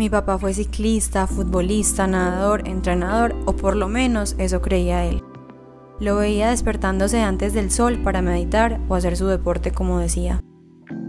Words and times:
Mi 0.00 0.08
papá 0.08 0.38
fue 0.38 0.54
ciclista, 0.54 1.26
futbolista, 1.26 2.06
nadador, 2.06 2.66
entrenador, 2.66 3.36
o 3.44 3.54
por 3.54 3.76
lo 3.76 3.86
menos 3.86 4.34
eso 4.38 4.62
creía 4.62 5.04
él. 5.04 5.22
Lo 6.00 6.16
veía 6.16 6.48
despertándose 6.48 7.20
antes 7.20 7.52
del 7.52 7.70
sol 7.70 7.98
para 8.02 8.22
meditar 8.22 8.80
o 8.88 8.94
hacer 8.94 9.18
su 9.18 9.26
deporte 9.26 9.72
como 9.72 9.98
decía. 9.98 10.40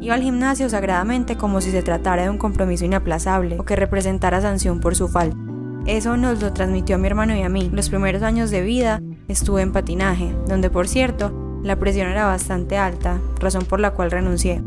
Iba 0.02 0.16
al 0.16 0.24
gimnasio 0.24 0.68
sagradamente 0.68 1.38
como 1.38 1.62
si 1.62 1.72
se 1.72 1.84
tratara 1.84 2.24
de 2.24 2.30
un 2.30 2.38
compromiso 2.38 2.84
inaplazable 2.84 3.58
o 3.58 3.64
que 3.64 3.78
representara 3.78 4.42
sanción 4.42 4.82
por 4.82 4.94
su 4.94 5.08
falta. 5.08 5.38
Eso 5.86 6.18
nos 6.18 6.42
lo 6.42 6.52
transmitió 6.52 6.98
a 6.98 7.00
mi 7.00 7.08
hermano 7.08 7.34
y 7.34 7.44
a 7.44 7.50
mí. 7.50 7.70
Los 7.72 7.88
primeros 7.88 8.24
años 8.24 8.52
de 8.52 8.62
vida 8.62 9.02
estuve 9.30 9.62
en 9.62 9.72
patinaje, 9.72 10.36
donde 10.50 10.70
por 10.70 10.90
cierto 10.90 11.32
la 11.64 11.78
presión 11.78 12.10
era 12.10 12.26
bastante 12.26 12.78
alta, 12.78 13.22
razón 13.40 13.64
por 13.64 13.80
la 13.80 13.92
cual 13.92 14.12
renuncié. 14.12 14.62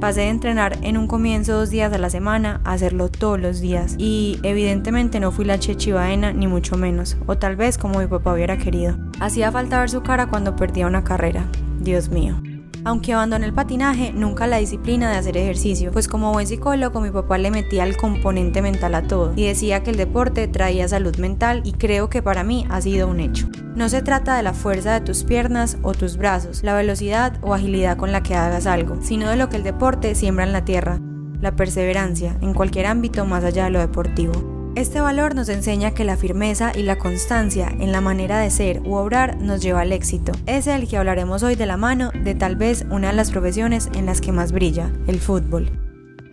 Pasé 0.00 0.22
de 0.22 0.28
entrenar 0.28 0.78
en 0.82 0.98
un 0.98 1.06
comienzo 1.06 1.54
dos 1.54 1.70
días 1.70 1.92
a 1.92 1.98
la 1.98 2.10
semana 2.10 2.60
a 2.64 2.72
hacerlo 2.72 3.08
todos 3.08 3.40
los 3.40 3.60
días 3.60 3.94
y 3.98 4.38
evidentemente 4.42 5.20
no 5.20 5.32
fui 5.32 5.44
la 5.44 5.58
chechivaena 5.58 6.32
ni 6.32 6.46
mucho 6.46 6.76
menos, 6.76 7.16
o 7.26 7.38
tal 7.38 7.56
vez 7.56 7.78
como 7.78 8.00
mi 8.00 8.06
papá 8.06 8.34
hubiera 8.34 8.58
querido. 8.58 8.98
Hacía 9.20 9.50
falta 9.50 9.80
ver 9.80 9.90
su 9.90 10.02
cara 10.02 10.26
cuando 10.26 10.56
perdía 10.56 10.86
una 10.86 11.04
carrera. 11.04 11.46
Dios 11.80 12.10
mío. 12.10 12.43
Aunque 12.86 13.14
abandoné 13.14 13.46
el 13.46 13.54
patinaje, 13.54 14.12
nunca 14.12 14.46
la 14.46 14.58
disciplina 14.58 15.10
de 15.10 15.16
hacer 15.16 15.38
ejercicio, 15.38 15.90
pues 15.90 16.06
como 16.06 16.32
buen 16.32 16.46
psicólogo 16.46 17.00
mi 17.00 17.10
papá 17.10 17.38
le 17.38 17.50
metía 17.50 17.84
el 17.84 17.96
componente 17.96 18.60
mental 18.60 18.94
a 18.94 19.06
todo 19.06 19.32
y 19.36 19.46
decía 19.46 19.82
que 19.82 19.90
el 19.90 19.96
deporte 19.96 20.48
traía 20.48 20.86
salud 20.86 21.16
mental 21.16 21.62
y 21.64 21.72
creo 21.72 22.10
que 22.10 22.22
para 22.22 22.44
mí 22.44 22.66
ha 22.68 22.82
sido 22.82 23.08
un 23.08 23.20
hecho. 23.20 23.48
No 23.74 23.88
se 23.88 24.02
trata 24.02 24.36
de 24.36 24.42
la 24.42 24.52
fuerza 24.52 24.92
de 24.92 25.00
tus 25.00 25.24
piernas 25.24 25.78
o 25.82 25.94
tus 25.94 26.18
brazos, 26.18 26.62
la 26.62 26.74
velocidad 26.74 27.38
o 27.40 27.54
agilidad 27.54 27.96
con 27.96 28.12
la 28.12 28.22
que 28.22 28.34
hagas 28.34 28.66
algo, 28.66 28.98
sino 29.00 29.30
de 29.30 29.36
lo 29.36 29.48
que 29.48 29.56
el 29.56 29.64
deporte 29.64 30.14
siembra 30.14 30.44
en 30.44 30.52
la 30.52 30.66
tierra, 30.66 31.00
la 31.40 31.56
perseverancia, 31.56 32.36
en 32.42 32.52
cualquier 32.52 32.86
ámbito 32.86 33.24
más 33.24 33.44
allá 33.44 33.64
de 33.64 33.70
lo 33.70 33.80
deportivo. 33.80 34.53
Este 34.76 35.00
valor 35.00 35.36
nos 35.36 35.48
enseña 35.50 35.92
que 35.92 36.02
la 36.02 36.16
firmeza 36.16 36.72
y 36.74 36.82
la 36.82 36.98
constancia 36.98 37.68
en 37.78 37.92
la 37.92 38.00
manera 38.00 38.40
de 38.40 38.50
ser 38.50 38.80
u 38.80 38.94
obrar 38.94 39.40
nos 39.40 39.62
lleva 39.62 39.82
al 39.82 39.92
éxito. 39.92 40.32
Es 40.46 40.66
el 40.66 40.88
que 40.88 40.96
hablaremos 40.96 41.44
hoy 41.44 41.54
de 41.54 41.64
la 41.64 41.76
mano 41.76 42.10
de 42.24 42.34
tal 42.34 42.56
vez 42.56 42.84
una 42.90 43.10
de 43.10 43.14
las 43.14 43.30
profesiones 43.30 43.88
en 43.94 44.04
las 44.04 44.20
que 44.20 44.32
más 44.32 44.50
brilla, 44.50 44.90
el 45.06 45.20
fútbol. 45.20 45.70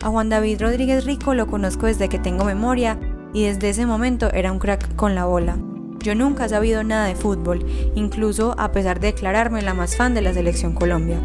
A 0.01 0.09
Juan 0.09 0.29
David 0.29 0.59
Rodríguez 0.59 1.05
Rico 1.05 1.35
lo 1.35 1.45
conozco 1.45 1.85
desde 1.85 2.09
que 2.09 2.17
tengo 2.17 2.43
memoria 2.43 2.99
y 3.31 3.43
desde 3.43 3.69
ese 3.69 3.85
momento 3.85 4.31
era 4.33 4.51
un 4.51 4.57
crack 4.57 4.95
con 4.95 5.13
la 5.13 5.25
bola. 5.25 5.59
Yo 5.99 6.15
nunca 6.15 6.45
he 6.45 6.49
sabido 6.49 6.83
nada 6.83 7.05
de 7.05 7.15
fútbol, 7.15 7.63
incluso 7.93 8.55
a 8.57 8.71
pesar 8.71 8.99
de 8.99 9.11
declararme 9.11 9.61
la 9.61 9.75
más 9.75 9.95
fan 9.95 10.15
de 10.15 10.23
la 10.23 10.33
selección 10.33 10.73
Colombia. 10.73 11.19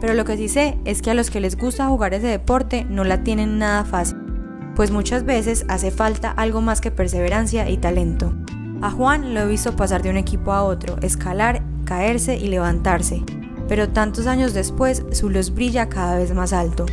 Pero 0.00 0.14
lo 0.14 0.24
que 0.24 0.38
sí 0.38 0.48
sé 0.48 0.78
es 0.86 1.02
que 1.02 1.10
a 1.10 1.14
los 1.14 1.28
que 1.28 1.40
les 1.40 1.58
gusta 1.58 1.88
jugar 1.88 2.14
ese 2.14 2.28
deporte 2.28 2.86
no 2.88 3.04
la 3.04 3.22
tienen 3.22 3.58
nada 3.58 3.84
fácil 3.84 4.17
pues 4.78 4.92
muchas 4.92 5.24
veces 5.24 5.64
hace 5.66 5.90
falta 5.90 6.30
algo 6.30 6.60
más 6.60 6.80
que 6.80 6.92
perseverancia 6.92 7.68
y 7.68 7.78
talento. 7.78 8.32
A 8.80 8.92
Juan 8.92 9.34
lo 9.34 9.40
he 9.40 9.46
visto 9.46 9.74
pasar 9.74 10.02
de 10.02 10.10
un 10.10 10.16
equipo 10.16 10.52
a 10.52 10.62
otro, 10.62 10.98
escalar, 11.02 11.64
caerse 11.84 12.36
y 12.36 12.46
levantarse, 12.46 13.24
pero 13.66 13.88
tantos 13.88 14.28
años 14.28 14.54
después 14.54 15.02
su 15.10 15.30
luz 15.30 15.52
brilla 15.52 15.88
cada 15.88 16.16
vez 16.16 16.32
más 16.32 16.52
alto. 16.52 16.86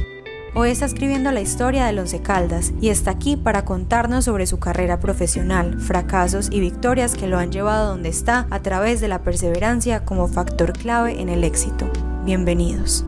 Hoy 0.56 0.72
está 0.72 0.86
escribiendo 0.86 1.32
la 1.32 1.42
historia 1.42 1.86
del 1.86 2.00
Once 2.00 2.20
Caldas 2.24 2.74
y 2.82 2.90
está 2.90 3.12
aquí 3.12 3.36
para 3.38 3.66
contarnos 3.66 4.26
sobre 4.26 4.48
su 4.48 4.58
carrera 4.58 5.00
profesional, 5.00 5.80
fracasos 5.80 6.50
y 6.52 6.62
victorias 6.62 7.14
que 7.14 7.28
lo 7.28 7.38
han 7.38 7.52
llevado 7.52 7.90
donde 7.90 8.10
está 8.10 8.48
a 8.50 8.64
través 8.64 9.00
de 9.00 9.10
la 9.10 9.22
perseverancia 9.22 10.06
como 10.06 10.28
factor 10.28 10.74
clave 10.74 11.22
en 11.22 11.30
el 11.30 11.44
éxito. 11.44 11.88
Bienvenidos. 12.24 13.06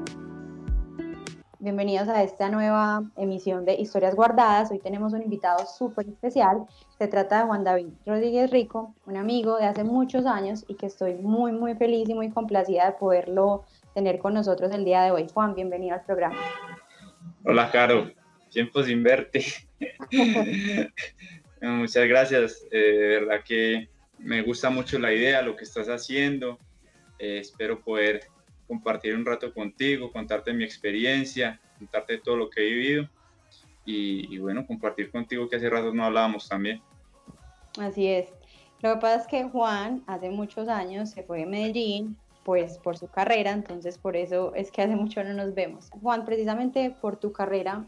Bienvenidos 1.67 2.07
a 2.07 2.23
esta 2.23 2.47
nueva 2.47 3.03
emisión 3.17 3.65
de 3.65 3.73
Historias 3.73 4.15
Guardadas. 4.15 4.71
Hoy 4.71 4.79
tenemos 4.79 5.11
un 5.11 5.21
invitado 5.21 5.65
súper 5.65 6.07
especial. 6.07 6.65
Se 6.97 7.09
trata 7.09 7.39
de 7.39 7.47
Juan 7.47 7.65
David 7.65 7.89
Rodríguez 8.05 8.49
Rico, 8.51 8.95
un 9.05 9.17
amigo 9.17 9.57
de 9.57 9.65
hace 9.65 9.83
muchos 9.83 10.25
años 10.25 10.63
y 10.69 10.75
que 10.75 10.85
estoy 10.85 11.15
muy, 11.15 11.51
muy 11.51 11.75
feliz 11.75 12.07
y 12.07 12.13
muy 12.13 12.31
complacida 12.31 12.85
de 12.85 12.93
poderlo 12.93 13.65
tener 13.93 14.17
con 14.19 14.33
nosotros 14.33 14.71
el 14.71 14.85
día 14.85 15.01
de 15.01 15.11
hoy. 15.11 15.27
Juan, 15.33 15.55
bienvenido 15.55 15.95
al 15.95 16.05
programa. 16.05 16.37
Hola, 17.43 17.69
Caro. 17.69 18.11
Tiempo 18.49 18.81
sin 18.81 19.03
verte. 19.03 19.43
Muchas 21.61 22.07
gracias. 22.07 22.65
Eh, 22.71 22.77
de 22.77 23.07
verdad 23.19 23.43
que 23.43 23.89
me 24.19 24.41
gusta 24.41 24.69
mucho 24.69 24.99
la 24.99 25.11
idea, 25.11 25.41
lo 25.41 25.57
que 25.57 25.65
estás 25.65 25.89
haciendo. 25.89 26.59
Eh, 27.19 27.39
espero 27.39 27.81
poder 27.81 28.21
compartir 28.67 29.15
un 29.15 29.25
rato 29.25 29.53
contigo, 29.53 30.11
contarte 30.11 30.53
mi 30.53 30.63
experiencia, 30.63 31.59
contarte 31.77 32.17
todo 32.17 32.35
lo 32.35 32.49
que 32.49 32.61
he 32.61 32.73
vivido 32.73 33.09
y, 33.85 34.37
bueno, 34.39 34.67
compartir 34.67 35.09
contigo 35.09 35.47
que 35.47 35.55
hace 35.55 35.69
rato 35.69 35.93
no 35.93 36.03
hablábamos 36.03 36.49
también. 36.49 36.81
Así 37.79 38.07
es. 38.07 38.27
Lo 38.81 38.93
que 38.93 38.99
pasa 38.99 39.21
es 39.21 39.27
que 39.27 39.43
Juan 39.45 40.03
hace 40.07 40.29
muchos 40.29 40.67
años 40.67 41.09
se 41.09 41.23
fue 41.23 41.39
de 41.39 41.45
Medellín, 41.45 42.17
pues 42.43 42.77
por 42.79 42.97
su 42.97 43.07
carrera, 43.07 43.51
entonces 43.51 43.97
por 43.97 44.17
eso 44.17 44.53
es 44.55 44.71
que 44.71 44.81
hace 44.81 44.95
mucho 44.95 45.23
no 45.23 45.33
nos 45.33 45.53
vemos. 45.53 45.89
Juan, 46.01 46.25
precisamente 46.25 46.95
por 47.01 47.15
tu 47.17 47.31
carrera, 47.31 47.87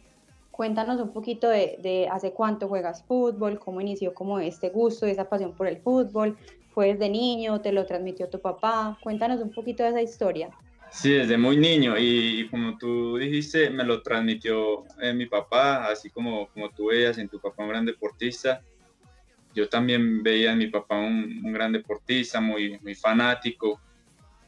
cuéntanos 0.51 0.99
un 1.01 1.11
poquito 1.11 1.49
de, 1.49 1.77
de 1.81 2.07
hace 2.09 2.31
cuánto 2.31 2.69
juegas 2.69 3.03
fútbol, 3.03 3.59
cómo 3.59 3.81
inició 3.81 4.13
como 4.13 4.39
este 4.39 4.69
gusto, 4.69 5.05
esa 5.05 5.27
pasión 5.27 5.53
por 5.53 5.67
el 5.67 5.77
fútbol, 5.77 6.37
fue 6.73 6.93
desde 6.93 7.09
niño, 7.09 7.61
te 7.61 7.71
lo 7.71 7.85
transmitió 7.85 8.29
tu 8.29 8.39
papá, 8.39 8.97
cuéntanos 9.03 9.41
un 9.41 9.51
poquito 9.51 9.83
de 9.83 9.89
esa 9.89 10.01
historia. 10.01 10.49
Sí, 10.91 11.13
desde 11.13 11.37
muy 11.37 11.57
niño. 11.57 11.95
Y, 11.97 12.47
como 12.49 12.77
tú 12.77 13.17
dijiste, 13.17 13.69
me 13.69 13.83
lo 13.83 14.01
transmitió 14.01 14.85
eh, 15.01 15.13
mi 15.13 15.27
papá, 15.27 15.87
así 15.87 16.09
como, 16.09 16.47
como 16.49 16.69
tú 16.71 16.87
veías 16.87 17.17
en 17.17 17.29
tu 17.29 17.39
papá 17.39 17.63
un 17.63 17.69
gran 17.69 17.85
deportista. 17.85 18.61
Yo 19.53 19.69
también 19.69 20.23
veía 20.23 20.51
en 20.51 20.57
mi 20.57 20.67
papá 20.67 20.97
un, 20.97 21.51
gran 21.53 21.71
deportista, 21.71 22.41
muy, 22.41 22.79
muy 22.79 22.95
fanático, 22.95 23.79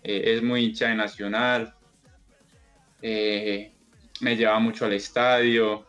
eh, 0.03 0.35
es 0.35 0.43
muy 0.43 0.65
hincha 0.65 0.89
de 0.89 0.95
Nacional, 0.95 1.73
eh, 3.01 3.73
me 4.19 4.35
llevaba 4.35 4.59
mucho 4.59 4.85
al 4.85 4.93
estadio, 4.93 5.85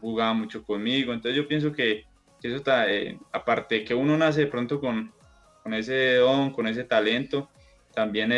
jugaba 0.00 0.32
mucho 0.32 0.62
conmigo, 0.62 1.12
entonces 1.12 1.36
yo 1.36 1.46
pienso 1.46 1.72
que, 1.72 2.06
eso 2.42 2.56
está, 2.56 2.86
aparte 3.30 3.84
que 3.84 3.94
uno 3.94 4.16
nace 4.16 4.40
de 4.40 4.46
pronto 4.48 4.80
con, 4.80 5.12
con 5.62 5.74
ese 5.74 6.14
don, 6.16 6.52
con 6.52 6.66
ese 6.66 6.84
talento, 6.84 7.50
también 7.94 8.32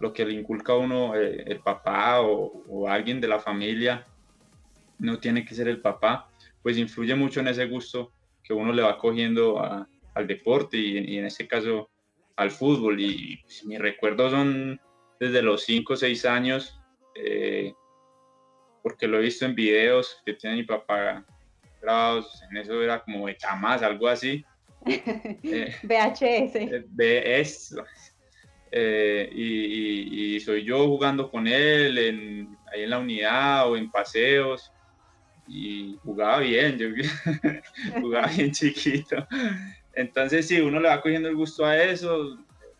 lo 0.00 0.12
que 0.12 0.24
le 0.24 0.32
inculca 0.32 0.72
a 0.72 0.78
uno 0.78 1.14
eh, 1.14 1.44
el 1.46 1.60
papá 1.60 2.22
o, 2.22 2.88
alguien 2.88 3.20
de 3.20 3.28
la 3.28 3.38
familia, 3.38 4.04
no 4.98 5.18
tiene 5.20 5.44
que 5.44 5.54
ser 5.54 5.68
el 5.68 5.80
papá, 5.80 6.28
pues 6.62 6.76
influye 6.76 7.14
mucho 7.14 7.40
en 7.40 7.48
ese 7.48 7.66
gusto 7.66 8.12
que 8.42 8.52
uno 8.52 8.72
le 8.72 8.82
va 8.82 8.98
cogiendo 8.98 9.62
al 9.62 10.26
deporte 10.26 10.76
y, 10.76 11.18
en 11.18 11.26
este 11.26 11.46
caso 11.46 11.90
al 12.36 12.50
fútbol. 12.50 13.00
Y 13.00 13.38
pues, 13.42 13.64
mis 13.64 13.78
recuerdos 13.78 14.32
son 14.32 14.80
desde 15.20 15.42
los 15.42 15.64
5 15.64 15.92
o 15.92 15.96
6 15.96 16.24
años, 16.24 16.80
eh, 17.14 17.72
porque 18.82 19.06
lo 19.06 19.18
he 19.18 19.22
visto 19.22 19.44
en 19.44 19.54
videos 19.54 20.20
que 20.24 20.32
tiene 20.34 20.56
mi 20.56 20.64
papá 20.64 21.24
grabados, 21.80 22.42
en 22.50 22.56
eso 22.56 22.82
era 22.82 23.02
como 23.02 23.24
Betamax, 23.24 23.82
algo 23.82 24.08
así. 24.08 24.44
VHS. 24.82 26.54
VHS, 26.88 27.72
eh, 27.72 28.09
y, 28.72 30.40
soy 30.40 30.64
yo 30.64 30.86
jugando 30.86 31.30
con 31.30 31.46
él 31.46 31.98
en, 31.98 32.58
ahí 32.72 32.84
en 32.84 32.90
la 32.90 32.98
unidad 32.98 33.70
o 33.70 33.76
en 33.76 33.90
paseos 33.90 34.72
y 35.50 35.98
jugaba 36.04 36.38
bien, 36.38 36.78
yo 36.78 36.88
jugaba 38.00 38.28
bien 38.36 38.52
chiquito. 38.52 39.26
Entonces, 39.94 40.46
si 40.46 40.60
uno 40.60 40.80
le 40.80 40.88
va 40.88 41.00
cogiendo 41.00 41.28
el 41.28 41.36
gusto 41.36 41.64
a 41.64 41.76
eso. 41.76 42.38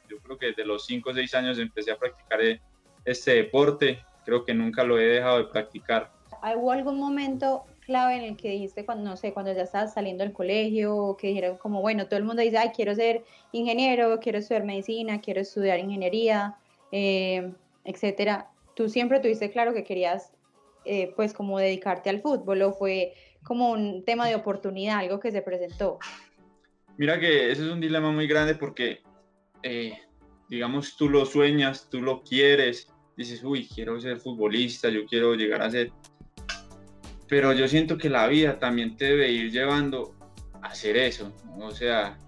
Yo 0.08 0.18
creo 0.18 0.38
que 0.38 0.46
desde 0.46 0.64
los 0.64 0.86
5 0.86 1.10
o 1.10 1.14
6 1.14 1.34
años 1.34 1.58
empecé 1.58 1.92
a 1.92 1.98
practicar 1.98 2.40
e, 2.40 2.60
este 3.04 3.34
deporte. 3.34 4.00
Creo 4.24 4.44
que 4.44 4.54
nunca 4.54 4.84
lo 4.84 4.98
he 4.98 5.04
dejado 5.04 5.38
de 5.38 5.44
practicar. 5.44 6.10
¿Hubo 6.42 6.72
algún 6.72 6.98
momento 6.98 7.64
clave 7.90 8.14
en 8.14 8.22
el 8.22 8.36
que 8.36 8.50
dijiste 8.50 8.84
cuando, 8.84 9.10
no 9.10 9.16
sé, 9.16 9.32
cuando 9.32 9.52
ya 9.52 9.62
estabas 9.62 9.94
saliendo 9.94 10.22
del 10.22 10.32
colegio, 10.32 11.16
que 11.18 11.26
dijeron 11.26 11.58
como, 11.58 11.80
bueno, 11.80 12.06
todo 12.06 12.18
el 12.18 12.24
mundo 12.24 12.40
dice, 12.40 12.56
ay, 12.56 12.70
quiero 12.72 12.94
ser 12.94 13.24
ingeniero, 13.50 14.20
quiero 14.20 14.38
estudiar 14.38 14.62
medicina, 14.62 15.20
quiero 15.20 15.40
estudiar 15.40 15.80
ingeniería, 15.80 16.54
eh, 16.92 17.52
etcétera. 17.84 18.48
¿Tú 18.76 18.88
siempre 18.88 19.18
tuviste 19.18 19.50
claro 19.50 19.74
que 19.74 19.82
querías, 19.82 20.32
eh, 20.84 21.12
pues, 21.16 21.32
como 21.32 21.58
dedicarte 21.58 22.10
al 22.10 22.20
fútbol 22.20 22.62
o 22.62 22.72
fue 22.72 23.12
como 23.42 23.72
un 23.72 24.04
tema 24.04 24.28
de 24.28 24.36
oportunidad, 24.36 24.98
algo 24.98 25.18
que 25.18 25.32
se 25.32 25.42
presentó? 25.42 25.98
Mira 26.96 27.18
que 27.18 27.50
ese 27.50 27.66
es 27.66 27.72
un 27.72 27.80
dilema 27.80 28.12
muy 28.12 28.28
grande 28.28 28.54
porque, 28.54 29.00
eh, 29.64 29.98
digamos, 30.48 30.96
tú 30.96 31.08
lo 31.08 31.26
sueñas, 31.26 31.88
tú 31.90 32.00
lo 32.00 32.22
quieres, 32.22 32.86
dices, 33.16 33.42
uy, 33.42 33.66
quiero 33.66 34.00
ser 34.00 34.20
futbolista, 34.20 34.88
yo 34.90 35.06
quiero 35.06 35.34
llegar 35.34 35.62
a 35.62 35.70
ser 35.72 35.90
pero 37.30 37.52
yo 37.52 37.68
siento 37.68 37.96
que 37.96 38.10
la 38.10 38.26
vida 38.26 38.58
también 38.58 38.96
te 38.96 39.04
debe 39.04 39.30
ir 39.30 39.52
llevando 39.52 40.16
a 40.60 40.66
hacer 40.66 40.96
eso, 40.96 41.32
o 41.60 41.70
sea, 41.70 42.18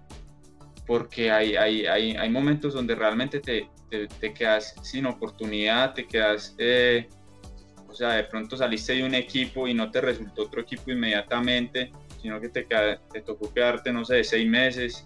porque 0.87 1.29
hay, 1.29 1.57
hay, 1.57 1.85
hay, 1.85 2.15
hay 2.15 2.29
momentos 2.29 2.73
donde 2.73 2.95
realmente 2.95 3.41
te, 3.41 3.69
te, 3.89 4.33
quedas 4.33 4.73
sin 4.81 5.05
oportunidad, 5.05 5.93
te 5.93 6.07
quedas, 6.07 6.55
eh, 6.57 7.09
o 7.85 7.93
sea, 7.93 8.13
de 8.13 8.23
pronto 8.23 8.55
saliste 8.55 8.93
de 8.93 9.03
un 9.03 9.13
equipo 9.13 9.67
y 9.67 9.73
no 9.73 9.91
te 9.91 9.99
resultó 9.99 10.43
otro 10.43 10.61
equipo 10.61 10.89
inmediatamente, 10.89 11.91
sino 12.21 12.39
que 12.39 12.47
te, 12.47 12.65
te 13.11 13.21
tocó 13.21 13.53
quedarte, 13.53 13.91
no 13.91 14.05
sé, 14.05 14.23
seis 14.23 14.49
meses, 14.49 15.05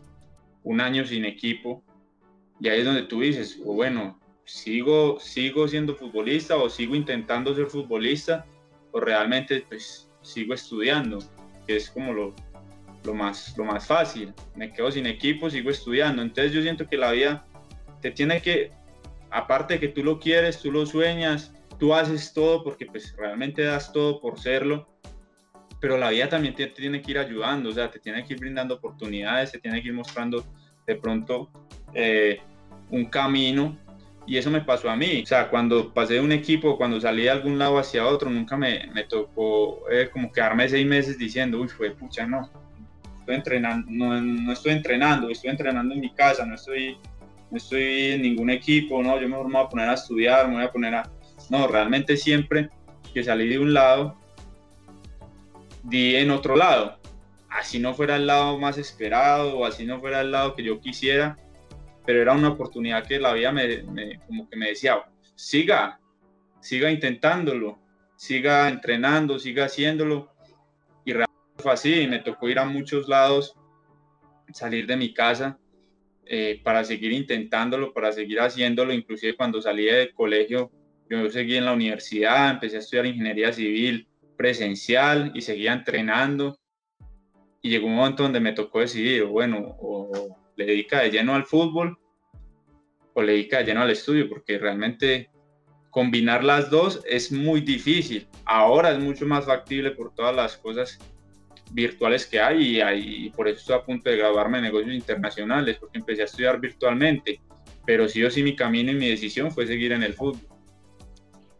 un 0.63 0.79
año 0.79 1.05
sin 1.07 1.25
equipo. 1.25 1.83
Y 2.59 2.69
ahí 2.69 2.79
es 2.79 2.85
donde 2.85 3.03
tú 3.03 3.21
dices, 3.21 3.59
o 3.65 3.73
bueno, 3.73 4.19
sigo, 4.45 5.19
sigo 5.19 5.67
siendo 5.67 5.95
futbolista 5.95 6.55
o 6.55 6.69
sigo 6.69 6.95
intentando 6.95 7.55
ser 7.55 7.65
futbolista 7.65 8.45
o 8.91 8.99
realmente 8.99 9.65
pues 9.67 10.09
sigo 10.21 10.53
estudiando, 10.53 11.19
que 11.65 11.77
es 11.77 11.89
como 11.89 12.13
lo, 12.13 12.35
lo, 13.03 13.13
más, 13.13 13.57
lo 13.57 13.65
más 13.65 13.85
fácil. 13.87 14.33
Me 14.55 14.71
quedo 14.71 14.91
sin 14.91 15.05
equipo, 15.05 15.49
sigo 15.49 15.69
estudiando. 15.69 16.21
Entonces 16.21 16.51
yo 16.51 16.61
siento 16.61 16.87
que 16.87 16.97
la 16.97 17.11
vida 17.11 17.45
te 18.01 18.11
tiene 18.11 18.41
que, 18.41 18.71
aparte 19.29 19.75
de 19.75 19.79
que 19.79 19.87
tú 19.89 20.03
lo 20.03 20.19
quieres, 20.19 20.59
tú 20.59 20.71
lo 20.71 20.85
sueñas, 20.85 21.53
tú 21.79 21.93
haces 21.93 22.33
todo 22.33 22.63
porque 22.63 22.85
pues 22.85 23.15
realmente 23.15 23.63
das 23.63 23.91
todo 23.91 24.19
por 24.19 24.39
serlo, 24.39 24.87
pero 25.79 25.97
la 25.97 26.09
vida 26.09 26.27
también 26.29 26.55
te, 26.55 26.67
tiene 26.67 27.01
que 27.01 27.11
ir 27.11 27.19
ayudando, 27.19 27.69
o 27.69 27.71
sea, 27.71 27.89
te 27.89 27.99
tiene 27.99 28.23
que 28.23 28.33
ir 28.33 28.39
brindando 28.39 28.75
oportunidades, 28.75 29.51
te 29.51 29.59
tiene 29.59 29.81
que 29.81 29.89
ir 29.89 29.93
mostrando 29.93 30.43
de 30.85 30.95
pronto 30.95 31.51
eh, 31.93 32.39
un 32.89 33.05
camino 33.05 33.77
y 34.27 34.37
eso 34.37 34.51
me 34.51 34.61
pasó 34.61 34.89
a 34.89 34.95
mí. 34.95 35.21
O 35.23 35.25
sea, 35.25 35.49
cuando 35.49 35.93
pasé 35.93 36.15
de 36.15 36.19
un 36.19 36.33
equipo, 36.33 36.77
cuando 36.77 36.99
salí 36.99 37.23
de 37.23 37.29
algún 37.29 37.57
lado 37.57 37.79
hacia 37.79 38.05
otro, 38.05 38.29
nunca 38.29 38.57
me, 38.57 38.87
me 38.93 39.05
tocó 39.05 39.89
eh, 39.89 40.09
como 40.11 40.31
quedarme 40.31 40.67
seis 40.67 40.85
meses 40.85 41.17
diciendo, 41.17 41.59
uy, 41.59 41.69
fue 41.69 41.91
pucha, 41.91 42.27
no. 42.27 42.49
Estoy 43.19 43.35
entrenando, 43.35 43.87
no, 43.89 44.21
no, 44.21 44.51
estoy 44.51 44.73
entrenando, 44.73 45.29
estoy 45.29 45.49
entrenando 45.49 45.93
en 45.93 46.01
mi 46.01 46.13
casa, 46.13 46.45
no 46.45 46.55
estoy, 46.55 46.97
no 47.49 47.57
estoy 47.57 48.11
en 48.11 48.21
ningún 48.21 48.49
equipo, 48.49 49.01
no, 49.01 49.19
yo 49.19 49.29
mejor 49.29 49.47
me 49.47 49.53
voy 49.53 49.65
a 49.65 49.69
poner 49.69 49.89
a 49.89 49.93
estudiar, 49.93 50.47
me 50.49 50.55
voy 50.55 50.63
a 50.65 50.71
poner 50.71 50.95
a... 50.95 51.09
No, 51.49 51.67
realmente 51.67 52.17
siempre 52.17 52.69
que 53.13 53.23
salí 53.23 53.47
de 53.47 53.59
un 53.59 53.73
lado, 53.73 54.17
di 55.83 56.15
en 56.17 56.31
otro 56.31 56.57
lado. 56.57 56.97
Así 57.49 57.79
no 57.79 57.93
fuera 57.93 58.17
el 58.17 58.27
lado 58.27 58.59
más 58.59 58.77
esperado 58.77 59.57
o 59.57 59.65
así 59.65 59.85
no 59.85 60.01
fuera 60.01 60.19
el 60.19 60.31
lado 60.31 60.53
que 60.53 60.63
yo 60.63 60.81
quisiera, 60.81 61.37
pero 62.07 62.21
era 62.21 62.31
una 62.31 62.47
oportunidad 62.47 63.05
que 63.05 63.19
la 63.19 63.33
vida 63.33 63.51
me, 63.51 63.83
como 64.25 64.49
que 64.49 64.55
me 64.55 64.69
decía, 64.69 65.03
siga, 65.35 65.99
siga 66.61 66.89
intentándolo, 66.89 67.79
siga 68.15 68.69
entrenando, 68.69 69.37
siga 69.37 69.65
haciéndolo. 69.65 70.31
Y 71.03 71.11
realmente 71.11 71.61
fue 71.61 71.73
así, 71.73 72.07
me 72.07 72.19
tocó 72.19 72.47
ir 72.47 72.59
a 72.59 72.65
muchos 72.65 73.09
lados, 73.09 73.55
salir 74.53 74.87
de 74.87 74.95
mi 74.95 75.13
casa 75.13 75.59
eh, 76.25 76.61
para 76.63 76.85
seguir 76.85 77.11
intentándolo, 77.11 77.91
para 77.91 78.13
seguir 78.13 78.39
haciéndolo. 78.39 78.93
Inclusive 78.93 79.35
cuando 79.35 79.61
salí 79.61 79.83
del 79.83 80.13
colegio, 80.13 80.71
yo 81.09 81.29
seguí 81.29 81.57
en 81.57 81.65
la 81.65 81.73
universidad, 81.73 82.51
empecé 82.51 82.77
a 82.77 82.79
estudiar 82.79 83.05
ingeniería 83.05 83.51
civil 83.51 84.07
presencial 84.37 85.33
y 85.35 85.41
seguía 85.41 85.73
entrenando. 85.73 86.57
Y 87.61 87.69
llegó 87.69 87.87
un 87.87 87.95
momento 87.95 88.23
donde 88.23 88.39
me 88.39 88.53
tocó 88.53 88.79
decidir, 88.79 89.25
bueno, 89.25 89.75
o 89.81 90.46
le 90.57 90.65
dedica 90.65 91.01
de 91.01 91.11
lleno 91.11 91.33
al 91.33 91.45
fútbol 91.45 91.97
o 93.13 93.21
le 93.21 93.33
dedica 93.33 93.59
de 93.59 93.65
lleno 93.65 93.81
al 93.81 93.91
estudio, 93.91 94.27
porque 94.27 94.57
realmente 94.57 95.29
combinar 95.91 96.43
las 96.43 96.69
dos 96.69 97.01
es 97.07 97.31
muy 97.31 97.61
difícil. 97.61 98.27
Ahora 98.45 98.91
es 98.91 98.99
mucho 98.99 99.25
más 99.25 99.45
factible 99.45 99.91
por 99.91 100.13
todas 100.13 100.35
las 100.35 100.57
cosas 100.57 100.99
virtuales 101.71 102.25
que 102.25 102.39
hay 102.39 102.79
y, 103.25 103.29
por 103.31 103.47
eso 103.47 103.59
estoy 103.59 103.75
a 103.75 103.83
punto 103.83 104.09
de 104.09 104.17
graduarme 104.17 104.57
en 104.57 104.65
negocios 104.65 104.93
internacionales, 104.93 105.77
porque 105.79 105.99
empecé 105.99 106.21
a 106.21 106.25
estudiar 106.25 106.59
virtualmente, 106.59 107.41
pero 107.85 108.07
sí 108.07 108.23
o 108.23 108.29
sí 108.31 108.43
mi 108.43 108.55
camino 108.55 108.91
y 108.91 108.95
mi 108.95 109.09
decisión 109.09 109.51
fue 109.51 109.67
seguir 109.67 109.91
en 109.91 110.03
el 110.03 110.13
fútbol. 110.13 110.47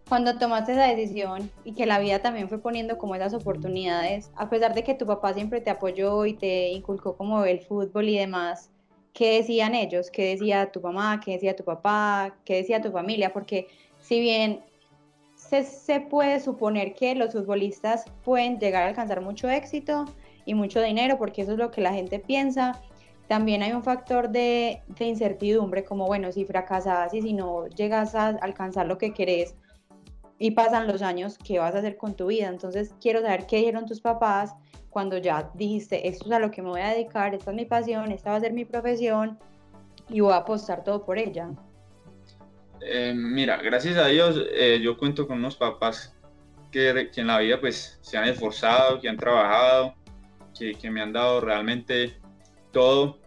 Cuando 0.08 0.38
tomaste 0.38 0.72
esa 0.72 0.88
decisión 0.88 1.52
y 1.66 1.74
que 1.74 1.86
la 1.86 2.00
vida 2.00 2.20
también 2.20 2.48
fue 2.48 2.60
poniendo 2.62 2.98
como 2.98 3.16
esas 3.16 3.34
oportunidades, 3.34 4.32
a 4.38 4.50
pesar 4.50 4.74
de 4.74 4.84
que 4.84 4.94
tu 4.94 5.06
papá 5.06 5.34
siempre 5.34 5.60
te 5.60 5.70
apoyó 5.70 6.26
y 6.26 6.34
te 6.34 6.70
inculcó 6.70 7.18
como 7.18 7.44
el 7.44 7.60
fútbol 7.60 8.08
y 8.08 8.18
demás, 8.18 8.72
qué 9.18 9.38
decían 9.38 9.74
ellos, 9.74 10.12
qué 10.12 10.30
decía 10.30 10.72
tu 10.72 10.80
mamá, 10.80 11.20
qué 11.20 11.32
decía 11.32 11.56
tu 11.56 11.64
papá, 11.64 12.36
qué 12.46 12.58
decía 12.58 12.84
tu 12.84 12.92
familia, 12.92 13.34
porque 13.34 13.68
si 14.00 14.20
bien 14.20 14.64
se, 15.34 15.64
se, 15.64 16.02
puede 16.02 16.40
suponer 16.40 16.94
que 16.94 17.16
los 17.16 17.34
futbolistas 17.34 18.06
pueden 18.24 18.60
llegar 18.60 18.84
a 18.84 18.90
alcanzar 18.90 19.22
mucho 19.22 19.50
éxito 19.50 20.06
y 20.46 20.54
mucho 20.54 20.84
dinero, 20.84 21.18
porque 21.18 21.42
eso 21.42 21.54
es 21.54 21.58
lo 21.58 21.72
que 21.72 21.82
la 21.82 21.94
gente 21.94 22.20
piensa, 22.20 22.80
también 23.28 23.64
hay 23.64 23.72
un 23.72 23.82
factor 23.82 24.30
de, 24.30 24.84
de 24.88 25.06
incertidumbre, 25.06 25.84
como 25.84 26.06
bueno, 26.06 26.32
si 26.32 26.46
fracasas 26.46 27.12
y 27.16 27.24
si 27.24 27.34
no 27.34 27.66
llegas 27.70 28.14
a 28.14 28.28
alcanzar 28.28 28.86
lo 28.86 29.00
que 29.00 29.16
querés 29.16 29.56
y 30.40 30.52
pasan 30.52 30.88
los 30.88 31.02
años, 31.02 31.38
¿qué 31.44 31.60
vas 31.60 31.74
a 31.76 31.80
hacer 31.80 31.98
con 31.98 32.16
tu 32.16 32.28
vida? 32.28 32.48
Entonces 32.48 32.94
quiero 33.02 33.22
saber 33.22 33.48
qué 33.48 33.58
dijeron 33.58 33.86
tus 33.86 34.02
papás 34.02 34.54
cuando 34.90 35.18
ya 35.18 35.52
dijiste, 35.56 36.08
esto 36.08 36.26
es 36.26 36.32
a 36.32 36.40
lo 36.40 36.52
que 36.52 36.62
me 36.62 36.70
voy 36.70 36.82
a 36.82 36.90
dedicar, 36.90 37.34
esta 37.34 37.52
es 37.52 37.58
mi 37.58 37.66
pasión, 37.66 38.12
esta 38.12 38.32
va 38.32 38.38
a 38.38 38.40
ser 38.40 38.54
mi 38.54 38.66
profesión 38.66 39.38
y 40.10 40.20
voy 40.20 40.34
a 40.34 40.38
apostar 40.38 40.84
todo 40.84 41.04
por 41.06 41.18
ella? 41.18 41.50
Eh, 42.82 43.14
mira, 43.16 43.58
gracias 43.58 43.98
a 43.98 44.08
Dios 44.08 44.40
eh, 44.52 44.80
yo 44.82 44.98
cuento 44.98 45.28
con 45.28 45.40
unos 45.40 45.56
papás 45.56 46.16
que, 46.72 47.10
que, 47.12 47.22
en 47.22 47.28
la 47.28 47.40
vida 47.40 47.60
pues 47.60 47.98
se 48.02 48.18
han 48.18 48.28
esforzado, 48.28 49.00
que 49.02 49.10
han 49.10 49.18
trabajado, 49.18 49.96
que, 50.58 50.74
que, 50.76 50.92
me 50.92 51.02
han 51.02 51.14
dado 51.14 51.42
realmente 51.42 52.20
todo. 52.72 53.20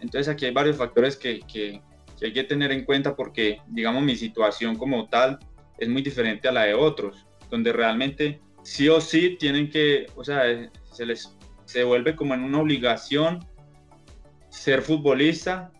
Entonces 0.00 0.28
aquí 0.28 0.46
hay 0.46 0.52
varios 0.52 0.76
factores 0.76 1.16
que, 1.16 1.40
que 1.40 1.82
hay 2.22 2.32
que 2.32 2.44
tener 2.44 2.70
en 2.70 2.84
cuenta 2.84 3.16
porque 3.16 3.60
digamos 3.66 4.02
mi 4.02 4.14
situación 4.14 4.76
como 4.76 5.08
tal 5.08 5.38
es 5.78 5.88
muy 5.88 6.02
diferente 6.02 6.48
a 6.48 6.52
la 6.52 6.64
de 6.64 6.74
otros, 6.74 7.26
donde 7.50 7.72
realmente 7.72 8.40
sí 8.62 8.88
o 8.88 9.00
sí 9.00 9.36
tienen 9.38 9.70
que, 9.70 10.06
o 10.16 10.24
sea, 10.24 10.42
se 10.92 11.06
les 11.06 11.34
se 11.68 11.84
vuelve 11.84 12.16
como 12.16 12.32
en 12.32 12.42
una 12.42 12.60
obligación 12.60 13.46
ser 14.48 14.80
futbolista 14.80 15.70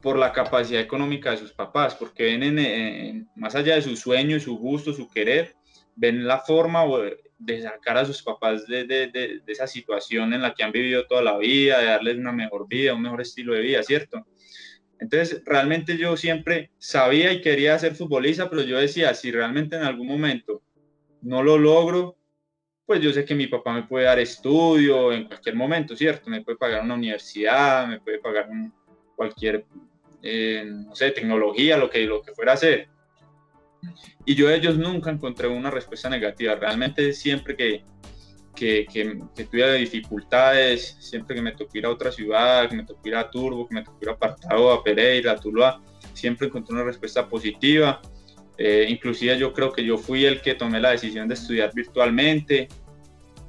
por 0.00 0.16
la 0.16 0.32
capacidad 0.32 0.80
económica 0.80 1.32
de 1.32 1.38
sus 1.38 1.52
papás, 1.52 1.96
porque 1.96 2.22
ven 2.22 2.58
en, 2.58 3.28
más 3.34 3.56
allá 3.56 3.74
de 3.74 3.82
su 3.82 3.96
sueño, 3.96 4.38
su 4.38 4.56
gusto, 4.56 4.92
su 4.92 5.08
querer, 5.08 5.56
ven 5.96 6.24
la 6.24 6.38
forma 6.38 6.84
de 7.36 7.62
sacar 7.62 7.98
a 7.98 8.04
sus 8.04 8.22
papás 8.22 8.64
de, 8.68 8.84
de, 8.84 9.08
de, 9.08 9.42
esa 9.48 9.66
situación 9.66 10.32
en 10.32 10.42
la 10.42 10.54
que 10.54 10.62
han 10.62 10.70
vivido 10.70 11.04
toda 11.08 11.22
la 11.22 11.36
vida, 11.36 11.80
de 11.80 11.86
darles 11.86 12.16
una 12.16 12.30
mejor 12.30 12.68
vida, 12.68 12.94
un 12.94 13.02
mejor 13.02 13.20
estilo 13.20 13.54
de 13.54 13.60
vida, 13.62 13.82
¿cierto? 13.82 14.24
Entonces, 15.00 15.42
realmente 15.44 15.96
yo 15.96 16.16
siempre 16.16 16.70
sabía 16.78 17.32
y 17.32 17.40
quería 17.40 17.78
ser 17.78 17.94
futbolista, 17.94 18.50
pero 18.50 18.62
yo 18.62 18.78
decía, 18.78 19.14
si 19.14 19.30
realmente 19.30 19.76
en 19.76 19.82
algún 19.82 20.08
momento 20.08 20.62
no 21.22 21.42
lo 21.42 21.58
logro, 21.58 22.16
pues 22.84 23.00
yo 23.00 23.12
sé 23.12 23.24
que 23.24 23.34
mi 23.34 23.46
papá 23.46 23.72
me 23.72 23.82
puede 23.82 24.06
dar 24.06 24.18
estudio 24.18 25.12
en 25.12 25.24
cualquier 25.24 25.54
momento, 25.54 25.94
¿cierto? 25.94 26.30
Me 26.30 26.42
puede 26.42 26.56
pagar 26.56 26.82
una 26.82 26.94
universidad, 26.94 27.86
me 27.86 28.00
puede 28.00 28.18
pagar 28.18 28.48
cualquier, 29.14 29.66
eh, 30.22 30.64
no 30.66 30.94
sé, 30.94 31.10
tecnología, 31.10 31.76
lo 31.76 31.90
que, 31.90 32.06
lo 32.06 32.22
que 32.22 32.32
fuera 32.32 32.52
a 32.52 32.54
hacer. 32.54 32.88
Y 34.24 34.34
yo 34.34 34.48
de 34.48 34.56
ellos 34.56 34.78
nunca 34.78 35.10
encontré 35.10 35.48
una 35.48 35.70
respuesta 35.70 36.08
negativa. 36.08 36.54
Realmente 36.54 37.12
siempre 37.12 37.56
que, 37.56 37.84
que, 38.58 38.86
que, 38.92 39.20
que 39.34 39.44
tuviera 39.44 39.72
dificultades, 39.74 40.96
siempre 41.00 41.36
que 41.36 41.42
me 41.42 41.52
tocó 41.52 41.78
ir 41.78 41.86
a 41.86 41.90
otra 41.90 42.10
ciudad, 42.10 42.68
que 42.68 42.76
me 42.76 42.84
tocó 42.84 43.06
ir 43.08 43.16
a 43.16 43.30
Turbo, 43.30 43.68
que 43.68 43.74
me 43.74 43.82
tocó 43.82 43.98
ir 44.02 44.08
a 44.08 44.12
Apartado, 44.12 44.72
a 44.72 44.82
Pereira, 44.82 45.32
a 45.32 45.36
Tuluá, 45.36 45.80
siempre 46.12 46.48
encontré 46.48 46.74
una 46.74 46.84
respuesta 46.84 47.28
positiva 47.28 48.00
eh, 48.60 48.86
inclusive 48.88 49.38
yo 49.38 49.52
creo 49.52 49.72
que 49.72 49.84
yo 49.84 49.96
fui 49.96 50.24
el 50.24 50.40
que 50.40 50.56
tomé 50.56 50.80
la 50.80 50.90
decisión 50.90 51.28
de 51.28 51.34
estudiar 51.34 51.72
virtualmente. 51.72 52.68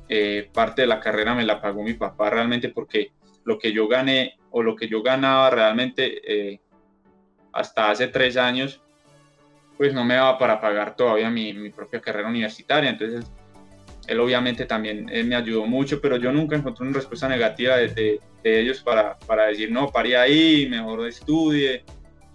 Eh, 0.08 0.50
parte 0.54 0.84
de 0.84 0.88
la 0.88 1.00
carrera 1.00 1.34
me 1.34 1.44
la 1.44 1.60
pagó 1.60 1.84
mi 1.84 1.94
papá 1.94 2.30
realmente 2.30 2.70
porque 2.70 3.12
lo 3.44 3.58
que 3.58 3.74
yo 3.74 3.88
gané 3.88 4.38
o 4.52 4.62
lo 4.62 4.76
que 4.76 4.88
yo 4.88 5.02
ganaba 5.02 5.50
realmente 5.50 6.22
eh, 6.24 6.60
hasta 7.52 7.90
hace 7.90 8.08
tres 8.08 8.38
años, 8.38 8.82
pues 9.78 9.94
no 9.94 10.06
me 10.06 10.14
daba 10.14 10.38
para 10.38 10.62
pagar 10.62 10.96
todavía 10.96 11.30
mi, 11.32 11.54
mi 11.54 11.72
propia 11.72 12.00
carrera 12.00 12.30
universitaria. 12.30 12.92
Entonces, 12.92 13.26
él 14.10 14.20
obviamente 14.20 14.66
también 14.66 15.08
él 15.10 15.28
me 15.28 15.36
ayudó 15.36 15.66
mucho, 15.68 16.02
pero 16.02 16.18
yo 16.18 16.32
nunca 16.32 16.56
encontré 16.56 16.84
una 16.84 16.96
respuesta 16.96 17.28
negativa 17.28 17.78
de, 17.78 17.90
de, 17.90 18.20
de 18.44 18.60
ellos 18.60 18.82
para, 18.82 19.18
para, 19.20 19.46
decir, 19.46 19.72
no, 19.72 19.90
pare 19.90 20.18
ahí, 20.18 20.68
mejor 20.68 21.08
estudie, 21.08 21.84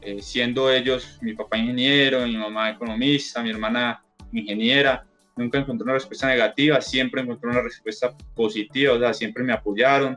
eh, 0.00 0.23
siendo 0.23 0.71
ellos 0.71 1.19
mi 1.21 1.33
papá 1.33 1.59
ingeniero, 1.59 2.25
mi 2.26 2.37
mamá 2.37 2.71
economista, 2.71 3.43
mi 3.43 3.50
hermana 3.50 4.04
ingeniera, 4.33 5.04
nunca 5.37 5.59
encontré 5.59 5.85
una 5.85 5.95
respuesta 5.95 6.28
negativa, 6.28 6.81
siempre 6.81 7.23
encontré 7.23 7.50
una 7.50 7.61
respuesta 7.61 8.16
positiva, 8.37 8.93
o 8.93 8.99
sea, 9.00 9.12
siempre 9.12 9.43
me 9.43 9.52
apoyaron, 9.52 10.16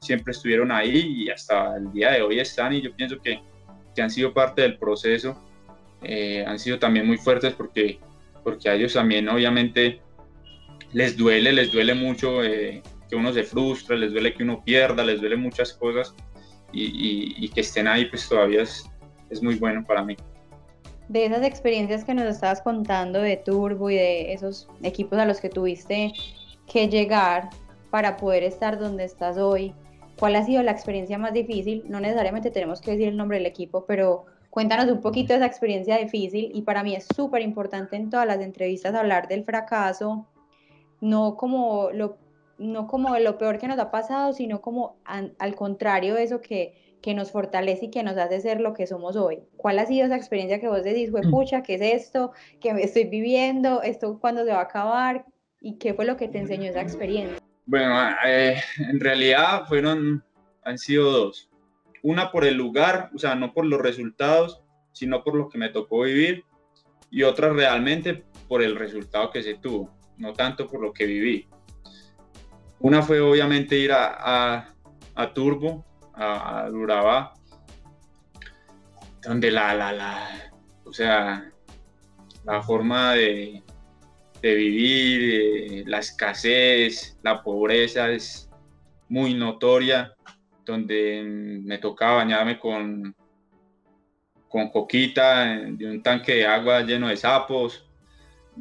siempre 0.00 0.32
estuvieron 0.32 0.72
ahí 0.72 1.24
y 1.24 1.30
hasta 1.30 1.76
el 1.76 1.92
día 1.92 2.10
de 2.12 2.22
hoy 2.22 2.40
están 2.40 2.72
y 2.72 2.82
yo 2.82 2.94
pienso 2.96 3.20
que, 3.20 3.40
que 3.94 4.02
han 4.02 4.10
sido 4.10 4.34
parte 4.34 4.62
del 4.62 4.76
proceso, 4.76 5.40
eh, 6.02 6.44
han 6.44 6.58
sido 6.58 6.80
también 6.80 7.06
muy 7.06 7.16
fuertes 7.16 7.54
porque, 7.54 8.00
porque 8.42 8.68
a 8.68 8.74
ellos 8.74 8.94
también 8.94 9.28
obviamente 9.28 10.00
les 10.92 11.16
duele, 11.16 11.52
les 11.52 11.72
duele 11.72 11.94
mucho 11.94 12.42
eh, 12.42 12.82
que 13.08 13.16
uno 13.16 13.32
se 13.32 13.42
frustre, 13.42 13.98
les 13.98 14.12
duele 14.12 14.34
que 14.34 14.42
uno 14.42 14.62
pierda, 14.64 15.04
les 15.04 15.20
duele 15.20 15.36
muchas 15.36 15.72
cosas 15.72 16.14
y, 16.72 16.84
y, 16.84 17.44
y 17.44 17.48
que 17.48 17.60
estén 17.60 17.86
ahí 17.86 18.06
pues 18.06 18.28
todavía 18.28 18.62
es, 18.62 18.88
es 19.30 19.42
muy 19.42 19.56
bueno 19.56 19.84
para 19.84 20.02
mí. 20.04 20.16
De 21.08 21.24
esas 21.24 21.44
experiencias 21.44 22.04
que 22.04 22.14
nos 22.14 22.24
estabas 22.24 22.60
contando 22.60 23.20
de 23.20 23.36
Turbo 23.36 23.90
y 23.90 23.94
de 23.94 24.32
esos 24.32 24.68
equipos 24.82 25.18
a 25.18 25.24
los 25.24 25.40
que 25.40 25.48
tuviste 25.48 26.12
que 26.66 26.88
llegar 26.88 27.50
para 27.90 28.16
poder 28.16 28.42
estar 28.42 28.78
donde 28.78 29.04
estás 29.04 29.38
hoy? 29.38 29.74
¿Cuál 30.18 30.36
ha 30.36 30.44
sido 30.44 30.62
la 30.62 30.72
experiencia 30.72 31.18
más 31.18 31.32
difícil? 31.32 31.84
No 31.88 32.00
necesariamente 32.00 32.50
tenemos 32.50 32.80
que 32.80 32.92
decir 32.92 33.08
el 33.08 33.16
nombre 33.16 33.38
del 33.38 33.46
equipo, 33.46 33.84
pero 33.86 34.24
cuéntanos 34.50 34.90
un 34.90 35.00
poquito 35.00 35.32
de 35.32 35.38
esa 35.38 35.46
experiencia 35.46 35.98
difícil 35.98 36.50
y 36.54 36.62
para 36.62 36.82
mí 36.82 36.94
es 36.94 37.06
súper 37.14 37.42
importante 37.42 37.96
en 37.96 38.10
todas 38.10 38.26
las 38.26 38.40
entrevistas 38.40 38.94
hablar 38.94 39.28
del 39.28 39.44
fracaso, 39.44 40.26
no 41.06 41.36
como 41.36 41.90
lo, 41.92 42.18
no 42.58 42.86
como 42.86 43.16
lo 43.18 43.38
peor 43.38 43.58
que 43.58 43.68
nos 43.68 43.78
ha 43.78 43.90
pasado, 43.90 44.32
sino 44.32 44.60
como 44.60 44.96
al 45.04 45.54
contrario 45.54 46.16
eso 46.16 46.40
que, 46.40 46.74
que 47.00 47.14
nos 47.14 47.30
fortalece 47.30 47.86
y 47.86 47.90
que 47.90 48.02
nos 48.02 48.16
hace 48.16 48.40
ser 48.40 48.60
lo 48.60 48.74
que 48.74 48.86
somos 48.86 49.14
hoy. 49.14 49.40
¿Cuál 49.56 49.78
ha 49.78 49.86
sido 49.86 50.06
esa 50.06 50.16
experiencia 50.16 50.60
que 50.60 50.68
vos 50.68 50.82
decís, 50.82 51.10
fue 51.10 51.22
mm. 51.22 51.30
pucha, 51.30 51.62
qué 51.62 51.74
es 51.74 51.80
esto, 51.80 52.32
que 52.60 52.70
estoy 52.70 53.04
viviendo, 53.04 53.82
esto 53.82 54.18
cuándo 54.18 54.44
se 54.44 54.50
va 54.50 54.58
a 54.58 54.62
acabar 54.62 55.24
y 55.60 55.78
qué 55.78 55.94
fue 55.94 56.04
lo 56.04 56.16
que 56.16 56.26
te 56.26 56.38
enseñó 56.38 56.68
esa 56.68 56.82
experiencia? 56.82 57.38
Bueno, 57.66 57.94
eh, 58.26 58.60
en 58.78 58.98
realidad 58.98 59.66
fueron, 59.66 60.24
han 60.64 60.78
sido 60.78 61.10
dos. 61.12 61.48
Una 62.02 62.32
por 62.32 62.44
el 62.44 62.54
lugar, 62.54 63.10
o 63.14 63.18
sea, 63.18 63.36
no 63.36 63.52
por 63.52 63.66
los 63.66 63.80
resultados, 63.80 64.62
sino 64.92 65.22
por 65.22 65.36
lo 65.36 65.48
que 65.48 65.58
me 65.58 65.68
tocó 65.68 66.02
vivir, 66.02 66.44
y 67.10 67.22
otra 67.22 67.52
realmente 67.52 68.24
por 68.48 68.62
el 68.62 68.76
resultado 68.76 69.30
que 69.30 69.42
se 69.42 69.54
tuvo, 69.54 69.95
no 70.18 70.32
tanto 70.32 70.66
por 70.66 70.80
lo 70.80 70.92
que 70.92 71.06
viví. 71.06 71.48
Una 72.80 73.02
fue 73.02 73.20
obviamente 73.20 73.76
ir 73.78 73.92
a, 73.92 74.74
a 75.14 75.34
Turbo, 75.34 75.84
a, 76.14 76.68
Duraba, 76.70 77.34
donde 79.22 79.50
la, 79.50 79.74
la, 79.74 79.92
la, 79.92 80.52
o 80.84 80.92
sea, 80.92 81.50
la 82.44 82.62
forma 82.62 83.14
de, 83.14 83.62
de 84.40 84.54
vivir, 84.54 85.88
la 85.88 85.98
escasez, 85.98 87.18
la 87.22 87.42
pobreza 87.42 88.10
es 88.10 88.48
muy 89.08 89.34
notoria, 89.34 90.14
donde 90.64 91.22
me 91.64 91.78
tocaba 91.78 92.16
bañarme 92.16 92.58
con, 92.58 93.14
con 94.48 94.70
coquita 94.70 95.44
de 95.44 95.90
un 95.90 96.02
tanque 96.02 96.36
de 96.36 96.46
agua 96.46 96.82
lleno 96.82 97.08
de 97.08 97.16
sapos, 97.16 97.85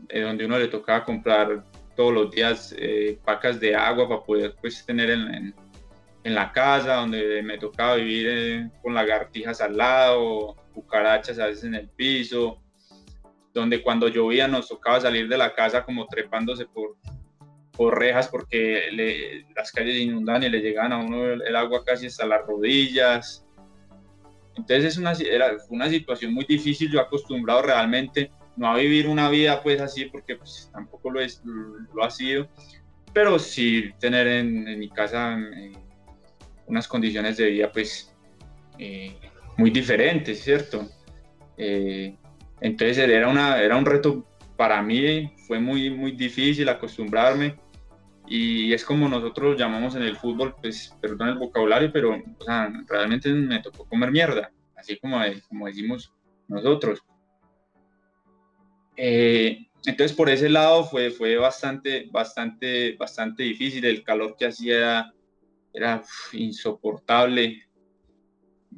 eh, 0.10 0.22
donde 0.22 0.46
uno 0.46 0.58
le 0.60 0.68
tocaba 0.68 1.04
comprar 1.04 1.64
todos 1.96 2.14
los 2.14 2.32
días 2.32 2.76
eh, 2.78 3.18
pacas 3.24 3.60
de 3.60 3.76
agua 3.76 4.08
para 4.08 4.24
poder 4.24 4.56
pues, 4.62 4.86
tener 4.86 5.10
en, 5.10 5.54
en 6.26 6.34
la 6.34 6.52
casa, 6.52 6.96
donde 6.96 7.44
me 7.44 7.60
tocaba 7.60 7.96
vivir 7.96 8.28
eh, 8.28 8.70
con 8.82 8.96
lagartijas 8.96 9.62
al 9.62 9.78
lado, 9.78 10.56
cucarachas 10.74 11.38
a 11.38 11.46
veces 11.46 11.66
en 11.66 11.76
el 11.76 11.88
piso, 11.88 12.60
donde 13.54 13.84
cuando 13.84 14.08
llovía 14.08 14.48
nos 14.48 14.68
tocaba 14.68 15.00
salir 15.00 15.30
de 15.30 15.38
la 15.38 15.54
casa 15.54 15.86
como 15.86 16.08
trepándose 16.08 16.66
por, 16.66 16.96
por 17.74 18.00
rejas 18.00 18.28
porque 18.28 19.44
las 19.56 19.72
calles 19.72 19.98
inundan 19.98 20.42
y 20.42 20.50
le 20.50 20.62
llegaban 20.62 20.94
a 20.94 20.98
uno 20.98 21.26
el, 21.26 21.56
agua 21.56 21.84
casi 21.86 22.08
hasta 22.08 22.26
las 22.26 22.42
rodillas. 22.48 23.46
Entonces 24.58 24.86
es 24.86 24.98
una, 24.98 25.12
era 25.12 25.56
una 25.70 25.90
situación 25.90 26.34
muy 26.34 26.46
difícil, 26.46 26.92
yo 26.92 27.02
acostumbrado 27.02 27.62
realmente 27.62 28.32
no 28.58 28.68
a 28.68 28.78
vivir 28.78 29.08
una 29.08 29.30
vida 29.30 29.62
pues 29.62 29.82
así 29.82 30.06
porque 30.06 30.36
pues, 30.36 30.70
tampoco 30.74 31.12
lo, 31.12 31.22
es, 31.22 31.42
lo, 31.46 32.04
ha 32.04 32.10
sido, 32.10 32.48
pero 33.14 33.40
sí 33.40 33.92
tener 34.00 34.28
en, 34.28 34.80
mi 34.80 34.90
casa... 34.90 35.38
Unas 36.68 36.88
condiciones 36.88 37.38
de 37.38 37.46
vida 37.46 37.72
pues 37.72 38.12
eh, 38.80 39.16
muy 39.56 39.70
diferentes, 39.70 40.44
¿cierto? 40.44 40.90
Eh, 41.58 42.18
entonces 42.60 42.98
era, 42.98 43.28
una, 43.28 43.62
era 43.62 43.78
un 43.78 43.86
reto 43.86 44.26
para 44.58 44.82
mí, 44.82 45.32
fue 45.48 45.60
muy, 45.60 45.92
muy 45.92 46.14
difícil 46.14 46.68
acostumbrarme 46.68 47.56
y 48.28 48.74
es 48.74 48.84
como 48.84 49.08
nosotros 49.08 49.58
llamamos 49.60 49.96
en 49.96 50.04
el 50.04 50.16
fútbol, 50.16 50.56
pues 50.62 50.96
perdón 51.02 51.30
el 51.30 51.38
vocabulario, 51.38 51.92
pero 51.92 52.18
realmente 52.88 53.32
me 53.32 53.62
tocó 53.62 53.86
comer 53.86 54.12
mierda, 54.12 54.52
así 54.76 54.98
como, 54.98 55.20
como 55.48 55.68
decimos 55.68 56.14
nosotros. 56.48 57.04
Eh, 58.98 59.68
entonces 59.86 60.16
por 60.16 60.30
ese 60.30 60.50
lado 60.50 60.86
fue, 60.86 61.12
fue 61.12 61.38
bastante, 61.38 62.08
bastante, 62.12 62.96
bastante 62.98 63.44
difícil, 63.44 63.86
el 63.86 64.04
calor 64.04 64.36
que 64.38 64.48
hacía 64.48 65.14
era 65.74 66.02
insoportable. 66.34 67.64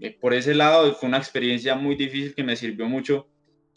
Eh, 0.02 0.18
por 0.20 0.34
ese 0.34 0.54
lado 0.54 0.94
fue 0.96 1.10
una 1.10 1.18
experiencia 1.18 1.76
muy 1.76 1.96
difícil 1.96 2.36
que 2.36 2.44
me 2.44 2.56
sirvió 2.56 2.88
mucho, 2.88 3.28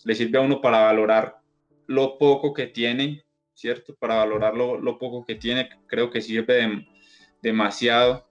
le 0.04 0.14
sirve 0.14 0.38
a 0.38 0.42
uno 0.42 0.60
para 0.60 0.80
valorar 0.80 1.40
lo 1.86 2.18
poco 2.18 2.52
que 2.52 2.66
tiene, 2.66 3.24
¿cierto? 3.54 3.94
Para 3.94 4.16
valorar 4.16 4.54
lo, 4.54 4.98
poco 4.98 5.24
que 5.24 5.34
tiene, 5.34 5.68
creo 5.86 6.10
que 6.10 6.20
sirve 6.20 6.86
demasiado. 7.42 8.28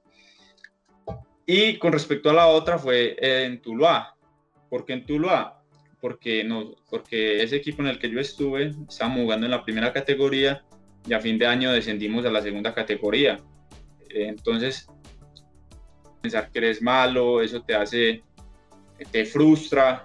Y 1.45 1.77
con 1.77 1.93
respecto 1.93 2.29
a 2.29 2.33
la 2.33 2.47
otra 2.47 2.77
fue 2.77 3.15
en 3.19 3.61
Tuluá. 3.61 4.15
¿Por 4.69 4.85
qué 4.85 4.93
en 4.93 5.05
Tuluá? 5.05 5.58
Porque, 6.01 6.43
no, 6.43 6.75
porque 6.89 7.43
ese 7.43 7.57
equipo 7.57 7.81
en 7.81 7.89
el 7.89 7.99
que 7.99 8.09
yo 8.09 8.19
estuve, 8.19 8.73
estábamos 8.87 9.23
jugando 9.23 9.45
en 9.45 9.51
la 9.51 9.63
primera 9.63 9.91
categoría 9.91 10.63
y 11.07 11.13
a 11.13 11.19
fin 11.19 11.37
de 11.37 11.45
año 11.45 11.71
descendimos 11.71 12.25
a 12.25 12.31
la 12.31 12.41
segunda 12.41 12.73
categoría. 12.73 13.37
Entonces, 14.09 14.87
pensar 16.21 16.49
que 16.51 16.59
eres 16.59 16.81
malo, 16.81 17.41
eso 17.41 17.61
te 17.61 17.75
hace, 17.75 18.23
te 19.11 19.25
frustra, 19.25 20.03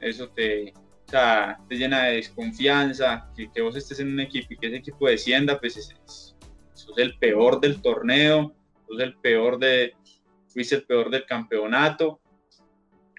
eso 0.00 0.28
te, 0.28 0.72
te 1.06 1.76
llena 1.76 2.04
de 2.04 2.16
desconfianza, 2.16 3.30
que, 3.36 3.50
que, 3.52 3.60
vos 3.60 3.76
estés 3.76 4.00
en 4.00 4.12
un 4.12 4.20
equipo 4.20 4.48
y 4.50 4.56
que 4.56 4.66
ese 4.66 4.76
equipo 4.76 5.08
descienda, 5.08 5.58
pues 5.58 5.76
es, 5.76 5.94
es, 6.04 6.36
sos 6.74 6.98
el 6.98 7.16
peor 7.18 7.60
del 7.60 7.80
torneo, 7.80 8.54
sos 8.88 9.00
el 9.00 9.16
peor 9.16 9.58
de, 9.58 9.94
fuiste 10.48 10.76
el 10.76 10.84
peor 10.84 11.10
del 11.10 11.24
campeonato 11.24 12.20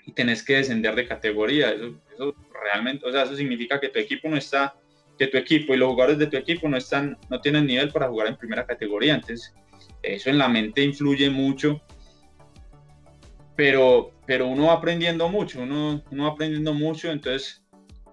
y 0.08 0.14
tenés 0.14 0.42
que 0.42 0.56
descender 0.56 0.96
de 0.96 1.08
categoría. 1.08 1.72
Eso, 1.72 1.94
eso 2.14 2.36
realmente, 2.64 3.06
o 3.06 3.12
sea, 3.12 3.24
eso 3.24 3.36
significa 3.36 3.80
que 3.80 3.90
tu 3.90 4.00
equipo 4.00 4.30
no 4.30 4.38
está, 4.38 4.74
que 5.20 5.28
tu 5.28 5.38
equipo 5.38 5.74
y 5.74 5.78
los 5.78 5.90
jugadores 5.90 6.18
de 6.18 6.28
tu 6.28 6.38
equipo 6.38 6.68
no 6.70 6.78
están, 6.78 7.18
no 7.30 7.42
tienen 7.42 7.68
nivel 7.68 7.92
para 7.92 8.08
jugar 8.08 8.28
en 8.28 8.38
primera 8.38 8.66
categoría. 8.66 9.16
Entonces, 9.16 9.54
eso 10.02 10.30
en 10.30 10.38
la 10.38 10.48
mente 10.48 10.82
influye 10.82 11.30
mucho, 11.30 11.82
pero, 13.56 14.12
pero 14.26 14.48
uno 14.48 14.68
va 14.68 14.74
aprendiendo 14.74 15.28
mucho, 15.28 15.62
uno, 15.62 16.02
uno 16.10 16.24
va 16.24 16.30
aprendiendo 16.30 16.74
mucho, 16.74 17.12
entonces 17.12 17.66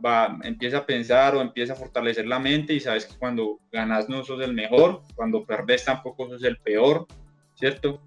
va, 0.04 0.36
empieza 0.42 0.78
a 0.78 0.86
pensar 0.86 1.36
o 1.36 1.40
empieza 1.40 1.74
a 1.74 1.76
fortalecer 1.76 2.26
la 2.26 2.40
mente 2.40 2.74
y 2.74 2.80
sabes 2.80 3.06
que 3.06 3.16
cuando 3.16 3.60
ganas 3.70 4.08
no 4.08 4.24
sos 4.24 4.42
el 4.42 4.52
mejor, 4.52 5.02
cuando 5.14 5.44
perdés 5.44 5.84
tampoco 5.84 6.28
sos 6.28 6.42
el 6.42 6.56
peor, 6.56 7.06
¿cierto? 7.54 8.02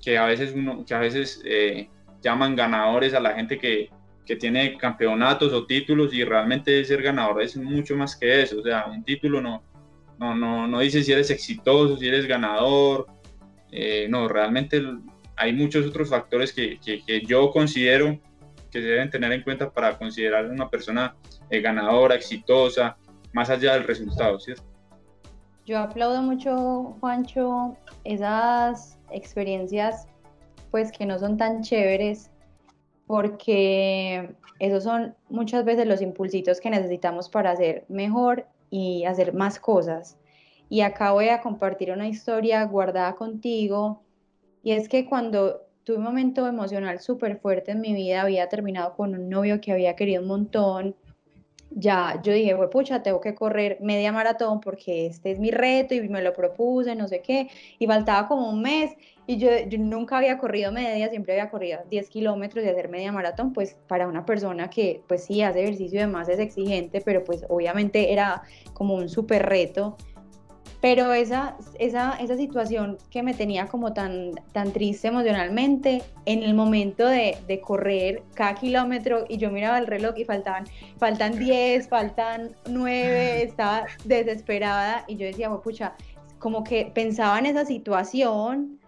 Que 0.00 0.16
a 0.16 0.26
veces, 0.26 0.52
uno, 0.54 0.84
que 0.84 0.94
a 0.94 0.98
veces 0.98 1.42
eh, 1.44 1.88
llaman 2.22 2.56
ganadores 2.56 3.14
a 3.14 3.20
la 3.20 3.34
gente 3.34 3.58
que, 3.58 3.90
que 4.24 4.36
tiene 4.36 4.76
campeonatos 4.76 5.52
o 5.52 5.66
títulos 5.66 6.14
y 6.14 6.24
realmente 6.24 6.84
ser 6.84 7.02
ganador 7.02 7.42
es 7.42 7.56
mucho 7.56 7.96
más 7.96 8.16
que 8.16 8.42
eso, 8.42 8.60
o 8.60 8.62
sea, 8.62 8.86
un 8.86 9.04
título 9.04 9.40
no, 9.40 9.62
no, 10.18 10.34
no, 10.34 10.66
no 10.68 10.78
dice 10.80 11.02
si 11.02 11.12
eres 11.12 11.30
exitoso, 11.30 11.96
si 11.96 12.06
eres 12.06 12.26
ganador, 12.26 13.06
eh, 13.70 14.06
no, 14.08 14.28
realmente 14.28 14.82
hay 15.36 15.52
muchos 15.52 15.86
otros 15.86 16.10
factores 16.10 16.52
que, 16.52 16.78
yo 17.26 17.50
considero 17.50 18.18
que 18.70 18.80
se 18.80 18.86
deben 18.86 19.10
tener 19.10 19.32
en 19.32 19.42
cuenta 19.42 19.70
para 19.70 19.98
considerar 19.98 20.46
una 20.46 20.68
persona 20.68 21.16
eh, 21.50 21.60
ganadora, 21.60 22.14
exitosa, 22.14 22.96
más 23.32 23.50
allá 23.50 23.74
del 23.74 23.84
resultado, 23.84 24.38
¿cierto? 24.38 24.62
Yo 25.64 25.78
aplaudo 25.78 26.22
mucho, 26.22 26.96
Juancho, 27.00 27.76
esas 28.04 28.98
experiencias 29.10 30.06
pues 30.72 30.90
que 30.90 31.06
no 31.06 31.20
son 31.20 31.36
tan 31.36 31.62
chéveres 31.62 32.32
porque 33.06 34.34
esos 34.58 34.82
son 34.82 35.14
muchas 35.28 35.64
veces 35.64 35.86
los 35.86 36.00
impulsitos 36.00 36.60
que 36.60 36.70
necesitamos 36.70 37.28
para 37.28 37.50
hacer 37.50 37.84
mejor 37.88 38.46
y 38.70 39.04
hacer 39.04 39.34
más 39.34 39.60
cosas. 39.60 40.16
Y 40.70 40.80
acá 40.80 41.12
voy 41.12 41.28
a 41.28 41.42
compartir 41.42 41.92
una 41.92 42.08
historia 42.08 42.64
guardada 42.64 43.14
contigo. 43.14 44.02
Y 44.62 44.72
es 44.72 44.88
que 44.88 45.04
cuando 45.04 45.60
tuve 45.84 45.98
un 45.98 46.04
momento 46.04 46.46
emocional 46.46 47.00
súper 47.00 47.38
fuerte 47.38 47.72
en 47.72 47.82
mi 47.82 47.92
vida, 47.92 48.22
había 48.22 48.48
terminado 48.48 48.94
con 48.96 49.14
un 49.14 49.28
novio 49.28 49.60
que 49.60 49.72
había 49.72 49.94
querido 49.94 50.22
un 50.22 50.28
montón. 50.28 50.96
Ya 51.74 52.20
yo 52.22 52.32
dije, 52.32 52.54
pues 52.56 52.68
pucha, 52.70 53.02
tengo 53.02 53.20
que 53.20 53.34
correr 53.34 53.78
media 53.80 54.12
maratón 54.12 54.60
porque 54.60 55.06
este 55.06 55.30
es 55.30 55.38
mi 55.38 55.50
reto 55.50 55.94
y 55.94 56.08
me 56.08 56.22
lo 56.22 56.32
propuse, 56.32 56.94
no 56.94 57.08
sé 57.08 57.20
qué. 57.20 57.48
Y 57.78 57.86
faltaba 57.86 58.28
como 58.28 58.48
un 58.50 58.62
mes 58.62 58.92
y 59.26 59.38
yo, 59.38 59.48
yo, 59.68 59.78
nunca 59.78 60.18
había 60.18 60.36
corrido 60.38 60.72
media, 60.72 61.08
siempre 61.08 61.34
había 61.34 61.50
corrido 61.50 61.80
10 61.88 62.08
kilómetros 62.08 62.64
y 62.64 62.68
hacer 62.68 62.88
media 62.88 63.12
maratón, 63.12 63.52
pues 63.52 63.76
para 63.86 64.08
una 64.08 64.26
persona 64.26 64.68
que 64.68 65.02
pues 65.06 65.24
sí 65.24 65.42
hace 65.42 65.62
ejercicio 65.62 65.98
y 65.98 66.02
demás 66.02 66.28
es 66.28 66.40
exigente, 66.40 67.00
pero 67.00 67.22
pues 67.24 67.44
obviamente 67.48 68.12
era 68.12 68.42
como 68.74 68.94
un 68.94 69.08
súper 69.08 69.46
reto. 69.46 69.96
Pero 70.82 71.12
esa, 71.12 71.56
esa, 71.78 72.16
esa 72.18 72.36
situación 72.36 72.98
que 73.08 73.22
me 73.22 73.34
tenía 73.34 73.68
como 73.68 73.92
tan, 73.92 74.32
tan 74.50 74.72
triste 74.72 75.06
emocionalmente, 75.06 76.02
en 76.26 76.42
el 76.42 76.54
momento 76.54 77.06
de, 77.06 77.38
de 77.46 77.60
correr 77.60 78.24
cada 78.34 78.56
kilómetro 78.56 79.24
y 79.28 79.38
yo 79.38 79.52
miraba 79.52 79.78
el 79.78 79.86
reloj 79.86 80.18
y 80.18 80.24
faltaban, 80.24 80.64
faltan 80.98 81.38
10, 81.38 81.88
faltan 81.88 82.56
9, 82.68 83.44
estaba 83.44 83.86
desesperada 84.04 85.04
y 85.06 85.14
yo 85.14 85.26
decía, 85.26 85.48
pucha, 85.50 85.94
como 86.40 86.64
que 86.64 86.90
pensaba 86.92 87.38
en 87.38 87.46
esa 87.46 87.64
situación 87.64 88.80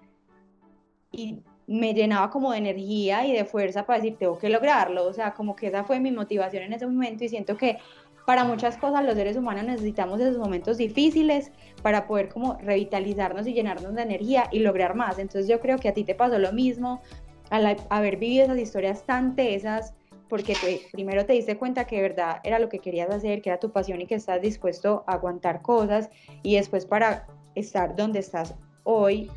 y 1.12 1.38
me 1.66 1.94
llenaba 1.94 2.30
como 2.30 2.52
de 2.52 2.58
energía 2.58 3.26
y 3.26 3.32
de 3.32 3.44
fuerza 3.44 3.86
para 3.86 3.98
decir, 3.98 4.16
tengo 4.18 4.38
que 4.38 4.48
lograrlo. 4.48 5.06
O 5.06 5.12
sea, 5.12 5.32
como 5.32 5.56
que 5.56 5.68
esa 5.68 5.84
fue 5.84 6.00
mi 6.00 6.10
motivación 6.10 6.64
en 6.64 6.72
ese 6.72 6.86
momento 6.86 7.24
y 7.24 7.28
siento 7.28 7.56
que 7.56 7.78
para 8.26 8.44
muchas 8.44 8.76
cosas 8.76 9.04
los 9.04 9.14
seres 9.14 9.36
humanos 9.36 9.64
necesitamos 9.64 10.20
esos 10.20 10.38
momentos 10.38 10.78
difíciles 10.78 11.52
para 11.82 12.06
poder 12.06 12.28
como 12.28 12.54
revitalizarnos 12.54 13.46
y 13.46 13.52
llenarnos 13.52 13.94
de 13.94 14.02
energía 14.02 14.48
y 14.50 14.60
lograr 14.60 14.94
más. 14.94 15.18
Entonces 15.18 15.48
yo 15.48 15.60
creo 15.60 15.78
que 15.78 15.88
a 15.88 15.94
ti 15.94 16.04
te 16.04 16.14
pasó 16.14 16.38
lo 16.38 16.52
mismo 16.52 17.02
al 17.50 17.76
haber 17.90 18.16
vivido 18.16 18.44
esas 18.44 18.58
historias 18.58 19.04
tan 19.04 19.36
tesas, 19.36 19.94
porque 20.28 20.56
primero 20.92 21.26
te 21.26 21.34
diste 21.34 21.56
cuenta 21.58 21.86
que 21.86 21.96
de 21.96 22.02
verdad 22.02 22.40
era 22.42 22.58
lo 22.58 22.68
que 22.68 22.78
querías 22.78 23.10
hacer, 23.10 23.42
que 23.42 23.50
era 23.50 23.60
tu 23.60 23.70
pasión 23.70 24.00
y 24.00 24.06
que 24.06 24.14
estás 24.14 24.40
dispuesto 24.40 25.04
a 25.06 25.14
aguantar 25.14 25.60
cosas 25.60 26.08
y 26.42 26.56
después 26.56 26.86
para 26.86 27.26
estar 27.54 27.94
donde 27.94 28.20
estás 28.20 28.54
hoy 28.84 29.30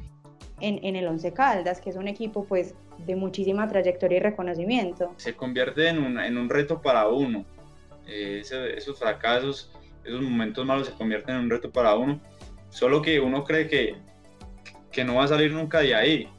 en, 0.62 0.84
en, 0.84 0.96
el 0.96 1.08
Once 1.08 1.32
Caldas, 1.34 1.82
que 1.82 1.90
es 1.90 1.98
un 1.98 2.08
equipo 2.08 2.46
pues 2.46 2.74
de 3.06 3.16
muchísima 3.16 3.68
trayectoria 3.68 4.18
y 4.18 4.22
reconocimiento. 4.22 5.14
Se 5.18 5.36
convierte 5.36 5.90
en 5.90 6.00
un, 6.00 6.20
en 6.20 6.38
un 6.38 6.50
reto 6.50 6.82
para 6.82 7.08
uno. 7.10 7.46
Eh, 8.08 8.42
esos 8.42 8.98
fracasos, 8.98 9.72
esos 10.04 10.22
momentos 10.22 10.66
malos 10.66 10.88
se 10.88 10.94
convierten 10.94 11.36
en 11.36 11.42
un 11.44 11.50
reto 11.50 11.72
para 11.72 11.96
uno. 11.96 12.22
Solo 12.70 13.02
que 13.02 13.20
uno 13.20 13.44
cree 13.44 13.68
que, 13.68 13.96
que 14.92 15.04
no 15.04 15.16
va 15.16 15.26
a 15.26 15.28
salir 15.28 15.52
nunca 15.52 15.80
de 15.80 15.96
ahí. 15.96 16.30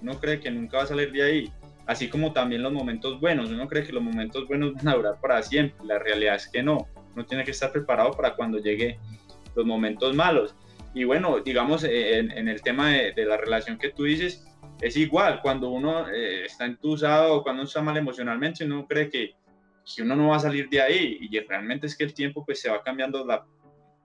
Uno 0.00 0.18
cree 0.18 0.40
que 0.40 0.50
nunca 0.50 0.78
va 0.78 0.82
a 0.84 0.86
salir 0.86 1.12
de 1.12 1.22
ahí. 1.22 1.52
Así 1.86 2.08
como 2.08 2.32
también 2.32 2.62
los 2.62 2.72
momentos 2.72 3.20
buenos. 3.20 3.50
Uno 3.50 3.68
cree 3.68 3.84
que 3.84 3.92
los 3.92 4.02
momentos 4.02 4.46
buenos 4.48 4.74
van 4.74 4.88
a 4.88 4.94
durar 4.94 5.20
para 5.20 5.42
siempre. 5.42 5.84
La 5.86 5.98
realidad 5.98 6.36
es 6.36 6.48
que 6.48 6.62
no. 6.62 6.86
Uno 7.14 7.26
tiene 7.26 7.44
que 7.44 7.50
estar 7.50 7.70
preparado 7.72 8.12
para 8.12 8.34
cuando 8.34 8.58
llegue 8.58 8.98
los 9.54 9.66
momentos 9.66 10.14
malos. 10.14 10.54
Y 10.94 11.04
bueno, 11.04 11.40
digamos, 11.40 11.84
eh, 11.84 12.18
en, 12.18 12.48
el 12.48 12.62
tema 12.62 12.90
de, 12.90 13.24
la 13.24 13.36
relación 13.36 13.78
que 13.78 13.90
tú 13.90 14.04
dices, 14.04 14.46
es 14.80 14.96
igual, 14.96 15.40
cuando 15.40 15.70
uno 15.70 16.08
eh, 16.10 16.44
está 16.44 16.66
entusado 16.66 17.34
o 17.34 17.42
cuando 17.42 17.62
uno 17.62 17.68
está 17.68 17.80
mal 17.80 17.96
emocionalmente, 17.96 18.64
uno 18.64 18.86
cree 18.86 19.08
que, 19.08 19.34
que, 19.84 20.02
uno 20.02 20.16
no 20.16 20.28
va 20.28 20.36
a 20.36 20.40
salir 20.40 20.68
de 20.68 20.80
ahí 20.80 21.18
y 21.20 21.38
realmente 21.40 21.86
es 21.86 21.96
que 21.96 22.04
el 22.04 22.14
tiempo 22.14 22.44
pues 22.44 22.60
se 22.60 22.70
va 22.70 22.82
cambiando 22.82 23.24
la, 23.24 23.44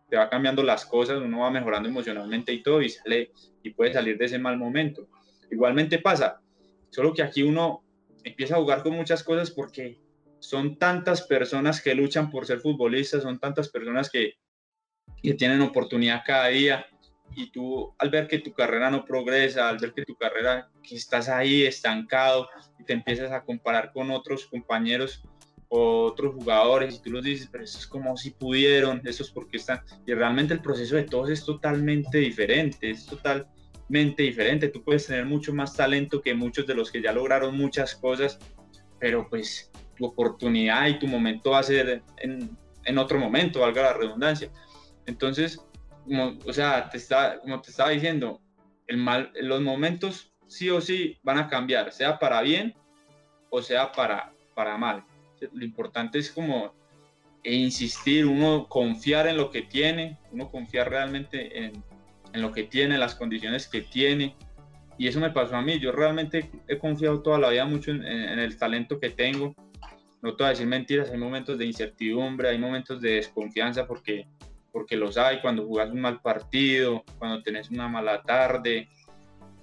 te 0.09 0.17
va 0.17 0.29
cambiando 0.29 0.63
las 0.63 0.85
cosas, 0.85 1.21
uno 1.21 1.39
va 1.39 1.51
mejorando 1.51 1.89
emocionalmente 1.89 2.53
y 2.53 2.63
todo 2.63 2.81
y 2.81 2.89
sale 2.89 3.31
y 3.63 3.71
puede 3.71 3.93
salir 3.93 4.17
de 4.17 4.25
ese 4.25 4.39
mal 4.39 4.57
momento. 4.57 5.07
Igualmente 5.51 5.99
pasa, 5.99 6.41
solo 6.89 7.13
que 7.13 7.23
aquí 7.23 7.43
uno 7.43 7.83
empieza 8.23 8.55
a 8.55 8.59
jugar 8.59 8.83
con 8.83 8.93
muchas 8.93 9.23
cosas 9.23 9.51
porque 9.51 9.99
son 10.39 10.77
tantas 10.77 11.21
personas 11.23 11.81
que 11.81 11.95
luchan 11.95 12.29
por 12.29 12.45
ser 12.45 12.59
futbolistas, 12.59 13.23
son 13.23 13.39
tantas 13.39 13.69
personas 13.69 14.09
que, 14.09 14.35
que 15.21 15.33
tienen 15.33 15.61
oportunidad 15.61 16.23
cada 16.25 16.47
día 16.47 16.85
y 17.35 17.51
tú 17.51 17.93
al 17.97 18.09
ver 18.09 18.27
que 18.27 18.39
tu 18.39 18.53
carrera 18.53 18.89
no 18.89 19.03
progresa, 19.03 19.67
al 19.67 19.77
ver 19.77 19.93
que 19.93 20.05
tu 20.05 20.15
carrera, 20.15 20.69
que 20.81 20.95
estás 20.95 21.27
ahí 21.27 21.63
estancado 21.63 22.47
y 22.79 22.85
te 22.85 22.93
empiezas 22.93 23.31
a 23.31 23.43
comparar 23.43 23.91
con 23.91 24.11
otros 24.11 24.45
compañeros 24.45 25.23
otros 25.69 26.35
jugadores 26.35 26.95
y 26.95 27.01
tú 27.01 27.11
los 27.11 27.23
dices, 27.23 27.49
pero 27.51 27.63
eso 27.63 27.77
es 27.77 27.87
como 27.87 28.15
si 28.15 28.31
pudieron, 28.31 29.01
eso 29.03 29.23
es 29.23 29.31
porque 29.31 29.57
están, 29.57 29.81
y 30.05 30.13
realmente 30.13 30.53
el 30.53 30.61
proceso 30.61 30.95
de 30.95 31.03
todos 31.03 31.29
es 31.29 31.45
totalmente 31.45 32.19
diferente, 32.19 32.89
es 32.89 33.05
totalmente 33.05 34.23
diferente, 34.23 34.69
tú 34.69 34.83
puedes 34.83 35.07
tener 35.07 35.25
mucho 35.25 35.53
más 35.53 35.75
talento 35.75 36.21
que 36.21 36.33
muchos 36.33 36.65
de 36.67 36.75
los 36.75 36.91
que 36.91 37.01
ya 37.01 37.11
lograron 37.11 37.57
muchas 37.57 37.95
cosas, 37.95 38.39
pero 38.99 39.27
pues 39.29 39.71
tu 39.95 40.05
oportunidad 40.05 40.87
y 40.87 40.99
tu 40.99 41.07
momento 41.07 41.51
va 41.51 41.59
a 41.59 41.63
ser 41.63 42.01
en, 42.17 42.57
en 42.85 42.97
otro 42.97 43.19
momento, 43.19 43.59
valga 43.59 43.81
la 43.83 43.93
redundancia. 43.93 44.49
Entonces, 45.05 45.59
como, 46.05 46.37
o 46.45 46.53
sea, 46.53 46.89
te 46.89 46.97
está, 46.97 47.39
como 47.41 47.61
te 47.61 47.71
estaba 47.71 47.89
diciendo, 47.89 48.41
el 48.87 48.97
mal, 48.97 49.31
los 49.41 49.61
momentos 49.61 50.31
sí 50.47 50.69
o 50.69 50.79
sí 50.79 51.19
van 51.23 51.37
a 51.37 51.47
cambiar, 51.47 51.91
sea 51.91 52.17
para 52.19 52.41
bien 52.41 52.73
o 53.49 53.61
sea 53.61 53.91
para, 53.91 54.33
para 54.55 54.77
mal. 54.77 55.03
Lo 55.51 55.63
importante 55.63 56.19
es 56.19 56.31
como 56.31 56.73
insistir, 57.43 58.25
uno 58.25 58.67
confiar 58.67 59.27
en 59.27 59.37
lo 59.37 59.49
que 59.49 59.61
tiene, 59.61 60.17
uno 60.31 60.49
confiar 60.49 60.89
realmente 60.89 61.65
en, 61.65 61.83
en 62.33 62.41
lo 62.41 62.51
que 62.51 62.63
tiene, 62.63 62.97
las 62.97 63.15
condiciones 63.15 63.67
que 63.67 63.81
tiene. 63.81 64.35
Y 64.97 65.07
eso 65.07 65.19
me 65.19 65.29
pasó 65.29 65.55
a 65.55 65.61
mí. 65.61 65.79
Yo 65.79 65.91
realmente 65.91 66.49
he 66.67 66.77
confiado 66.77 67.21
toda 67.21 67.37
la 67.37 67.49
vida 67.49 67.65
mucho 67.65 67.91
en, 67.91 68.03
en 68.03 68.39
el 68.39 68.57
talento 68.57 68.99
que 68.99 69.11
tengo. 69.11 69.55
No 70.21 70.35
te 70.35 70.43
voy 70.43 70.47
a 70.47 70.49
decir 70.49 70.67
mentiras, 70.67 71.11
hay 71.11 71.17
momentos 71.17 71.57
de 71.57 71.65
incertidumbre, 71.65 72.49
hay 72.49 72.57
momentos 72.57 72.99
de 72.99 73.11
desconfianza 73.11 73.85
porque 73.85 74.27
porque 74.77 74.95
los 74.95 75.17
hay 75.17 75.41
cuando 75.41 75.65
jugas 75.65 75.89
un 75.89 76.01
mal 76.01 76.21
partido, 76.21 77.03
cuando 77.17 77.41
tenés 77.41 77.71
una 77.71 77.87
mala 77.87 78.21
tarde, 78.21 78.87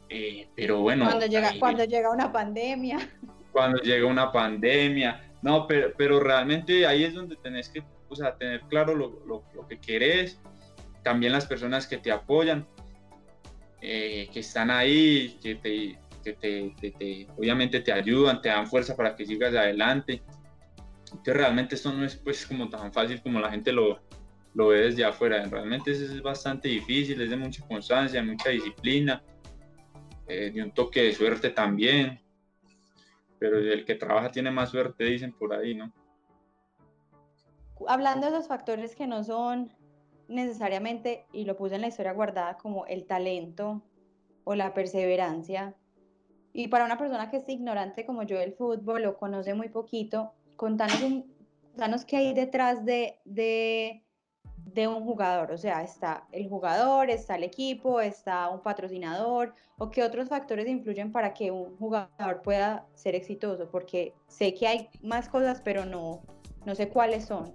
eh, 0.09 0.49
pero 0.57 0.81
bueno. 0.81 1.05
Cuando 1.05 1.27
llega, 1.27 1.53
cuando 1.59 1.85
llega 1.85 2.11
una 2.11 2.33
pandemia. 2.33 2.99
Cuando 3.53 3.81
llega 3.81 4.07
una 4.07 4.33
pandemia, 4.33 5.21
no, 5.45 5.67
pero, 5.67 5.93
pero 5.95 6.21
realmente 6.21 6.87
ahí 6.87 7.05
es 7.05 7.13
donde 7.13 7.37
tenés 7.37 7.69
que 7.69 7.85
o 8.09 8.17
sea, 8.17 8.35
tener 8.35 8.63
claro 8.63 8.95
lo, 8.95 9.23
lo, 9.27 9.45
lo, 9.55 9.69
que 9.69 9.79
querés, 9.79 10.41
también 11.03 11.33
las 11.33 11.45
personas 11.45 11.87
que 11.87 11.99
te 11.99 12.11
apoyan, 12.11 12.67
eh, 13.83 14.31
que 14.33 14.41
están 14.41 14.71
ahí, 14.71 15.39
que, 15.43 15.57
te, 15.57 15.99
que 16.25 16.33
te, 16.33 16.91
te, 16.99 17.27
obviamente 17.37 17.81
te 17.81 17.93
ayudan, 17.93 18.41
te 18.41 18.49
dan 18.49 18.67
fuerza 18.67 18.97
para 18.97 19.15
que 19.15 19.27
sigas 19.27 19.55
adelante. 19.55 20.23
Entonces 21.11 21.37
realmente 21.37 21.75
esto 21.75 21.93
no 21.93 22.07
es 22.07 22.17
pues 22.17 22.47
como 22.47 22.71
tan 22.71 22.91
fácil 22.91 23.21
como 23.21 23.39
la 23.39 23.51
gente 23.51 23.71
lo, 23.71 24.01
lo 24.55 24.69
ve 24.69 24.79
desde 24.79 25.05
afuera. 25.05 25.45
Realmente 25.45 25.91
es 25.91 26.23
bastante 26.23 26.69
difícil, 26.69 27.21
es 27.21 27.29
de 27.29 27.37
mucha 27.37 27.67
constancia, 27.67 28.23
mucha 28.23 28.49
disciplina, 28.49 29.23
eh, 30.27 30.51
de 30.55 30.63
un 30.63 30.71
toque 30.71 31.03
de 31.03 31.13
suerte 31.13 31.51
también. 31.51 32.24
Pero 33.45 33.59
el 33.59 33.85
que 33.85 33.95
trabaja 33.95 34.31
tiene 34.31 34.51
más 34.51 34.71
suerte, 34.71 35.05
dicen 35.05 35.31
por 35.35 35.53
ahí, 35.53 35.75
¿no? 35.75 35.93
Hablando 37.87 38.27
de 38.27 38.33
esos 38.33 38.49
factores 38.49 38.97
que 38.97 39.07
no 39.07 39.23
son 39.23 39.71
necesariamente, 40.29 41.27
y 41.31 41.45
lo 41.45 41.55
puse 41.55 41.75
en 41.75 41.83
la 41.83 41.89
historia 41.89 42.15
guardada, 42.15 42.57
como 42.57 42.87
el 42.87 43.05
talento 43.05 43.83
o 44.45 44.55
la 44.55 44.73
perseverancia. 44.73 45.75
Y 46.55 46.69
para 46.69 46.87
una 46.87 46.97
persona 46.97 47.31
que 47.31 47.37
es 47.37 47.49
ignorante 47.51 48.07
como 48.07 48.23
yo 48.23 48.39
del 48.39 48.55
fútbol, 48.55 49.03
lo 49.03 49.19
conoce 49.19 49.53
muy 49.53 49.69
poquito, 49.69 50.33
contanos, 50.57 51.03
un, 51.03 51.31
contanos 51.73 52.07
qué 52.07 52.17
hay 52.17 52.33
detrás 52.33 52.87
de, 52.87 53.19
de 53.27 54.04
de 54.75 54.89
un 54.89 55.05
jugador, 55.05 55.53
o 55.53 55.59
sea, 55.59 55.83
está 55.83 56.25
el 56.33 56.49
jugador, 56.49 57.09
está 57.09 57.37
el 57.37 57.45
equipo, 57.45 58.01
está 58.01 58.49
un 58.49 58.61
patrocinador, 58.61 59.55
o 59.79 59.89
qué 59.89 60.03
otros 60.03 60.29
factores 60.29 60.67
influyen 60.67 61.13
para 61.13 61.33
que 61.33 61.53
un 61.53 61.77
jugador 61.77 62.43
pueda 62.43 62.85
ser 62.95 63.15
exitoso, 63.15 63.69
porque 63.71 64.15
sé 64.27 64.53
que 64.53 64.67
hay 64.67 64.89
más 65.01 65.29
cosas, 65.29 65.63
pero 65.65 65.85
no, 65.85 66.23
no 66.65 66.75
sé 66.75 66.89
cuáles 66.89 67.27
son. 67.27 67.53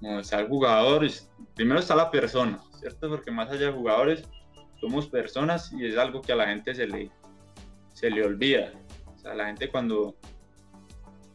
No, 0.00 0.18
está 0.18 0.40
el 0.40 0.48
jugador, 0.48 1.06
primero 1.54 1.78
está 1.78 1.94
la 1.94 2.10
persona, 2.10 2.60
¿cierto? 2.80 3.08
Porque 3.08 3.30
más 3.30 3.48
allá 3.48 3.66
de 3.66 3.72
jugadores, 3.72 4.24
somos 4.80 5.06
personas 5.06 5.72
y 5.72 5.86
es 5.86 5.96
algo 5.96 6.20
que 6.20 6.32
a 6.32 6.36
la 6.36 6.48
gente 6.48 6.74
se 6.74 6.86
le, 6.86 7.10
se 7.92 8.10
le 8.10 8.24
olvida. 8.24 8.72
O 9.14 9.18
sea, 9.18 9.34
la 9.34 9.46
gente 9.46 9.70
cuando 9.70 10.16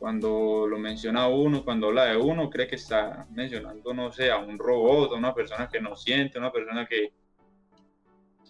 cuando 0.01 0.65
lo 0.67 0.79
menciona 0.79 1.27
uno, 1.27 1.63
cuando 1.63 1.89
habla 1.89 2.05
de 2.05 2.17
uno, 2.17 2.49
cree 2.49 2.67
que 2.67 2.75
está 2.75 3.27
mencionando, 3.29 3.93
no 3.93 4.11
sé, 4.11 4.31
a 4.31 4.39
un 4.39 4.57
robot, 4.57 5.13
a 5.13 5.15
una 5.15 5.35
persona 5.35 5.69
que 5.71 5.79
no 5.79 5.95
siente, 5.95 6.39
una 6.39 6.51
persona 6.51 6.87
que... 6.87 7.13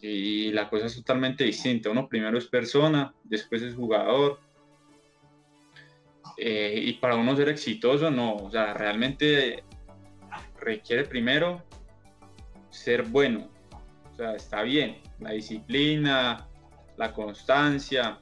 Y 0.02 0.54
la 0.54 0.70
cosa 0.70 0.86
es 0.86 0.96
totalmente 0.96 1.44
distinta. 1.44 1.90
Uno 1.90 2.08
primero 2.08 2.38
es 2.38 2.48
persona, 2.48 3.14
después 3.26 3.62
es 3.64 3.76
jugador. 3.76 4.40
Eh, 6.38 6.84
y 6.86 6.94
para 6.94 7.18
uno 7.18 7.36
ser 7.36 7.50
exitoso, 7.50 8.10
no, 8.10 8.38
o 8.38 8.50
sea, 8.50 8.74
realmente 8.74 9.66
requiere 10.58 11.04
primero 11.04 11.62
ser 12.70 13.04
bueno, 13.04 13.50
o 14.10 14.16
sea, 14.16 14.36
está 14.36 14.62
bien, 14.62 15.02
la 15.20 15.32
disciplina, 15.32 16.48
la 16.96 17.12
constancia, 17.12 18.20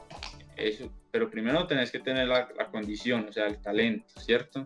eso, 0.57 0.91
pero 1.11 1.29
primero 1.29 1.65
tenés 1.67 1.91
que 1.91 1.99
tener 1.99 2.27
la, 2.27 2.47
condición, 2.71 3.27
o 3.29 3.31
sea, 3.31 3.47
el 3.47 3.61
talento, 3.61 4.07
¿cierto? 4.19 4.65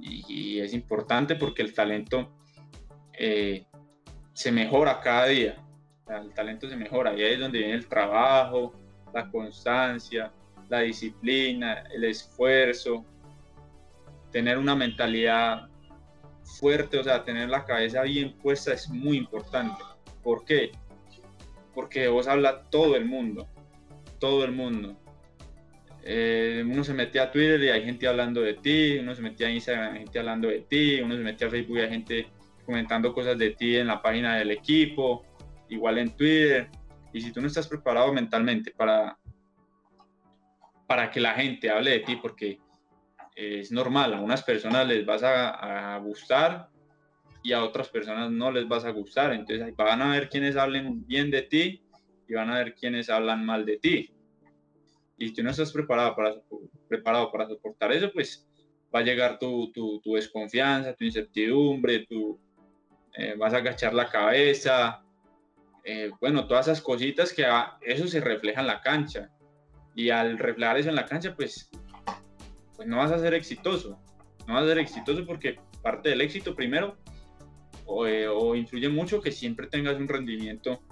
Y, 0.00 0.60
es 0.60 0.74
importante 0.74 1.36
porque 1.36 1.62
el 1.62 1.74
talento 1.74 2.32
eh, 3.12 3.66
se 4.32 4.52
mejora 4.52 5.00
cada 5.00 5.26
día, 5.26 5.56
el 6.08 6.32
talento 6.34 6.68
se 6.68 6.76
mejora, 6.76 7.14
y 7.14 7.22
ahí 7.22 7.34
es 7.34 7.40
donde 7.40 7.58
viene 7.58 7.74
el 7.74 7.88
trabajo, 7.88 8.74
la 9.12 9.30
constancia, 9.30 10.32
la 10.68 10.80
disciplina, 10.80 11.84
el 11.92 12.04
esfuerzo, 12.04 13.04
tener 14.30 14.58
una 14.58 14.74
mentalidad 14.74 15.68
fuerte, 16.44 16.98
o 16.98 17.04
sea, 17.04 17.24
tener 17.24 17.48
la 17.48 17.64
cabeza 17.64 18.02
bien 18.02 18.36
puesta 18.38 18.72
es 18.72 18.88
muy 18.88 19.16
importante. 19.16 19.82
¿Por 20.22 20.44
qué? 20.44 20.72
Porque 21.74 22.08
vos 22.08 22.26
habla 22.26 22.62
todo 22.64 22.96
el 22.96 23.04
mundo, 23.04 23.48
todo 24.18 24.44
el 24.44 24.52
mundo. 24.52 24.96
Eh, 26.08 26.62
uno 26.64 26.84
se 26.84 26.94
metía 26.94 27.24
a 27.24 27.32
Twitter 27.32 27.60
y 27.64 27.68
hay 27.68 27.84
gente 27.84 28.06
hablando 28.06 28.40
de 28.40 28.54
ti, 28.54 28.96
uno 29.00 29.12
se 29.12 29.22
metía 29.22 29.48
a 29.48 29.50
Instagram 29.50 29.86
y 29.86 29.90
hay 29.90 30.04
gente 30.04 30.18
hablando 30.20 30.46
de 30.46 30.60
ti, 30.60 31.00
uno 31.00 31.16
se 31.16 31.22
metía 31.22 31.48
a 31.48 31.50
Facebook 31.50 31.78
y 31.78 31.80
hay 31.80 31.90
gente 31.90 32.26
comentando 32.64 33.12
cosas 33.12 33.36
de 33.36 33.50
ti 33.50 33.76
en 33.76 33.88
la 33.88 34.00
página 34.00 34.36
del 34.36 34.52
equipo, 34.52 35.24
igual 35.68 35.98
en 35.98 36.10
Twitter. 36.10 36.68
Y 37.12 37.20
si 37.20 37.32
tú 37.32 37.40
no 37.40 37.48
estás 37.48 37.66
preparado 37.66 38.12
mentalmente 38.12 38.70
para, 38.70 39.18
para 40.86 41.10
que 41.10 41.18
la 41.18 41.34
gente 41.34 41.70
hable 41.70 41.90
de 41.90 42.00
ti, 42.00 42.14
porque 42.14 42.60
es 43.34 43.72
normal, 43.72 44.14
a 44.14 44.20
unas 44.20 44.44
personas 44.44 44.86
les 44.86 45.04
vas 45.04 45.22
a, 45.24 45.98
gustar 45.98 46.68
y 47.42 47.52
a 47.52 47.64
otras 47.64 47.88
personas 47.88 48.30
no 48.30 48.52
les 48.52 48.68
vas 48.68 48.84
a 48.84 48.90
gustar. 48.90 49.32
Entonces 49.32 49.74
van 49.74 50.02
a 50.02 50.12
ver 50.12 50.28
quienes 50.28 50.56
hablen 50.56 51.04
bien 51.04 51.32
de 51.32 51.42
ti 51.42 51.82
y 52.28 52.34
van 52.34 52.50
a 52.50 52.58
ver 52.58 52.74
quienes 52.74 53.10
hablan 53.10 53.44
mal 53.44 53.66
de 53.66 53.78
ti. 53.78 54.15
Y 55.18 55.28
si 55.28 55.34
tú 55.34 55.42
no 55.42 55.50
estás 55.50 55.72
preparado 55.72 56.14
para, 56.14 56.34
preparado 56.88 57.32
para 57.32 57.48
soportar 57.48 57.92
eso, 57.92 58.10
pues 58.12 58.46
va 58.94 59.00
a 59.00 59.02
llegar 59.02 59.38
tu, 59.38 59.72
tu, 59.72 60.00
tu 60.00 60.14
desconfianza, 60.14 60.94
tu 60.94 61.04
incertidumbre, 61.04 62.06
tu, 62.06 62.38
eh, 63.14 63.34
vas 63.38 63.54
a 63.54 63.58
agachar 63.58 63.94
la 63.94 64.08
cabeza, 64.08 65.02
eh, 65.84 66.10
bueno, 66.20 66.46
todas 66.46 66.66
esas 66.66 66.82
cositas 66.82 67.32
que 67.32 67.46
eso 67.82 68.08
se 68.08 68.20
refleja 68.20 68.60
en 68.60 68.66
la 68.66 68.80
cancha. 68.80 69.30
Y 69.94 70.10
al 70.10 70.36
reflejar 70.36 70.76
eso 70.76 70.90
en 70.90 70.96
la 70.96 71.06
cancha, 71.06 71.34
pues, 71.34 71.70
pues 72.74 72.86
no 72.86 72.98
vas 72.98 73.12
a 73.12 73.18
ser 73.18 73.32
exitoso. 73.34 73.98
No 74.46 74.54
vas 74.54 74.64
a 74.64 74.68
ser 74.68 74.78
exitoso 74.78 75.24
porque 75.24 75.58
parte 75.82 76.10
del 76.10 76.20
éxito 76.20 76.54
primero 76.54 76.96
o, 77.86 78.06
eh, 78.06 78.28
influye 78.56 78.88
mucho 78.88 79.20
que 79.20 79.30
siempre 79.30 79.68
tengas 79.68 79.96
un 79.96 80.08
rendimiento 80.08 80.82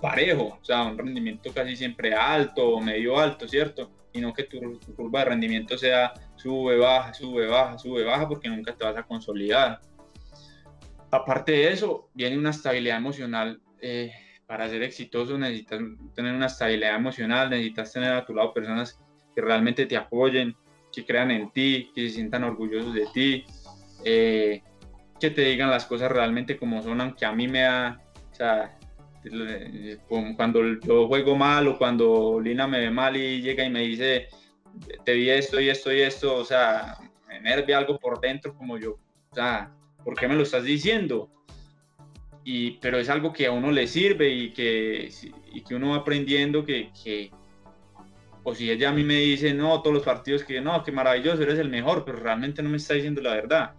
parejo, 0.00 0.58
o 0.60 0.64
sea, 0.64 0.84
un 0.84 0.96
rendimiento 0.96 1.52
casi 1.52 1.76
siempre 1.76 2.14
alto 2.14 2.68
o 2.68 2.80
medio 2.80 3.18
alto, 3.18 3.48
¿cierto? 3.48 3.90
Y 4.12 4.20
no 4.20 4.32
que 4.32 4.44
tu, 4.44 4.58
curva 4.94 5.20
de 5.20 5.24
rendimiento 5.26 5.76
sea 5.76 6.12
sube, 6.36 6.76
baja, 6.76 7.12
sube, 7.12 7.46
baja, 7.46 7.78
sube, 7.78 8.04
baja, 8.04 8.28
porque 8.28 8.48
nunca 8.48 8.74
te 8.74 8.84
vas 8.84 8.96
a 8.96 9.02
consolidar. 9.02 9.80
Aparte 11.10 11.52
de 11.52 11.72
eso, 11.72 12.08
viene 12.14 12.38
una 12.38 12.50
estabilidad 12.50 12.98
emocional. 12.98 13.60
Eh, 13.80 14.12
para 14.46 14.68
ser 14.68 14.82
exitoso 14.82 15.36
necesitas 15.36 15.80
tener 16.14 16.34
una 16.34 16.46
estabilidad 16.46 16.96
emocional, 16.96 17.50
necesitas 17.50 17.92
tener 17.92 18.12
a 18.12 18.24
tu 18.24 18.34
lado 18.34 18.54
personas 18.54 18.98
que 19.34 19.42
realmente 19.42 19.84
te 19.84 19.96
apoyen, 19.96 20.56
que 20.90 21.04
crean 21.04 21.30
en 21.30 21.50
ti, 21.50 21.90
que 21.94 22.08
se 22.08 22.14
sientan 22.14 22.44
orgullosos 22.44 22.94
de 22.94 23.06
ti, 23.12 23.44
eh, 24.04 24.62
que 25.20 25.30
te 25.30 25.42
digan 25.42 25.70
las 25.70 25.84
cosas 25.84 26.10
realmente 26.10 26.56
como 26.56 26.82
son, 26.82 27.00
aunque 27.00 27.26
a 27.26 27.32
mí 27.32 27.46
me 27.46 27.60
da, 27.60 28.00
o 28.30 28.34
sea, 28.34 28.77
cuando 30.36 30.60
yo 30.80 31.06
juego 31.08 31.36
mal 31.36 31.68
o 31.68 31.78
cuando 31.78 32.40
Lina 32.40 32.66
me 32.66 32.80
ve 32.80 32.90
mal 32.90 33.16
y 33.16 33.40
llega 33.40 33.64
y 33.64 33.70
me 33.70 33.80
dice, 33.80 34.28
te 35.04 35.14
vi 35.14 35.30
esto 35.30 35.60
y 35.60 35.68
esto 35.68 35.92
y 35.92 36.00
esto, 36.00 36.36
o 36.36 36.44
sea, 36.44 36.96
me 37.28 37.38
enervia 37.38 37.78
algo 37.78 37.98
por 37.98 38.20
dentro 38.20 38.54
como 38.54 38.78
yo, 38.78 38.98
o 39.30 39.34
sea, 39.34 39.72
¿por 40.04 40.14
qué 40.14 40.28
me 40.28 40.36
lo 40.36 40.42
estás 40.42 40.64
diciendo? 40.64 41.30
Y, 42.44 42.72
pero 42.78 42.98
es 42.98 43.08
algo 43.10 43.32
que 43.32 43.46
a 43.46 43.52
uno 43.52 43.70
le 43.70 43.86
sirve 43.86 44.30
y 44.30 44.50
que, 44.50 45.10
y 45.52 45.60
que 45.62 45.74
uno 45.74 45.90
va 45.90 45.96
aprendiendo 45.96 46.64
que, 46.64 46.90
que, 47.04 47.30
o 48.42 48.54
si 48.54 48.70
ella 48.70 48.88
a 48.88 48.92
mí 48.92 49.04
me 49.04 49.16
dice, 49.16 49.52
no, 49.52 49.82
todos 49.82 49.94
los 49.94 50.04
partidos 50.04 50.44
que 50.44 50.60
no, 50.60 50.82
qué 50.82 50.92
maravilloso, 50.92 51.42
eres 51.42 51.58
el 51.58 51.68
mejor, 51.68 52.04
pero 52.04 52.18
realmente 52.18 52.62
no 52.62 52.70
me 52.70 52.78
está 52.78 52.94
diciendo 52.94 53.20
la 53.20 53.34
verdad. 53.34 53.74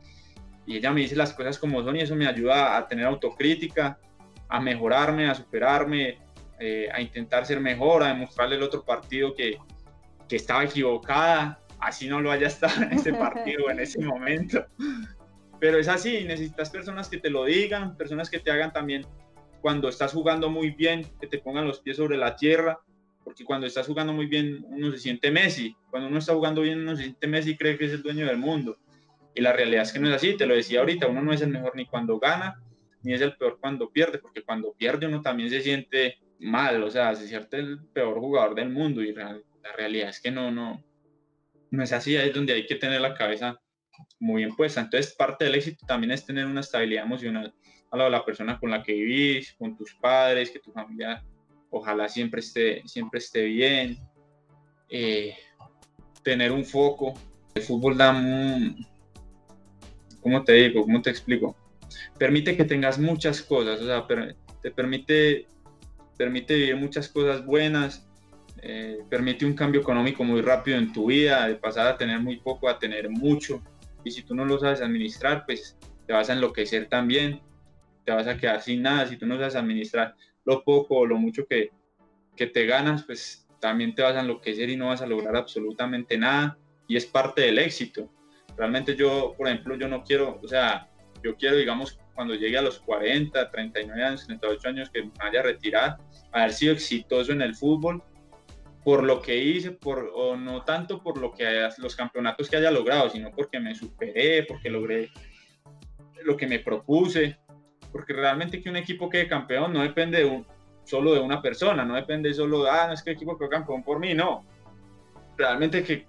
Y 0.67 0.77
ella 0.77 0.91
me 0.91 1.01
dice 1.01 1.15
las 1.15 1.33
cosas 1.33 1.57
como 1.57 1.81
son 1.83 1.95
y 1.95 2.01
eso 2.01 2.15
me 2.15 2.27
ayuda 2.27 2.77
a 2.77 2.87
tener 2.87 3.05
autocrítica 3.05 3.97
a 4.49 4.59
mejorarme, 4.59 5.29
a 5.29 5.35
superarme, 5.35 6.17
eh, 6.59 6.89
a 6.91 6.99
intentar 6.99 7.45
ser 7.45 7.61
mejor, 7.61 8.03
a 8.03 8.09
demostrarle 8.09 8.55
el 8.55 8.63
otro 8.63 8.83
partido 8.83 9.33
que, 9.33 9.57
que 10.27 10.35
estaba 10.35 10.65
equivocada, 10.65 11.59
así 11.79 12.07
no 12.07 12.19
lo 12.19 12.31
haya 12.31 12.47
estado 12.47 12.83
en 12.83 12.93
ese 12.93 13.13
partido 13.25 13.69
en 13.69 13.79
ese 13.79 14.01
momento. 14.01 14.65
Pero 15.59 15.77
es 15.77 15.87
así, 15.87 16.23
necesitas 16.25 16.69
personas 16.69 17.09
que 17.09 17.17
te 17.17 17.29
lo 17.29 17.45
digan, 17.45 17.95
personas 17.95 18.29
que 18.29 18.39
te 18.39 18.51
hagan 18.51 18.73
también 18.73 19.05
cuando 19.61 19.89
estás 19.89 20.13
jugando 20.13 20.49
muy 20.49 20.71
bien, 20.71 21.05
que 21.19 21.27
te 21.27 21.37
pongan 21.37 21.67
los 21.67 21.79
pies 21.79 21.97
sobre 21.97 22.17
la 22.17 22.35
tierra, 22.35 22.79
porque 23.23 23.45
cuando 23.45 23.67
estás 23.67 23.85
jugando 23.85 24.13
muy 24.13 24.25
bien 24.25 24.65
uno 24.69 24.91
se 24.91 24.97
siente 24.97 25.31
Messi, 25.31 25.75
cuando 25.89 26.07
uno 26.07 26.19
está 26.19 26.33
jugando 26.33 26.61
bien 26.61 26.79
uno 26.79 26.95
se 26.95 27.03
siente 27.03 27.27
Messi 27.27 27.51
y 27.51 27.57
cree 27.57 27.77
que 27.77 27.85
es 27.85 27.91
el 27.91 28.01
dueño 28.01 28.25
del 28.25 28.37
mundo. 28.37 28.77
Y 29.35 29.41
la 29.41 29.53
realidad 29.53 29.83
es 29.83 29.93
que 29.93 29.99
no 29.99 30.09
es 30.09 30.15
así, 30.15 30.35
te 30.35 30.45
lo 30.45 30.55
decía 30.55 30.79
ahorita, 30.79 31.07
uno 31.07 31.21
no 31.21 31.31
es 31.31 31.41
el 31.41 31.49
mejor 31.49 31.75
ni 31.75 31.85
cuando 31.85 32.19
gana, 32.19 32.61
ni 33.03 33.13
es 33.13 33.21
el 33.21 33.35
peor 33.37 33.59
cuando 33.59 33.89
pierde, 33.89 34.19
porque 34.19 34.43
cuando 34.43 34.73
pierde 34.73 35.07
uno 35.07 35.21
también 35.21 35.49
se 35.49 35.61
siente 35.61 36.19
mal, 36.39 36.83
o 36.83 36.89
sea, 36.89 37.15
se 37.15 37.27
siente 37.27 37.57
el 37.57 37.79
peor 37.93 38.19
jugador 38.19 38.55
del 38.55 38.69
mundo 38.69 39.01
y 39.01 39.13
la 39.13 39.41
realidad 39.75 40.09
es 40.09 40.21
que 40.21 40.31
no, 40.31 40.51
no, 40.51 40.83
no 41.71 41.83
es 41.83 41.91
así, 41.93 42.15
es 42.15 42.33
donde 42.33 42.53
hay 42.53 42.65
que 42.65 42.75
tener 42.75 43.01
la 43.01 43.13
cabeza 43.13 43.59
muy 44.19 44.43
bien 44.43 44.55
puesta. 44.55 44.81
Entonces, 44.81 45.13
parte 45.15 45.45
del 45.45 45.55
éxito 45.55 45.85
también 45.85 46.11
es 46.11 46.25
tener 46.25 46.45
una 46.45 46.61
estabilidad 46.61 47.05
emocional 47.05 47.53
a 47.91 47.97
la 47.97 48.05
de 48.05 48.09
la 48.09 48.25
persona 48.25 48.59
con 48.59 48.71
la 48.71 48.83
que 48.83 48.93
vivís, 48.93 49.53
con 49.53 49.75
tus 49.75 49.93
padres, 49.95 50.51
que 50.51 50.59
tu 50.59 50.71
familia 50.71 51.23
ojalá 51.71 52.07
siempre 52.07 52.39
esté, 52.39 52.81
siempre 52.87 53.19
esté 53.19 53.43
bien, 53.45 53.97
eh, 54.89 55.35
tener 56.23 56.51
un 56.51 56.65
foco. 56.65 57.13
El 57.53 57.61
fútbol 57.63 57.97
da, 57.97 58.11
un, 58.11 58.85
¿cómo 60.21 60.43
te 60.43 60.53
digo? 60.53 60.83
¿Cómo 60.83 61.01
te 61.01 61.09
explico? 61.09 61.55
Permite 62.17 62.55
que 62.55 62.65
tengas 62.65 62.99
muchas 62.99 63.41
cosas, 63.41 63.81
o 63.81 63.85
sea, 63.85 64.05
te 64.61 64.71
permite, 64.71 65.47
permite 66.17 66.55
vivir 66.55 66.75
muchas 66.75 67.07
cosas 67.07 67.45
buenas, 67.45 68.07
eh, 68.61 68.99
permite 69.09 69.45
un 69.45 69.53
cambio 69.53 69.81
económico 69.81 70.23
muy 70.23 70.41
rápido 70.41 70.77
en 70.77 70.91
tu 70.91 71.07
vida, 71.07 71.47
de 71.47 71.55
pasar 71.55 71.87
a 71.87 71.97
tener 71.97 72.19
muy 72.19 72.37
poco 72.37 72.67
a 72.67 72.77
tener 72.77 73.09
mucho. 73.09 73.61
Y 74.03 74.11
si 74.11 74.23
tú 74.23 74.35
no 74.35 74.45
lo 74.45 74.59
sabes 74.59 74.81
administrar, 74.81 75.45
pues 75.45 75.77
te 76.05 76.13
vas 76.13 76.29
a 76.29 76.33
enloquecer 76.33 76.87
también, 76.87 77.41
te 78.05 78.11
vas 78.11 78.27
a 78.27 78.37
quedar 78.37 78.61
sin 78.61 78.81
nada. 78.81 79.07
Si 79.07 79.17
tú 79.17 79.25
no 79.25 79.37
sabes 79.37 79.55
administrar 79.55 80.15
lo 80.45 80.63
poco 80.63 80.97
o 80.97 81.05
lo 81.05 81.17
mucho 81.17 81.45
que, 81.45 81.69
que 82.35 82.47
te 82.47 82.65
ganas, 82.65 83.03
pues 83.03 83.47
también 83.59 83.93
te 83.93 84.01
vas 84.01 84.15
a 84.15 84.21
enloquecer 84.21 84.69
y 84.69 84.75
no 84.75 84.87
vas 84.87 85.01
a 85.01 85.07
lograr 85.07 85.35
absolutamente 85.35 86.17
nada. 86.17 86.57
Y 86.87 86.97
es 86.97 87.05
parte 87.05 87.41
del 87.41 87.59
éxito. 87.59 88.09
Realmente 88.57 88.95
yo, 88.95 89.35
por 89.37 89.47
ejemplo, 89.47 89.77
yo 89.77 89.87
no 89.87 90.03
quiero, 90.03 90.39
o 90.41 90.47
sea, 90.47 90.89
yo 91.23 91.35
quiero, 91.35 91.55
digamos, 91.55 91.99
cuando 92.15 92.35
llegue 92.35 92.57
a 92.57 92.61
los 92.61 92.79
40, 92.79 93.49
39 93.49 94.03
años, 94.03 94.25
38 94.25 94.67
años, 94.67 94.89
que 94.89 95.03
me 95.03 95.11
haya 95.19 95.41
retirado, 95.41 95.97
haber 96.31 96.53
sido 96.53 96.73
exitoso 96.73 97.31
en 97.31 97.41
el 97.41 97.55
fútbol 97.55 98.03
por 98.83 99.03
lo 99.03 99.21
que 99.21 99.37
hice, 99.37 99.71
por, 99.71 100.11
o 100.15 100.35
no 100.35 100.63
tanto 100.63 101.01
por 101.01 101.17
lo 101.17 101.33
que 101.33 101.69
los 101.77 101.95
campeonatos 101.95 102.49
que 102.49 102.57
haya 102.57 102.71
logrado, 102.71 103.09
sino 103.09 103.31
porque 103.31 103.59
me 103.59 103.75
superé, 103.75 104.43
porque 104.43 104.69
logré 104.69 105.09
lo 106.23 106.35
que 106.35 106.47
me 106.47 106.59
propuse, 106.59 107.37
porque 107.91 108.13
realmente 108.13 108.61
que 108.61 108.69
un 108.69 108.77
equipo 108.77 109.09
quede 109.09 109.27
campeón 109.27 109.73
no 109.73 109.81
depende 109.81 110.19
de 110.19 110.25
un, 110.25 110.47
solo 110.83 111.13
de 111.13 111.19
una 111.19 111.41
persona, 111.41 111.85
no 111.85 111.95
depende 111.95 112.33
solo 112.33 112.63
de, 112.63 112.69
ah, 112.69 112.87
no 112.87 112.93
es 112.93 113.03
que 113.03 113.11
el 113.11 113.15
equipo 113.15 113.37
quedó 113.37 113.49
campeón 113.49 113.83
por 113.83 113.99
mí, 113.99 114.13
no. 114.13 114.45
Realmente 115.37 115.83
que 115.83 116.07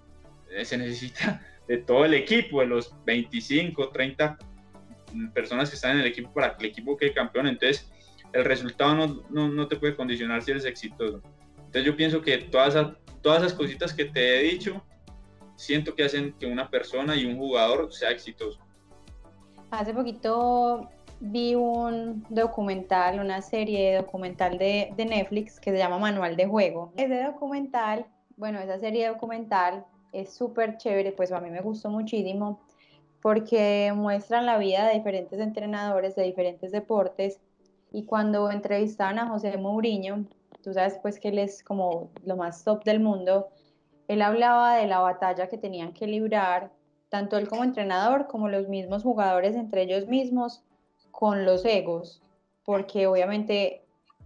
se 0.63 0.77
necesita 0.77 1.41
de 1.67 1.77
todo 1.77 2.05
el 2.05 2.13
equipo, 2.13 2.61
de 2.61 2.67
los 2.67 2.95
25, 3.05 3.89
30 3.89 4.37
personas 5.33 5.69
que 5.69 5.75
están 5.75 5.93
en 5.93 5.99
el 5.99 6.07
equipo 6.07 6.33
para 6.33 6.55
que 6.55 6.65
el 6.65 6.71
equipo 6.71 6.97
quede 6.97 7.13
campeón. 7.13 7.47
Entonces, 7.47 7.91
el 8.33 8.45
resultado 8.45 8.95
no, 8.95 9.23
no, 9.29 9.47
no 9.49 9.67
te 9.67 9.75
puede 9.75 9.95
condicionar 9.95 10.41
si 10.41 10.51
eres 10.51 10.65
exitoso. 10.65 11.21
Entonces, 11.57 11.83
yo 11.83 11.95
pienso 11.95 12.21
que 12.21 12.37
todas 12.37 12.69
esas, 12.69 12.93
todas 13.21 13.43
esas 13.43 13.53
cositas 13.53 13.93
que 13.93 14.05
te 14.05 14.39
he 14.39 14.43
dicho, 14.43 14.83
siento 15.55 15.95
que 15.95 16.03
hacen 16.03 16.33
que 16.33 16.45
una 16.45 16.69
persona 16.69 17.15
y 17.15 17.25
un 17.25 17.37
jugador 17.37 17.93
sea 17.93 18.11
exitoso. 18.11 18.59
Hace 19.69 19.93
poquito 19.93 20.89
vi 21.19 21.53
un 21.55 22.25
documental, 22.29 23.19
una 23.19 23.41
serie 23.41 23.95
documental 23.95 24.57
de, 24.57 24.91
de 24.97 25.05
Netflix 25.05 25.59
que 25.59 25.71
se 25.71 25.77
llama 25.77 25.99
Manual 25.99 26.35
de 26.35 26.47
Juego. 26.47 26.91
Ese 26.97 27.23
documental, 27.23 28.05
bueno, 28.37 28.59
esa 28.59 28.79
serie 28.79 29.07
documental 29.07 29.85
es 30.11 30.33
súper 30.33 30.77
chévere, 30.77 31.11
pues 31.11 31.31
a 31.31 31.39
mí 31.39 31.49
me 31.49 31.61
gustó 31.61 31.89
muchísimo 31.89 32.59
porque 33.21 33.93
muestran 33.95 34.45
la 34.45 34.57
vida 34.57 34.87
de 34.87 34.95
diferentes 34.95 35.39
entrenadores 35.39 36.15
de 36.15 36.23
diferentes 36.23 36.71
deportes. 36.71 37.39
Y 37.91 38.05
cuando 38.05 38.49
entrevistaban 38.49 39.19
a 39.19 39.27
José 39.27 39.57
Mourinho, 39.57 40.25
tú 40.63 40.73
sabes 40.73 40.97
pues 41.01 41.19
que 41.19 41.29
él 41.29 41.39
es 41.39 41.63
como 41.63 42.09
lo 42.25 42.35
más 42.35 42.63
top 42.63 42.83
del 42.83 42.99
mundo, 42.99 43.49
él 44.07 44.21
hablaba 44.21 44.75
de 44.75 44.87
la 44.87 44.99
batalla 44.99 45.47
que 45.47 45.57
tenían 45.57 45.93
que 45.93 46.07
librar, 46.07 46.71
tanto 47.09 47.37
él 47.37 47.47
como 47.47 47.63
entrenador, 47.63 48.27
como 48.27 48.49
los 48.49 48.67
mismos 48.67 49.03
jugadores 49.03 49.55
entre 49.55 49.83
ellos 49.83 50.07
mismos, 50.07 50.63
con 51.11 51.45
los 51.45 51.65
egos, 51.65 52.21
porque 52.63 53.07
obviamente, 53.07 53.83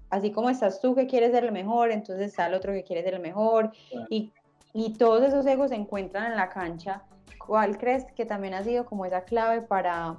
así 0.10 0.32
como 0.32 0.50
estás 0.50 0.80
tú 0.80 0.96
que 0.96 1.08
quieres 1.08 1.32
ser 1.32 1.44
el 1.46 1.52
mejor, 1.52 1.92
entonces 1.92 2.28
está 2.28 2.48
el 2.48 2.54
otro 2.54 2.72
que 2.74 2.84
quiere 2.84 3.04
ser 3.04 3.16
el 3.16 3.22
mejor, 3.22 3.72
y, 4.10 4.32
y 4.74 4.94
todos 4.94 5.24
esos 5.24 5.46
egos 5.46 5.70
se 5.70 5.76
encuentran 5.76 6.32
en 6.32 6.38
la 6.38 6.50
cancha 6.50 7.04
¿Cuál 7.38 7.78
crees 7.78 8.06
que 8.16 8.26
también 8.26 8.54
ha 8.54 8.64
sido 8.64 8.86
como 8.86 9.06
esa 9.06 9.24
clave 9.24 9.62
para, 9.62 10.16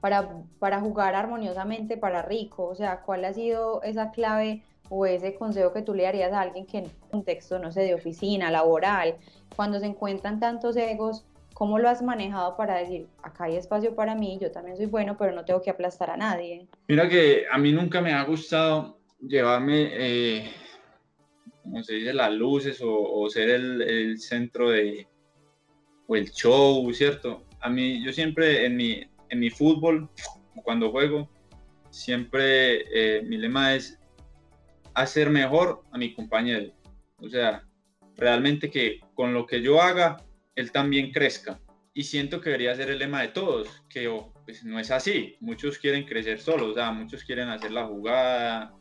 para, 0.00 0.80
jugar 0.80 1.14
armoniosamente 1.14 1.96
para 1.96 2.22
Rico? 2.22 2.66
O 2.66 2.74
sea, 2.74 3.00
¿cuál 3.00 3.24
ha 3.24 3.32
sido 3.32 3.82
esa 3.82 4.10
clave 4.10 4.62
o 4.88 5.06
ese 5.06 5.34
consejo 5.34 5.72
que 5.72 5.82
tú 5.82 5.94
le 5.94 6.04
darías 6.04 6.32
a 6.32 6.40
alguien 6.40 6.66
que 6.66 6.78
en 6.78 6.84
un 6.84 7.10
contexto, 7.10 7.58
no 7.58 7.72
sé, 7.72 7.82
de 7.82 7.94
oficina, 7.94 8.50
laboral, 8.50 9.16
cuando 9.56 9.80
se 9.80 9.86
encuentran 9.86 10.38
tantos 10.38 10.76
egos, 10.76 11.24
¿Cómo 11.56 11.78
lo 11.78 11.88
has 11.88 12.02
manejado 12.02 12.54
para 12.54 12.76
decir, 12.76 13.06
acá 13.22 13.44
hay 13.44 13.56
espacio 13.56 13.94
para 13.94 14.14
mí, 14.14 14.38
yo 14.38 14.52
también 14.52 14.76
soy 14.76 14.84
bueno, 14.84 15.16
pero 15.18 15.32
no 15.32 15.42
tengo 15.46 15.62
que 15.62 15.70
aplastar 15.70 16.10
a 16.10 16.16
nadie? 16.18 16.66
Mira 16.86 17.08
que 17.08 17.46
a 17.50 17.56
mí 17.56 17.72
nunca 17.72 18.02
me 18.02 18.12
ha 18.12 18.22
gustado 18.24 18.98
llevarme, 19.26 19.88
eh, 19.90 20.52
como 21.62 21.82
se 21.82 21.94
dice, 21.94 22.12
las 22.12 22.30
luces 22.30 22.82
o, 22.84 23.26
ser 23.30 23.48
el, 23.48 23.80
el, 23.80 24.18
centro 24.18 24.68
de, 24.68 25.08
o 26.06 26.16
el 26.16 26.30
show, 26.30 26.92
¿cierto? 26.92 27.44
A 27.60 27.68
mí, 27.68 28.04
yo 28.04 28.12
siempre 28.12 28.64
en 28.66 28.76
mi, 28.76 29.04
en 29.28 29.40
mi 29.40 29.50
fútbol, 29.50 30.08
cuando 30.62 30.90
juego, 30.90 31.28
siempre 31.90 32.84
eh, 32.92 33.22
mi 33.22 33.38
lema 33.38 33.74
es 33.74 33.98
hacer 34.94 35.30
mejor 35.30 35.82
a 35.92 35.98
mi 35.98 36.14
compañero. 36.14 36.72
O 37.18 37.28
sea, 37.28 37.64
realmente 38.16 38.70
que 38.70 39.00
con 39.14 39.34
lo 39.34 39.46
que 39.46 39.62
yo 39.62 39.80
haga, 39.80 40.16
él 40.54 40.72
también 40.72 41.12
crezca. 41.12 41.60
Y 41.94 42.04
siento 42.04 42.40
que 42.40 42.50
debería 42.50 42.74
ser 42.74 42.90
el 42.90 42.98
lema 42.98 43.22
de 43.22 43.28
todos, 43.28 43.82
que 43.88 44.08
oh, 44.08 44.32
pues 44.44 44.64
no 44.64 44.78
es 44.78 44.90
así. 44.90 45.36
Muchos 45.40 45.78
quieren 45.78 46.04
crecer 46.04 46.40
solos, 46.40 46.72
o 46.72 46.74
sea, 46.74 46.92
muchos 46.92 47.24
quieren 47.24 47.48
hacer 47.48 47.72
la 47.72 47.86
jugada, 47.86 48.74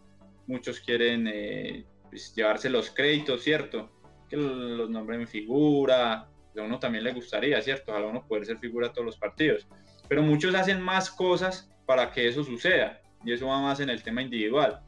muchos 0.48 0.80
quieren 0.80 1.28
eh, 1.28 1.86
pues, 2.10 2.34
llevarse 2.36 2.70
los 2.70 2.92
créditos, 2.92 3.42
¿cierto? 3.42 3.92
Que 4.30 4.38
los 4.38 4.90
nombren 4.90 5.22
en 5.22 5.28
figura, 5.28 6.30
a 6.58 6.64
uno 6.64 6.80
también 6.80 7.04
le 7.04 7.14
gustaría, 7.14 7.62
¿cierto? 7.62 7.94
A 7.94 8.06
uno 8.06 8.26
poder 8.26 8.46
ser 8.46 8.58
figura 8.58 8.92
todos 8.92 9.06
los 9.06 9.18
partidos. 9.18 9.68
Pero 10.08 10.22
muchos 10.22 10.54
hacen 10.56 10.82
más 10.82 11.10
cosas 11.10 11.70
para 11.86 12.12
que 12.12 12.28
eso 12.28 12.44
suceda, 12.44 13.02
y 13.24 13.34
eso 13.34 13.48
va 13.48 13.62
más 13.62 13.80
en 13.80 13.90
el 13.90 14.04
tema 14.04 14.22
individual. 14.22 14.82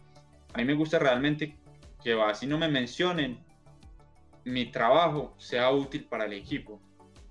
A 0.54 0.58
mí 0.58 0.66
me 0.66 0.74
gusta 0.74 1.00
realmente 1.00 1.58
que 2.04 2.14
así 2.22 2.46
no 2.48 2.58
me 2.58 2.68
mencionen, 2.68 3.40
mi 4.46 4.72
trabajo 4.72 5.36
sea 5.38 5.72
útil 5.72 6.06
para 6.06 6.26
el 6.26 6.34
equipo, 6.34 6.82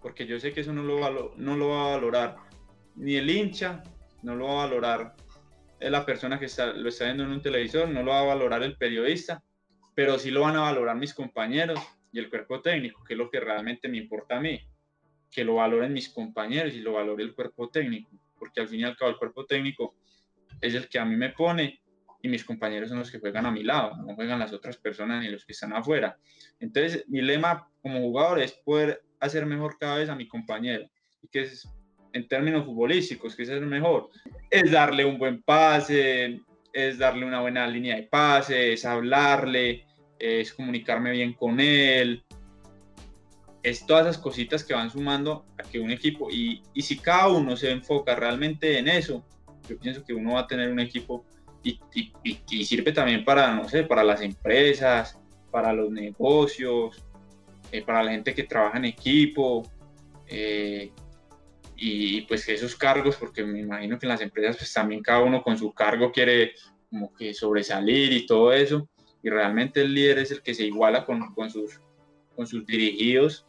porque 0.02 0.26
yo 0.26 0.38
sé 0.38 0.52
que 0.52 0.60
eso 0.60 0.72
no 0.72 0.82
lo, 0.82 1.34
no 1.36 1.56
lo 1.56 1.68
va 1.68 1.86
a 1.86 1.96
valorar 1.96 2.36
ni 2.94 3.16
el 3.16 3.30
hincha, 3.30 3.82
no 4.22 4.34
lo 4.34 4.46
va 4.46 4.52
a 4.52 4.66
valorar 4.66 5.14
la 5.80 6.04
persona 6.04 6.38
que 6.38 6.46
está, 6.46 6.66
lo 6.66 6.88
está 6.88 7.04
viendo 7.04 7.24
en 7.24 7.30
un 7.30 7.42
televisor, 7.42 7.88
no 7.88 8.02
lo 8.02 8.12
va 8.12 8.20
a 8.20 8.24
valorar 8.24 8.62
el 8.62 8.76
periodista, 8.76 9.42
pero 9.94 10.18
sí 10.18 10.30
lo 10.30 10.42
van 10.42 10.56
a 10.56 10.60
valorar 10.60 10.96
mis 10.96 11.14
compañeros 11.14 11.80
y 12.16 12.18
el 12.18 12.30
cuerpo 12.30 12.62
técnico, 12.62 13.04
que 13.04 13.14
es 13.14 13.18
lo 13.18 13.30
que 13.30 13.40
realmente 13.40 13.88
me 13.88 13.98
importa 13.98 14.38
a 14.38 14.40
mí, 14.40 14.58
que 15.30 15.44
lo 15.44 15.56
valoren 15.56 15.92
mis 15.92 16.08
compañeros 16.08 16.74
y 16.74 16.80
lo 16.80 16.94
valore 16.94 17.22
el 17.22 17.34
cuerpo 17.34 17.68
técnico, 17.68 18.10
porque 18.38 18.60
al 18.60 18.68
fin 18.68 18.80
y 18.80 18.84
al 18.84 18.96
cabo 18.96 19.10
el 19.10 19.18
cuerpo 19.18 19.44
técnico 19.44 19.96
es 20.60 20.74
el 20.74 20.88
que 20.88 20.98
a 20.98 21.04
mí 21.04 21.14
me 21.14 21.30
pone 21.30 21.80
y 22.22 22.28
mis 22.28 22.42
compañeros 22.42 22.88
son 22.88 22.98
los 22.98 23.10
que 23.10 23.18
juegan 23.18 23.44
a 23.44 23.50
mi 23.50 23.62
lado, 23.62 23.96
no 23.98 24.14
juegan 24.14 24.38
las 24.38 24.52
otras 24.52 24.78
personas 24.78 25.22
ni 25.22 25.28
los 25.28 25.44
que 25.44 25.52
están 25.52 25.74
afuera. 25.74 26.18
Entonces, 26.58 27.04
mi 27.08 27.20
lema 27.20 27.68
como 27.82 28.00
jugador 28.00 28.40
es 28.40 28.52
poder 28.52 29.02
hacer 29.20 29.44
mejor 29.44 29.76
cada 29.78 29.98
vez 29.98 30.08
a 30.08 30.16
mi 30.16 30.26
compañero, 30.26 30.88
y 31.22 31.28
que 31.28 31.42
es 31.42 31.68
en 32.14 32.26
términos 32.26 32.64
futbolísticos, 32.64 33.36
que 33.36 33.42
es 33.42 33.50
el 33.50 33.66
mejor, 33.66 34.08
es 34.50 34.70
darle 34.70 35.04
un 35.04 35.18
buen 35.18 35.42
pase, 35.42 36.40
es 36.72 36.96
darle 36.96 37.26
una 37.26 37.42
buena 37.42 37.66
línea 37.66 37.96
de 37.96 38.04
pase, 38.04 38.72
es 38.72 38.84
hablarle, 38.86 39.85
es 40.18 40.52
comunicarme 40.52 41.10
bien 41.10 41.32
con 41.32 41.60
él, 41.60 42.24
es 43.62 43.84
todas 43.84 44.06
esas 44.06 44.18
cositas 44.18 44.62
que 44.62 44.74
van 44.74 44.90
sumando 44.90 45.44
a 45.58 45.62
que 45.62 45.80
un 45.80 45.90
equipo, 45.90 46.30
y, 46.30 46.62
y 46.72 46.82
si 46.82 46.98
cada 46.98 47.28
uno 47.28 47.56
se 47.56 47.70
enfoca 47.70 48.14
realmente 48.14 48.78
en 48.78 48.88
eso, 48.88 49.24
yo 49.68 49.78
pienso 49.78 50.04
que 50.04 50.14
uno 50.14 50.34
va 50.34 50.40
a 50.40 50.46
tener 50.46 50.70
un 50.70 50.78
equipo 50.80 51.24
y, 51.62 51.80
y, 51.94 52.40
y, 52.48 52.64
sirve 52.64 52.92
también 52.92 53.24
para, 53.24 53.52
no 53.52 53.68
sé, 53.68 53.82
para 53.82 54.04
las 54.04 54.20
empresas, 54.20 55.18
para 55.50 55.72
los 55.72 55.90
negocios, 55.90 57.04
eh, 57.72 57.82
para 57.82 58.04
la 58.04 58.12
gente 58.12 58.34
que 58.34 58.44
trabaja 58.44 58.78
en 58.78 58.84
equipo, 58.84 59.68
eh, 60.28 60.92
y 61.76 62.22
pues 62.22 62.48
esos 62.48 62.76
cargos, 62.76 63.16
porque 63.16 63.44
me 63.44 63.60
imagino 63.60 63.98
que 63.98 64.06
en 64.06 64.10
las 64.10 64.20
empresas 64.20 64.56
pues 64.56 64.72
también 64.72 65.02
cada 65.02 65.22
uno 65.22 65.42
con 65.42 65.58
su 65.58 65.72
cargo 65.72 66.10
quiere 66.12 66.54
como 66.88 67.12
que 67.14 67.34
sobresalir 67.34 68.12
y 68.12 68.26
todo 68.26 68.52
eso, 68.52 68.88
y 69.26 69.28
realmente 69.28 69.80
el 69.80 69.92
líder 69.92 70.20
es 70.20 70.30
el 70.30 70.40
que 70.40 70.54
se 70.54 70.62
iguala 70.62 71.04
con, 71.04 71.34
con 71.34 71.50
sus, 71.50 71.80
con 72.36 72.46
sus 72.46 72.64
dirigidos, 72.64 73.44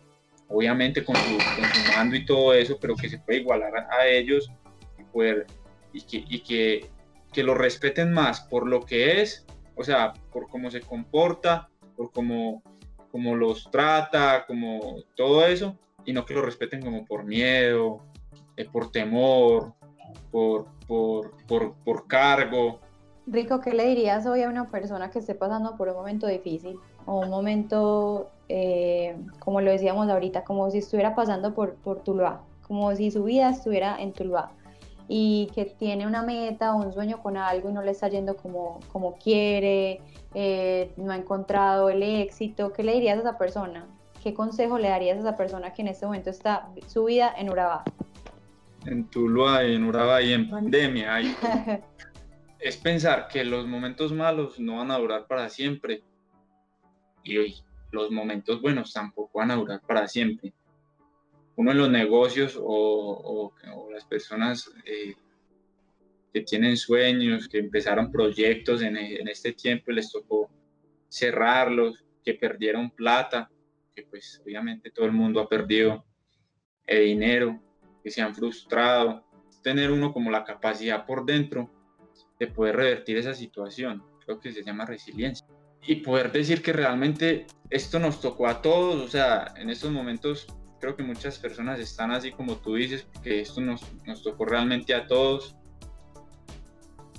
obviamente 0.48 1.06
con 1.06 1.20
su, 1.20 1.46
con 1.56 1.70
su 1.70 1.84
mando 1.84 2.16
y 2.16 2.26
todo 2.26 2.56
eso, 2.56 2.80
pero 2.82 2.96
que 2.96 3.08
se 3.08 3.20
puede 3.20 3.42
igualar 3.42 3.86
a, 3.92 4.08
ellos 4.08 4.52
y 4.98 5.04
poder 5.04 5.46
y 5.94 6.02
que, 6.02 6.26
y 6.28 6.40
que, 6.40 6.90
que 7.32 7.44
lo 7.44 7.54
respeten 7.54 8.12
más 8.12 8.42
por 8.42 8.68
lo 8.68 8.88
que 8.88 9.22
es, 9.22 9.46
o 9.76 9.84
sea, 9.84 10.13
por 10.34 10.50
cómo 10.50 10.72
se 10.72 10.82
comporta, 10.82 11.70
por 11.96 12.12
cómo, 12.12 12.63
cómo 13.12 13.36
los 13.36 13.70
trata, 13.70 14.48
como 14.48 15.04
todo 15.13 15.46
eso, 15.46 15.78
y 16.06 16.12
no 16.12 16.26
que 16.26 16.34
lo 16.34 16.42
respeten 16.42 16.82
como 16.82 17.06
por 17.06 17.24
miedo, 17.24 18.04
eh, 18.56 18.66
por 18.66 18.90
temor, 18.92 19.76
por, 20.32 20.66
por, 20.88 21.38
por, 21.46 21.76
por 21.84 22.08
cargo. 22.08 22.82
Rico, 23.28 23.60
¿qué 23.60 23.74
le 23.74 23.86
dirías 23.88 24.26
hoy 24.26 24.44
a 24.44 24.50
una 24.50 24.70
persona 24.70 25.12
que 25.12 25.20
esté 25.20 25.36
pasando 25.36 25.76
por 25.76 25.90
un 25.90 25.96
momento 25.96 26.28
difícil 26.28 26.80
o 27.06 27.20
un 27.20 27.30
momento, 27.30 28.30
eh, 28.48 29.18
como 29.40 29.60
lo 29.60 29.70
decíamos 29.70 30.10
ahorita, 30.10 30.46
como 30.46 30.72
si 30.72 30.78
estuviera 30.78 31.13
pasando 31.13 31.54
por, 31.54 31.76
por 31.76 32.04
Tuluá, 32.04 32.42
como 32.68 32.96
si 32.96 33.12
su 33.12 33.26
vida 33.26 33.50
estuviera 33.50 34.02
en 34.02 34.13
Tuluá? 34.13 34.52
y 35.10 35.50
que 35.56 35.66
tiene 35.66 36.06
una 36.06 36.22
meta 36.22 36.74
o 36.76 36.84
un 36.84 36.94
sueño 36.94 37.22
con 37.22 37.38
algo 37.38 37.70
y 37.70 37.74
no 37.74 37.82
le 37.82 37.92
está 37.92 38.10
yendo 38.10 38.36
como, 38.36 38.80
como 38.92 39.16
quiere, 39.16 40.02
eh, 40.34 40.92
no 40.98 41.12
ha 41.12 41.16
encontrado 41.16 41.90
el 41.90 42.04
éxito, 42.04 42.74
¿qué 42.74 42.84
le 42.84 42.94
dirías 42.94 43.18
a 43.18 43.22
esa 43.22 43.38
persona? 43.38 43.86
¿Qué 44.22 44.34
consejo 44.34 44.78
le 44.78 44.90
darías 44.90 45.18
a 45.18 45.22
esa 45.22 45.36
persona 45.38 45.74
que 45.74 45.82
en 45.82 45.90
este 45.90 46.06
momento 46.06 46.30
está 46.30 46.68
su 46.88 47.06
vida 47.06 47.34
en 47.38 47.50
Urabá? 47.50 47.84
En 48.86 49.06
Tuluá, 49.06 49.63
en 49.63 49.86
Urabá 49.86 50.22
y 50.22 50.34
en 50.34 50.50
pandemia. 50.50 51.20
es 52.60 52.78
pensar 52.78 53.28
que 53.28 53.43
los 53.43 53.67
momentos 53.67 54.12
malos 54.12 54.60
no 54.60 54.78
van 54.78 54.91
a 54.91 54.98
durar 54.98 55.28
para 55.28 55.50
siempre. 55.50 56.04
Y 57.24 57.56
los 57.91 58.12
momentos 58.12 58.62
buenos 58.62 58.93
tampoco 58.93 59.39
van 59.39 59.52
a 59.52 59.56
durar 59.56 59.82
para 59.82 60.08
siempre. 60.08 60.54
Uno 61.56 61.72
en 61.72 61.78
los 61.78 61.89
negocios 61.89 62.58
o, 62.60 63.54
las 63.91 64.06
personas 64.06 64.72
eh, 64.86 65.15
que 66.34 66.41
tienen 66.41 66.78
sueños, 66.78 67.48
que 67.48 67.60
empezaron 67.60 68.12
proyectos 68.12 68.82
en, 68.82 68.98
este 69.28 69.54
tiempo 69.54 69.91
y 69.91 69.96
les 69.96 70.12
tocó 70.12 70.50
cerrarlos, 71.10 72.04
que 72.24 72.36
perdieron 72.36 72.91
plata, 72.91 73.50
que 73.96 74.04
pues 74.04 74.41
obviamente 74.43 74.91
todo 74.91 75.06
el 75.06 75.13
mundo 75.13 75.39
ha 75.39 75.50
perdido 75.50 76.06
el 76.86 77.06
dinero, 77.06 77.60
que 78.04 78.12
se 78.12 78.22
han 78.22 78.36
frustrado, 78.36 79.26
tener 79.63 79.91
uno 79.91 80.13
como 80.13 80.30
la 80.30 80.43
capacidad 80.43 81.06
por 81.06 81.26
dentro 81.26 81.72
de 82.39 82.47
poder 82.47 82.76
revertir 82.76 83.17
esa 83.17 83.34
situación, 83.34 84.04
creo 84.26 84.39
que 84.39 84.52
se 84.52 84.63
llama 84.63 84.86
resiliencia. 84.86 85.47
Y 85.86 85.97
poder 85.97 86.32
decir 86.32 86.62
que 86.62 86.73
realmente 86.73 87.47
esto 87.69 88.00
nos 88.00 88.19
tocó 88.19 88.47
a 88.47 88.62
todos, 88.62 88.95
o 89.02 89.08
sea, 89.08 89.54
en 89.56 89.69
estos 89.69 89.91
momentos 89.91 90.47
creo 90.80 90.95
que 90.95 91.04
muchas 91.04 91.39
personas 91.39 91.80
están 91.80 92.12
así 92.12 92.32
como 92.32 92.58
tú 92.58 92.76
dices, 92.76 93.08
porque 93.13 93.41
esto 93.41 93.62
nos, 93.62 93.82
nos 94.06 94.21
tocó 94.21 94.45
realmente 94.45 94.93
a 94.93 95.08
todos. 95.08 95.56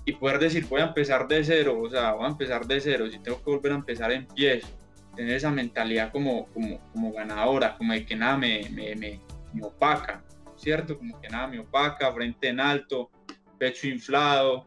Y 0.05 0.13
poder 0.13 0.39
decir, 0.39 0.67
voy 0.67 0.81
a 0.81 0.87
empezar 0.87 1.29
de 1.29 1.45
cero, 1.45 1.79
o 1.83 1.91
sea, 1.91 2.13
voy 2.13 2.25
a 2.25 2.29
empezar 2.29 2.67
de 2.67 2.81
cero, 2.81 3.11
si 3.11 3.19
tengo 3.19 3.39
que 3.39 3.51
volver 3.51 3.73
a 3.73 3.77
empezar, 3.77 4.11
empiezo. 4.13 4.69
Tener 5.15 5.35
esa 5.35 5.51
mentalidad 5.51 6.13
como, 6.13 6.47
como, 6.47 6.79
como 6.93 7.13
ganadora, 7.13 7.77
como 7.77 7.93
de 7.93 8.07
que 8.07 8.17
nada 8.17 8.37
me, 8.37 8.69
me, 8.71 8.95
me, 8.95 9.21
me 9.53 9.63
opaca, 9.63 10.25
¿cierto? 10.57 10.97
Como 10.97 11.21
que 11.21 11.29
nada 11.29 11.49
me 11.49 11.59
opaca, 11.59 12.13
frente 12.13 12.49
en 12.49 12.61
alto, 12.61 13.11
pecho 13.59 13.89
inflado. 13.89 14.67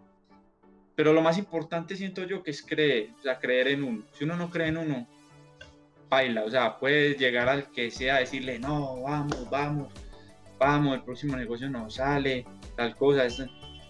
Pero 0.96 1.14
lo 1.14 1.22
más 1.22 1.38
importante 1.38 1.96
siento 1.96 2.24
yo 2.26 2.44
que 2.44 2.52
es 2.52 2.62
creer, 2.62 3.10
o 3.20 3.22
sea, 3.22 3.40
creer 3.40 3.70
en 3.70 3.84
uno. 3.84 4.04
Si 4.14 4.24
uno 4.24 4.36
no 4.36 4.50
cree 4.50 4.68
en 4.68 4.78
uno, 4.78 5.08
baila, 6.10 6.44
o 6.44 6.52
sea, 6.52 6.78
puedes 6.78 7.18
llegar 7.18 7.48
al 7.48 7.72
que 7.72 7.90
sea, 7.90 8.18
decirle, 8.18 8.60
no, 8.60 9.02
vamos, 9.02 9.50
vamos, 9.50 9.94
vamos, 10.60 10.96
el 10.96 11.04
próximo 11.04 11.38
negocio 11.38 11.70
no 11.70 11.90
sale, 11.90 12.46
tal 12.76 12.96
cosa, 12.98 13.26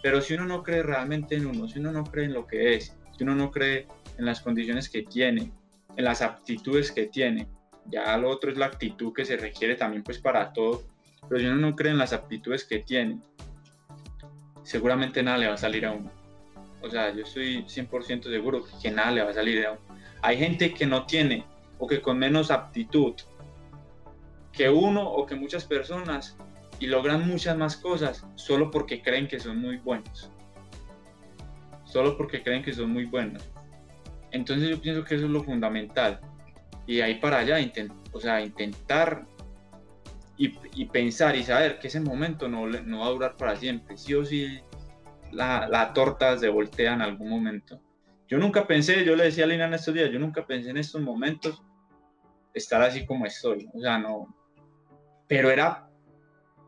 pero 0.04 0.22
si 0.22 0.36
uno 0.36 0.46
no 0.46 0.62
cree 0.62 0.84
realmente 0.84 1.36
en 1.36 1.48
uno, 1.48 1.68
si 1.68 1.80
uno 1.80 1.92
no 1.92 2.04
cree 2.04 2.26
en 2.26 2.34
lo 2.34 2.46
que 2.46 2.76
es, 2.76 2.96
si 3.18 3.24
uno 3.24 3.36
no 3.36 3.50
cree 3.50 3.88
en 4.20 4.26
las 4.26 4.42
condiciones 4.42 4.88
que 4.88 5.02
tiene, 5.02 5.52
en 5.98 6.04
las 6.04 6.22
aptitudes 6.22 6.92
que 6.92 7.08
tiene, 7.08 7.48
ya 7.88 8.16
lo 8.18 8.30
otro 8.30 8.52
es 8.52 8.58
la 8.58 8.68
actitud 8.68 9.14
que 9.14 9.26
se 9.26 9.38
requiere 9.38 9.76
también 9.76 10.04
pues 10.04 10.20
para 10.20 10.54
todo, 10.54 10.84
pero 11.28 11.42
si 11.42 11.48
uno 11.48 11.58
no 11.58 11.76
cree 11.76 11.92
en 11.92 11.98
las 11.98 12.14
aptitudes 12.14 12.66
que 12.66 12.80
tiene, 12.80 13.20
seguramente 14.64 15.24
nada 15.24 15.40
le 15.40 15.48
va 15.48 15.56
a 15.56 15.58
salir 15.58 15.86
a 15.88 15.92
uno. 15.92 16.21
O 16.82 16.90
sea, 16.90 17.14
yo 17.14 17.24
estoy 17.24 17.64
100% 17.64 18.24
seguro 18.24 18.66
que 18.82 18.92
nada 18.92 19.12
le 19.12 19.24
va 19.24 19.32
a 19.32 19.34
salir. 19.34 19.68
Hay 20.22 20.38
gente 20.38 20.74
que 20.74 20.86
no 20.86 21.06
tiene 21.06 21.46
o 21.78 21.88
que 21.88 22.02
con 22.02 22.18
menos 22.18 22.52
aptitud 22.52 23.14
que 24.52 24.70
uno 24.70 25.08
o 25.10 25.26
que 25.26 25.36
muchas 25.36 25.66
personas 25.66 26.38
y 26.80 26.88
logran 26.88 27.28
muchas 27.28 27.58
más 27.58 27.78
cosas 27.78 28.26
solo 28.36 28.72
porque 28.72 29.02
creen 29.02 29.28
que 29.28 29.40
son 29.40 29.58
muy 29.58 29.78
buenos. 29.78 30.32
Solo 31.86 32.18
porque 32.18 32.44
creen 32.44 32.64
que 32.64 32.74
son 32.74 32.92
muy 32.92 33.06
buenos. 33.06 33.48
Entonces 34.32 34.70
yo 34.70 34.82
pienso 34.82 35.04
que 35.04 35.16
eso 35.16 35.26
es 35.26 35.32
lo 35.32 35.44
fundamental. 35.44 36.20
Y 36.88 37.02
ahí 37.02 37.16
para 37.16 37.40
allá, 37.40 37.58
o 38.12 38.20
sea, 38.20 38.42
intentar 38.42 39.26
y, 40.38 40.86
pensar 40.86 41.36
y 41.36 41.44
saber 41.44 41.78
que 41.78 41.88
ese 41.88 42.00
momento 42.00 42.48
no, 42.48 42.66
no 42.66 43.00
va 43.00 43.06
a 43.06 43.10
durar 43.10 43.38
para 43.38 43.56
siempre. 43.56 43.98
Sí 43.98 44.16
o 44.16 44.26
sí, 44.26 44.60
la, 45.32 45.68
la 45.68 45.94
torta 45.94 46.38
se 46.38 46.50
voltea 46.50 46.94
en 46.94 47.02
algún 47.02 47.30
momento. 47.30 47.82
Yo 48.28 48.38
nunca 48.38 48.66
pensé, 48.66 49.04
yo 49.04 49.16
le 49.16 49.26
decía 49.26 49.44
a 49.44 49.48
Lina 49.48 49.66
en 49.66 49.74
estos 49.74 49.94
días, 49.94 50.10
yo 50.10 50.18
nunca 50.18 50.46
pensé 50.48 50.70
en 50.70 50.78
estos 50.78 51.02
momentos 51.02 51.62
estar 52.54 52.82
así 52.82 53.06
como 53.06 53.26
estoy. 53.26 53.68
O 53.74 53.80
sea, 53.82 53.98
no. 53.98 54.34
Pero 55.28 55.50
era, 55.50 55.90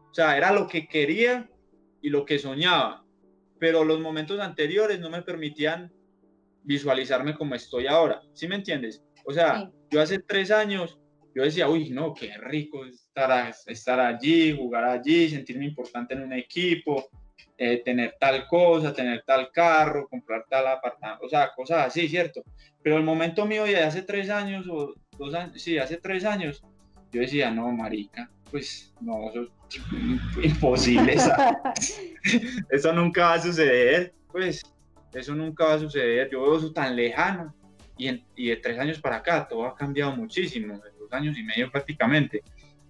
o 0.09 0.13
sea, 0.13 0.37
era 0.37 0.51
lo 0.51 0.67
que 0.67 0.87
quería 0.87 1.49
y 2.01 2.09
lo 2.09 2.25
que 2.25 2.39
soñaba. 2.39 3.05
Pero 3.59 3.85
los 3.85 3.99
momentos 3.99 4.39
anteriores 4.39 4.99
no 4.99 5.09
me 5.09 5.21
permitían 5.21 5.91
visualizarme 6.63 7.35
como 7.35 7.55
estoy 7.55 7.87
ahora. 7.87 8.21
¿Sí 8.33 8.47
me 8.47 8.55
entiendes? 8.55 9.03
O 9.25 9.31
sea, 9.31 9.69
yo 9.89 10.01
hace 10.01 10.19
tres 10.19 10.51
años, 10.51 10.99
yo 11.33 11.43
decía, 11.43 11.69
uy, 11.69 11.89
no, 11.91 12.13
qué 12.13 12.37
rico 12.37 12.85
estar, 12.85 13.53
estar 13.67 13.99
allí, 13.99 14.55
jugar 14.55 14.83
allí, 14.83 15.29
sentirme 15.29 15.65
importante 15.65 16.13
en 16.13 16.23
un 16.23 16.33
equipo, 16.33 17.09
eh, 17.57 17.81
tener 17.83 18.15
tal 18.19 18.47
cosa, 18.47 18.93
tener 18.93 19.23
tal 19.25 19.51
carro, 19.51 20.07
comprar 20.07 20.45
tal 20.49 20.67
apartamento, 20.67 21.25
o 21.25 21.29
sea, 21.29 21.51
cosas 21.55 21.87
así, 21.87 22.07
¿cierto? 22.07 22.43
Pero 22.81 22.97
el 22.97 23.03
momento 23.03 23.45
mío 23.45 23.63
de 23.65 23.77
hace 23.77 24.01
tres 24.01 24.29
años, 24.29 24.67
o 24.67 24.93
dos 25.17 25.33
años, 25.33 25.61
sí, 25.61 25.77
hace 25.77 25.97
tres 25.97 26.25
años, 26.25 26.63
yo 27.11 27.21
decía, 27.21 27.51
no, 27.51 27.71
marica, 27.71 28.29
pues 28.49 28.93
no, 29.01 29.29
eso 29.29 29.43
es 29.69 30.45
imposible, 30.45 31.15
eso 32.71 32.93
nunca 32.93 33.25
va 33.27 33.33
a 33.35 33.41
suceder, 33.41 34.13
pues 34.31 34.63
eso 35.13 35.35
nunca 35.35 35.65
va 35.65 35.73
a 35.75 35.79
suceder, 35.79 36.29
yo 36.31 36.41
veo 36.41 36.57
eso 36.57 36.73
tan 36.73 36.95
lejano 36.95 37.53
y, 37.97 38.09
y 38.35 38.49
de 38.49 38.57
tres 38.57 38.79
años 38.79 38.99
para 38.99 39.17
acá 39.17 39.47
todo 39.47 39.65
ha 39.65 39.75
cambiado 39.75 40.15
muchísimo, 40.15 40.81
dos 40.99 41.13
años 41.13 41.37
y 41.37 41.43
medio 41.43 41.71
prácticamente, 41.71 42.41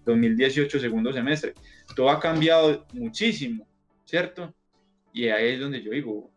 2018 0.06 0.80
segundo 0.80 1.12
semestre, 1.12 1.54
todo 1.96 2.10
ha 2.10 2.20
cambiado 2.20 2.86
muchísimo, 2.94 3.68
¿cierto? 4.06 4.54
Y 5.14 5.28
ahí 5.28 5.54
es 5.54 5.60
donde 5.60 5.82
yo 5.82 5.92
digo, 5.92 6.32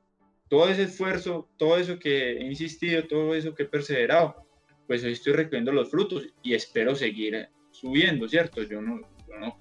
todo 0.49 0.69
ese 0.69 0.85
esfuerzo, 0.85 1.49
todo 1.57 1.79
eso 1.79 1.99
que 1.99 2.33
he 2.33 2.45
insistido, 2.45 3.07
todo 3.07 3.35
eso 3.35 3.55
que 3.55 3.65
he 3.65 3.67
perseverado, 3.67 4.47
pues 4.87 5.03
hoy 5.03 5.13
estoy 5.13 5.33
recogiendo 5.33 5.73
los 5.73 5.91
frutos 5.91 6.27
y 6.43 6.55
espero 6.55 6.95
seguir 6.95 7.49
subiendo, 7.73 8.29
¿cierto? 8.29 8.63
Yo 8.63 8.81
no, 8.81 9.01
yo 9.01 9.37
no 9.39 9.59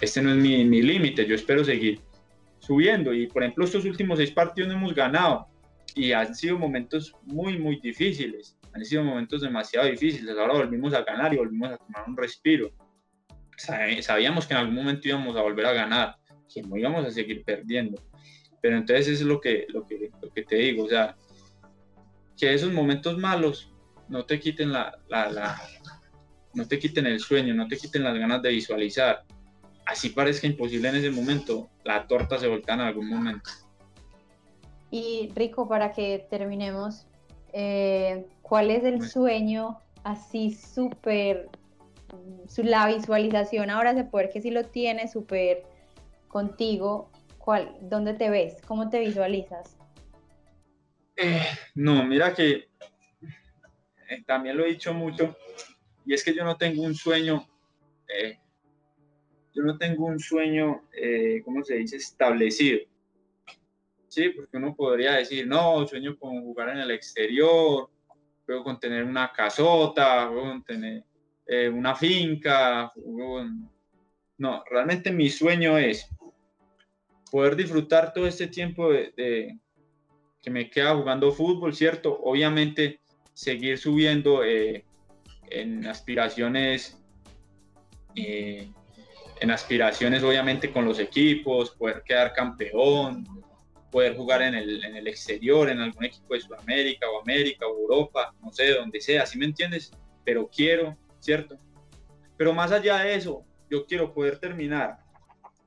este 0.00 0.22
no 0.22 0.30
es 0.30 0.36
mi, 0.36 0.64
mi 0.64 0.82
límite, 0.82 1.26
yo 1.26 1.34
espero 1.34 1.64
seguir 1.64 2.00
subiendo. 2.58 3.12
Y 3.12 3.26
por 3.26 3.42
ejemplo, 3.42 3.64
estos 3.64 3.84
últimos 3.84 4.18
seis 4.18 4.30
partidos 4.30 4.68
no 4.68 4.76
hemos 4.76 4.94
ganado 4.94 5.48
y 5.94 6.12
han 6.12 6.34
sido 6.34 6.58
momentos 6.58 7.14
muy, 7.24 7.58
muy 7.58 7.80
difíciles. 7.80 8.56
Han 8.72 8.84
sido 8.84 9.02
momentos 9.02 9.42
demasiado 9.42 9.88
difíciles. 9.88 10.36
Ahora 10.38 10.54
volvimos 10.54 10.94
a 10.94 11.02
ganar 11.02 11.34
y 11.34 11.38
volvimos 11.38 11.70
a 11.70 11.76
tomar 11.76 12.04
un 12.06 12.16
respiro. 12.16 12.70
Sabíamos 13.56 14.46
que 14.46 14.54
en 14.54 14.60
algún 14.60 14.76
momento 14.76 15.06
íbamos 15.06 15.36
a 15.36 15.42
volver 15.42 15.66
a 15.66 15.72
ganar, 15.72 16.16
que 16.52 16.62
no 16.62 16.76
íbamos 16.76 17.06
a 17.06 17.10
seguir 17.10 17.44
perdiendo. 17.44 18.02
Pero 18.60 18.76
entonces 18.76 19.08
eso 19.08 19.22
es 19.22 19.28
lo 19.28 19.40
que, 19.40 19.66
lo 19.68 19.86
que, 19.86 20.10
lo 20.20 20.30
que 20.30 20.42
te 20.42 20.56
digo, 20.56 20.84
o 20.84 20.88
sea, 20.88 21.16
que 22.36 22.52
esos 22.52 22.72
momentos 22.72 23.18
malos 23.18 23.72
no 24.08 24.24
te 24.24 24.38
quiten 24.38 24.72
la, 24.72 24.98
la, 25.08 25.30
la, 25.30 25.60
no 26.54 26.66
te 26.66 26.78
quiten 26.78 27.06
el 27.06 27.20
sueño, 27.20 27.54
no 27.54 27.68
te 27.68 27.76
quiten 27.76 28.04
las 28.04 28.18
ganas 28.18 28.42
de 28.42 28.50
visualizar. 28.50 29.24
Así 29.86 30.10
parezca 30.10 30.46
imposible 30.46 30.88
en 30.88 30.96
ese 30.96 31.10
momento, 31.10 31.68
la 31.84 32.06
torta 32.06 32.38
se 32.38 32.48
voltea 32.48 32.74
en 32.74 32.80
algún 32.80 33.08
momento. 33.08 33.50
Y 34.90 35.30
Rico, 35.34 35.68
para 35.68 35.92
que 35.92 36.26
terminemos, 36.28 37.06
eh, 37.52 38.26
¿cuál 38.42 38.70
es 38.70 38.84
el 38.84 39.08
sueño 39.08 39.78
así 40.04 40.52
súper, 40.52 41.48
la 42.56 42.86
visualización 42.86 43.70
ahora 43.70 43.94
se 43.94 44.04
puede 44.04 44.30
que 44.30 44.40
si 44.40 44.50
lo 44.50 44.64
tienes 44.64 45.12
súper 45.12 45.64
contigo, 46.30 47.10
¿cuál, 47.38 47.76
¿dónde 47.82 48.14
te 48.14 48.30
ves? 48.30 48.62
¿Cómo 48.66 48.88
te 48.88 49.00
visualizas? 49.00 49.76
Eh, 51.16 51.42
no, 51.74 52.04
mira 52.04 52.32
que 52.32 52.68
eh, 54.08 54.22
también 54.26 54.56
lo 54.56 54.64
he 54.64 54.70
dicho 54.70 54.94
mucho, 54.94 55.36
y 56.06 56.14
es 56.14 56.24
que 56.24 56.32
yo 56.32 56.44
no 56.44 56.56
tengo 56.56 56.82
un 56.82 56.94
sueño, 56.94 57.46
yo 59.52 59.62
no 59.62 59.76
tengo 59.76 60.06
un 60.06 60.18
sueño, 60.18 60.82
¿cómo 61.44 61.62
se 61.62 61.74
dice?, 61.74 61.96
establecido 61.96 62.80
Sí, 64.10 64.30
porque 64.30 64.56
uno 64.56 64.74
podría 64.74 65.12
decir, 65.12 65.46
no, 65.46 65.86
sueño 65.86 66.18
con 66.18 66.42
jugar 66.42 66.70
en 66.70 66.78
el 66.78 66.90
exterior, 66.90 67.88
luego 68.44 68.64
con 68.64 68.80
tener 68.80 69.04
una 69.04 69.30
casota, 69.32 70.24
luego 70.26 70.48
con 70.48 70.64
tener 70.64 71.04
eh, 71.46 71.68
una 71.68 71.94
finca. 71.94 72.92
No, 74.36 74.64
realmente 74.68 75.12
mi 75.12 75.30
sueño 75.30 75.78
es 75.78 76.08
poder 77.30 77.56
disfrutar 77.56 78.12
todo 78.12 78.26
este 78.26 78.46
tiempo 78.48 78.90
de, 78.90 79.56
que 80.42 80.50
me 80.50 80.70
queda 80.70 80.94
jugando 80.96 81.32
fútbol, 81.32 81.74
¿cierto? 81.74 82.18
Obviamente 82.22 83.00
seguir 83.34 83.78
subiendo 83.78 84.44
eh, 84.44 84.84
en 85.50 85.86
aspiraciones, 85.86 86.98
eh, 88.14 88.70
en 89.40 89.50
aspiraciones 89.50 90.22
obviamente 90.22 90.70
con 90.70 90.84
los 90.84 90.98
equipos, 90.98 91.70
poder 91.70 92.02
quedar 92.04 92.32
campeón, 92.32 93.26
poder 93.90 94.16
jugar 94.16 94.42
en 94.42 94.54
el, 94.54 94.84
en 94.84 94.96
el 94.96 95.08
exterior, 95.08 95.68
en 95.68 95.80
algún 95.80 96.04
equipo 96.04 96.34
de 96.34 96.40
Sudamérica 96.40 97.06
o 97.10 97.20
América 97.22 97.66
o 97.66 97.76
Europa, 97.78 98.34
no 98.42 98.52
sé, 98.52 98.72
donde 98.74 99.00
sea, 99.00 99.26
¿sí 99.26 99.38
me 99.38 99.46
entiendes? 99.46 99.92
Pero 100.24 100.48
quiero, 100.48 100.96
¿cierto? 101.18 101.58
Pero 102.36 102.52
más 102.52 102.72
allá 102.72 102.98
de 102.98 103.14
eso, 103.14 103.44
yo 103.68 103.84
quiero 103.86 104.12
poder 104.12 104.38
terminar. 104.38 104.98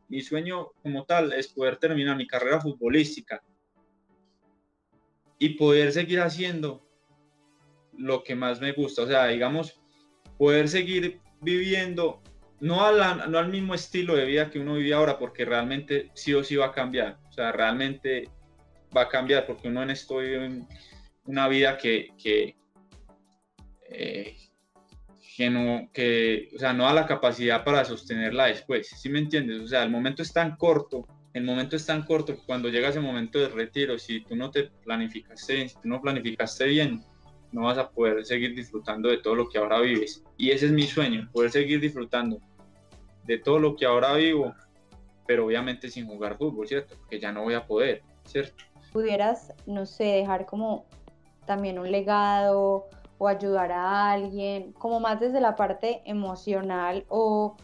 Mi 0.09 0.21
sueño 0.21 0.71
como 0.81 1.05
tal 1.05 1.33
es 1.33 1.47
poder 1.47 1.77
terminar 1.77 2.15
mi 2.15 2.27
carrera 2.27 2.61
futbolística 2.61 3.41
y 5.39 5.49
poder 5.49 5.91
seguir 5.91 6.21
haciendo 6.21 6.85
lo 7.97 8.23
que 8.23 8.35
más 8.35 8.61
me 8.61 8.71
gusta. 8.71 9.03
O 9.03 9.07
sea, 9.07 9.27
digamos, 9.27 9.81
poder 10.37 10.69
seguir 10.69 11.19
viviendo, 11.41 12.21
no, 12.59 12.91
no 13.27 13.37
al 13.37 13.49
mismo 13.49 13.73
estilo 13.73 14.15
de 14.15 14.25
vida 14.25 14.49
que 14.49 14.59
uno 14.59 14.75
vive 14.75 14.93
ahora, 14.93 15.17
porque 15.17 15.45
realmente 15.45 16.11
sí 16.13 16.33
o 16.33 16.43
sí 16.43 16.55
va 16.55 16.67
a 16.67 16.71
cambiar 16.71 17.17
o 17.33 17.35
sea, 17.35 17.51
realmente 17.51 18.29
va 18.95 19.01
a 19.01 19.09
cambiar 19.09 19.47
porque 19.47 19.67
uno 19.67 19.81
en 19.81 19.89
esto 19.89 20.17
vive 20.17 20.61
una 21.25 21.47
vida 21.47 21.79
que, 21.79 22.13
que, 22.15 22.55
eh, 23.89 24.37
que, 25.36 25.50
no, 25.50 25.89
que, 25.91 26.50
o 26.56 26.60
sea, 26.60 26.74
no 26.74 26.84
da 26.86 26.93
la 26.93 27.06
capacidad 27.06 27.63
para 27.63 27.86
sostenerla 27.86 28.46
después. 28.46 28.89
¿Sí 28.89 29.10
me 29.10 29.19
entiendes? 29.19 29.62
O 29.62 29.67
sea, 29.67 29.84
el 29.84 29.89
momento 29.89 30.22
es 30.22 30.32
tan 30.32 30.56
corto, 30.58 31.08
el 31.34 31.43
momento 31.43 31.76
es 31.76 31.86
tan 31.86 32.04
corto 32.04 32.36
que 32.36 32.46
cuando 32.46 32.69
llega 32.69 32.89
ese 32.89 33.00
momento 33.00 33.39
de 33.39 33.50
retiro, 33.50 33.98
si 33.98 34.24
tú 34.24 34.36
no 34.36 34.52
te 34.52 34.69
planificaste, 34.84 35.69
si 35.69 35.76
tú 35.76 35.88
no 35.88 36.02
planificaste 36.02 36.65
bien, 36.65 37.04
no 37.52 37.63
vas 37.63 37.78
a 37.78 37.89
poder 37.89 38.26
seguir 38.26 38.56
disfrutando 38.56 39.10
de 39.10 39.17
todo 39.17 39.36
lo 39.36 39.50
que 39.50 39.58
ahora 39.58 39.80
vives. 39.80 40.24
Y 40.38 40.52
ese 40.52 40.67
es 40.67 40.72
mi 40.72 40.84
sueño, 40.84 41.30
poder 41.32 41.52
seguir 41.52 41.80
disfrutando 41.80 42.39
de 43.26 43.38
todo 43.38 43.60
lo 43.60 43.76
que 43.76 43.86
ahora 43.86 44.13
vivo 44.15 44.54
pero 45.26 45.46
obviamente 45.46 45.89
sin 45.89 46.08
jugar 46.08 46.38
fútbol, 46.38 46.67
¿cierto? 46.67 46.96
Porque 46.98 47.19
ya 47.19 47.32
no 47.32 47.43
voy 47.43 47.54
a 47.54 47.65
poder, 47.65 48.04
¿cierto? 48.26 48.63
Pudieras, 48.91 49.54
no 49.65 49.86
sé, 49.86 50.06
dejar 50.06 50.46
como 50.46 50.86
también 51.46 51.80
un 51.80 51.91
legado 51.91 52.88
o 53.23 53.27
ayudar 53.29 53.71
a 53.71 54.12
alguien, 54.12 54.73
como 54.73 54.99
más 54.99 55.17
desde 55.21 55.39
la 55.39 55.55
parte 55.55 56.01
emocional 56.05 57.05
o, 57.07 57.55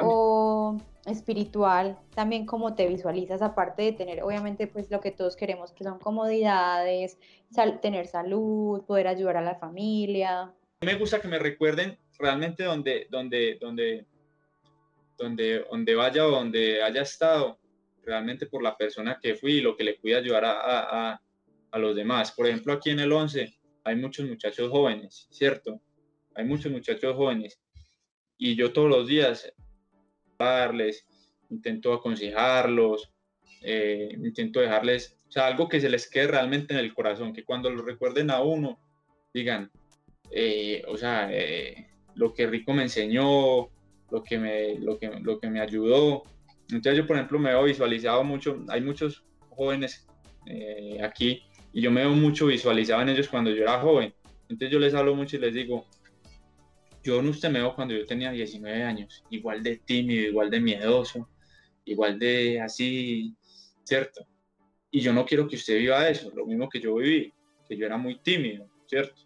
o 0.00 0.76
espiritual, 1.04 1.98
también 2.14 2.46
como 2.46 2.76
te 2.76 2.86
visualizas, 2.86 3.42
aparte 3.42 3.82
de 3.82 3.92
tener 3.92 4.22
obviamente 4.22 4.68
pues 4.68 4.88
lo 4.88 5.00
que 5.00 5.10
todos 5.10 5.34
queremos, 5.34 5.72
que 5.72 5.82
son 5.82 5.98
comodidades, 5.98 7.18
tener 7.82 8.06
salud, 8.06 8.84
poder 8.84 9.08
ayudar 9.08 9.38
a 9.38 9.42
la 9.42 9.56
familia. 9.56 10.54
Me 10.82 10.94
gusta 10.94 11.20
que 11.20 11.26
me 11.26 11.40
recuerden 11.40 11.98
realmente 12.16 12.62
donde, 12.62 13.08
donde, 13.10 13.58
donde, 13.60 14.06
donde, 15.18 15.64
donde 15.68 15.94
vaya 15.96 16.24
o 16.24 16.30
donde 16.30 16.84
haya 16.84 17.02
estado, 17.02 17.58
realmente 18.04 18.46
por 18.46 18.62
la 18.62 18.76
persona 18.76 19.18
que 19.20 19.34
fui 19.34 19.54
y 19.54 19.60
lo 19.60 19.76
que 19.76 19.82
le 19.82 19.94
pude 19.94 20.14
ayudar 20.14 20.44
a, 20.44 20.52
a, 21.12 21.22
a 21.72 21.78
los 21.80 21.96
demás. 21.96 22.30
Por 22.30 22.46
ejemplo, 22.46 22.72
aquí 22.72 22.90
en 22.90 23.00
el 23.00 23.10
11 23.10 23.59
hay 23.84 23.96
muchos 23.96 24.26
muchachos 24.28 24.70
jóvenes, 24.70 25.28
¿cierto? 25.30 25.80
Hay 26.34 26.44
muchos 26.44 26.70
muchachos 26.70 27.16
jóvenes 27.16 27.60
y 28.38 28.54
yo 28.54 28.72
todos 28.72 28.88
los 28.88 29.06
días 29.06 29.52
darles, 30.38 31.06
intento 31.50 31.92
aconsejarlos, 31.92 33.12
eh, 33.62 34.08
intento 34.16 34.60
dejarles, 34.60 35.18
o 35.36 35.40
algo 35.40 35.68
que 35.68 35.80
se 35.80 35.90
les 35.90 36.08
quede 36.08 36.28
realmente 36.28 36.74
en 36.74 36.80
el 36.80 36.94
corazón, 36.94 37.32
que 37.32 37.44
cuando 37.44 37.70
lo 37.70 37.82
recuerden 37.82 38.30
a 38.30 38.40
uno, 38.40 38.78
digan, 39.32 39.70
eh, 40.30 40.82
o 40.88 40.96
sea, 40.96 41.28
eh, 41.32 41.88
lo 42.14 42.32
que 42.32 42.46
Rico 42.46 42.72
me 42.72 42.82
enseñó, 42.82 43.68
lo 44.10 44.24
que 44.24 44.38
me, 44.38 44.78
lo 44.78 44.98
que, 44.98 45.08
lo 45.20 45.38
que 45.38 45.50
me 45.50 45.60
ayudó. 45.60 46.24
Entonces 46.70 46.96
yo, 46.96 47.06
por 47.06 47.16
ejemplo, 47.16 47.38
me 47.38 47.50
veo 47.50 47.64
visualizado 47.64 48.24
mucho, 48.24 48.64
hay 48.68 48.80
muchos 48.80 49.24
jóvenes 49.50 50.06
eh, 50.46 50.98
aquí 51.02 51.42
y 51.72 51.80
yo 51.80 51.90
me 51.90 52.02
veo 52.02 52.12
mucho 52.12 52.46
visualizado 52.46 53.02
en 53.02 53.10
ellos 53.10 53.28
cuando 53.28 53.50
yo 53.50 53.62
era 53.62 53.80
joven. 53.80 54.14
Entonces 54.48 54.70
yo 54.70 54.78
les 54.78 54.94
hablo 54.94 55.14
mucho 55.14 55.36
y 55.36 55.40
les 55.40 55.54
digo, 55.54 55.86
yo 57.02 57.22
no 57.22 57.30
usted 57.30 57.50
me 57.50 57.60
veo 57.60 57.74
cuando 57.74 57.94
yo 57.94 58.04
tenía 58.04 58.30
19 58.30 58.82
años, 58.82 59.24
igual 59.30 59.62
de 59.62 59.76
tímido, 59.78 60.22
igual 60.22 60.50
de 60.50 60.60
miedoso, 60.60 61.28
igual 61.84 62.18
de 62.18 62.60
así, 62.60 63.34
¿cierto? 63.84 64.26
Y 64.90 65.00
yo 65.00 65.12
no 65.12 65.24
quiero 65.24 65.46
que 65.46 65.56
usted 65.56 65.78
viva 65.78 66.08
eso, 66.08 66.30
lo 66.34 66.46
mismo 66.46 66.68
que 66.68 66.80
yo 66.80 66.96
viví, 66.96 67.32
que 67.68 67.76
yo 67.76 67.86
era 67.86 67.96
muy 67.96 68.18
tímido, 68.20 68.68
¿cierto? 68.86 69.22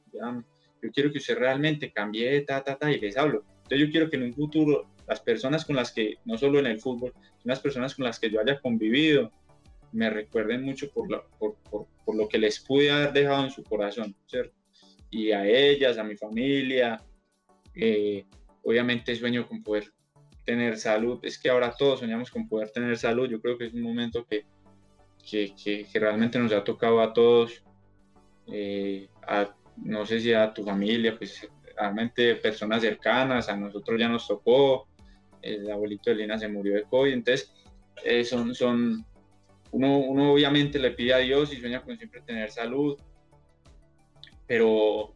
yo 0.83 0.91
quiero 0.93 1.11
que 1.11 1.19
usted 1.19 1.39
realmente 1.39 1.91
cambie, 1.91 2.43
ta, 2.43 2.63
ta, 2.63 2.77
ta, 2.77 2.93
y 2.93 3.01
les 3.01 3.17
hablo. 3.17 3.43
Entonces 3.63 3.79
yo 3.79 3.91
quiero 3.91 4.11
que 4.11 4.17
en 4.17 4.25
un 4.25 4.35
futuro 4.35 4.91
las 5.09 5.21
personas 5.21 5.65
con 5.65 5.77
las 5.77 5.93
que, 5.93 6.19
no 6.27 6.37
solo 6.37 6.59
en 6.59 6.67
el 6.67 6.79
fútbol, 6.79 7.13
sino 7.39 7.53
las 7.53 7.61
personas 7.61 7.95
con 7.95 8.05
las 8.05 8.21
que 8.21 8.31
yo 8.31 8.41
haya 8.41 8.61
convivido, 8.61 9.33
me 9.95 10.11
recuerden 10.11 10.63
mucho 10.63 10.91
por 10.91 11.11
lo, 11.11 11.27
por, 11.39 11.55
por, 11.71 11.87
por 12.05 12.17
lo 12.17 12.29
que 12.29 12.39
les 12.39 12.59
pude 12.61 12.91
haber 12.91 13.13
dejado 13.13 13.45
en 13.45 13.51
su 13.51 13.63
corazón, 13.63 14.15
¿cierto? 14.27 14.55
Y 15.11 15.31
a 15.31 15.47
ellas, 15.47 15.97
a 15.99 16.05
mi 16.05 16.17
familia, 16.17 17.01
eh, 17.75 18.27
obviamente 18.65 19.15
sueño 19.15 19.47
con 19.47 19.63
poder 19.63 19.93
tener 20.45 20.77
salud, 20.77 21.21
es 21.23 21.39
que 21.39 21.49
ahora 21.49 21.73
todos 21.73 22.01
soñamos 22.01 22.31
con 22.31 22.49
poder 22.49 22.71
tener 22.71 22.99
salud, 22.99 23.29
yo 23.29 23.41
creo 23.41 23.57
que 23.57 23.67
es 23.67 23.75
un 23.75 23.83
momento 23.83 24.27
que, 24.27 24.45
que, 25.25 25.55
que, 25.55 26.01
realmente 26.01 26.39
nos 26.39 26.53
ha 26.53 26.65
tocado 26.65 27.01
a 27.01 27.13
todos, 27.13 27.63
eh, 28.49 29.09
a, 29.23 29.55
no 29.77 30.05
sé 30.05 30.21
si 30.21 30.33
a 30.33 30.53
tu 30.53 30.65
familia, 30.65 31.17
pues 31.17 31.49
realmente 31.77 32.35
personas 32.35 32.83
cercanas, 32.83 33.49
a 33.49 33.57
nosotros 33.57 33.99
ya 33.99 34.09
nos 34.09 34.27
tocó, 34.27 34.89
el 35.41 35.71
abuelito 35.71 36.11
de 36.11 36.17
Lina 36.17 36.37
se 36.37 36.49
murió 36.49 36.75
de 36.75 36.83
COVID, 36.83 37.13
entonces 37.13 37.53
eh, 38.03 38.25
son, 38.25 38.55
son 38.55 39.07
uno, 39.75 39.99
uno, 39.99 40.33
obviamente 40.33 40.79
le 40.79 40.93
pide 40.93 41.15
a 41.15 41.19
Dios 41.19 41.53
y 41.53 41.57
sueña 41.57 41.83
con 41.83 41.97
siempre 41.99 42.21
tener 42.21 42.49
salud, 42.53 42.97
pero, 44.47 45.13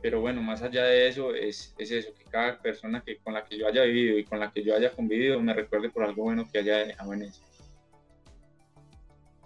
pero 0.00 0.22
bueno, 0.22 0.40
más 0.40 0.62
allá 0.62 0.84
de 0.84 1.06
eso, 1.06 1.34
es, 1.34 1.74
es, 1.76 1.90
eso, 1.90 2.14
que 2.14 2.24
cada 2.24 2.58
persona 2.62 3.02
que, 3.02 3.18
con 3.18 3.34
la 3.34 3.44
que 3.44 3.58
yo 3.58 3.68
haya 3.68 3.82
vivido 3.82 4.16
y 4.16 4.24
con 4.24 4.40
la 4.40 4.50
que 4.50 4.62
yo 4.62 4.74
haya 4.74 4.90
convivido 4.92 5.38
me 5.40 5.52
recuerde 5.52 5.90
por 5.90 6.02
algo 6.02 6.22
bueno 6.22 6.48
que 6.50 6.60
haya 6.60 6.78
dejado 6.78 7.12
en 7.12 7.24
eso. 7.24 7.42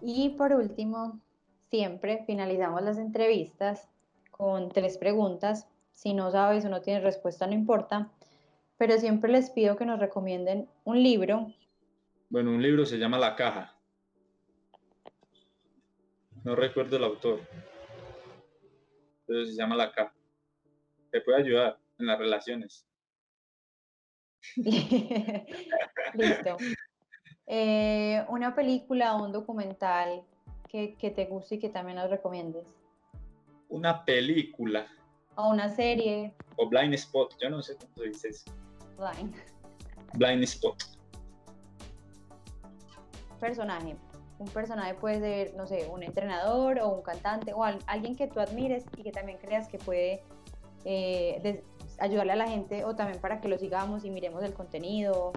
Y 0.00 0.30
por 0.30 0.52
último, 0.52 1.20
siempre 1.68 2.22
finalizamos 2.24 2.80
las 2.82 2.98
entrevistas 2.98 3.88
con 4.30 4.68
tres 4.68 4.98
preguntas. 4.98 5.66
Si 5.90 6.14
no 6.14 6.30
sabes 6.30 6.64
o 6.64 6.68
no 6.68 6.80
tienes 6.80 7.02
respuesta, 7.02 7.48
no 7.48 7.54
importa. 7.54 8.08
Pero 8.78 8.98
siempre 8.98 9.32
les 9.32 9.50
pido 9.50 9.76
que 9.76 9.84
nos 9.84 9.98
recomienden 9.98 10.68
un 10.84 11.02
libro. 11.02 11.52
Bueno, 12.30 12.52
un 12.52 12.62
libro 12.62 12.86
se 12.86 12.98
llama 12.98 13.18
La 13.18 13.34
Caja. 13.34 13.71
No 16.44 16.56
recuerdo 16.56 16.96
el 16.96 17.04
autor. 17.04 17.40
Pero 19.26 19.46
se 19.46 19.54
llama 19.54 19.76
La 19.76 19.92
Caja. 19.92 20.14
Te 21.10 21.20
puede 21.20 21.38
ayudar 21.42 21.78
en 21.98 22.06
las 22.06 22.18
relaciones. 22.18 22.86
Listo. 26.14 26.56
Eh, 27.46 28.24
una 28.28 28.54
película 28.54 29.16
o 29.16 29.24
un 29.24 29.32
documental 29.32 30.22
que, 30.68 30.96
que, 30.96 31.10
te 31.10 31.26
guste 31.26 31.56
y 31.56 31.58
que 31.58 31.68
también 31.68 31.98
nos 31.98 32.10
recomiendes. 32.10 32.66
Una 33.68 34.04
película. 34.04 34.86
O 35.36 35.50
una 35.50 35.68
serie. 35.68 36.34
O 36.56 36.68
Blind 36.68 36.94
Spot, 36.94 37.34
yo 37.40 37.50
no 37.50 37.62
sé 37.62 37.76
cómo 37.76 38.06
dices. 38.06 38.44
Blind. 38.98 39.36
Blind 40.14 40.42
Spot. 40.42 40.76
Personaje. 43.40 43.96
Un 44.42 44.48
personaje 44.48 44.94
puede 44.94 45.20
ser, 45.20 45.56
no 45.56 45.66
sé, 45.66 45.88
un 45.92 46.02
entrenador 46.02 46.80
o 46.80 46.88
un 46.88 47.02
cantante 47.02 47.52
o 47.52 47.62
alguien 47.64 48.16
que 48.16 48.26
tú 48.26 48.40
admires 48.40 48.84
y 48.96 49.02
que 49.02 49.12
también 49.12 49.38
creas 49.38 49.68
que 49.68 49.78
puede 49.78 50.22
eh, 50.84 51.62
ayudarle 51.98 52.32
a 52.32 52.36
la 52.36 52.48
gente 52.48 52.84
o 52.84 52.96
también 52.96 53.20
para 53.20 53.40
que 53.40 53.48
lo 53.48 53.56
sigamos 53.56 54.04
y 54.04 54.10
miremos 54.10 54.42
el 54.42 54.52
contenido 54.52 55.32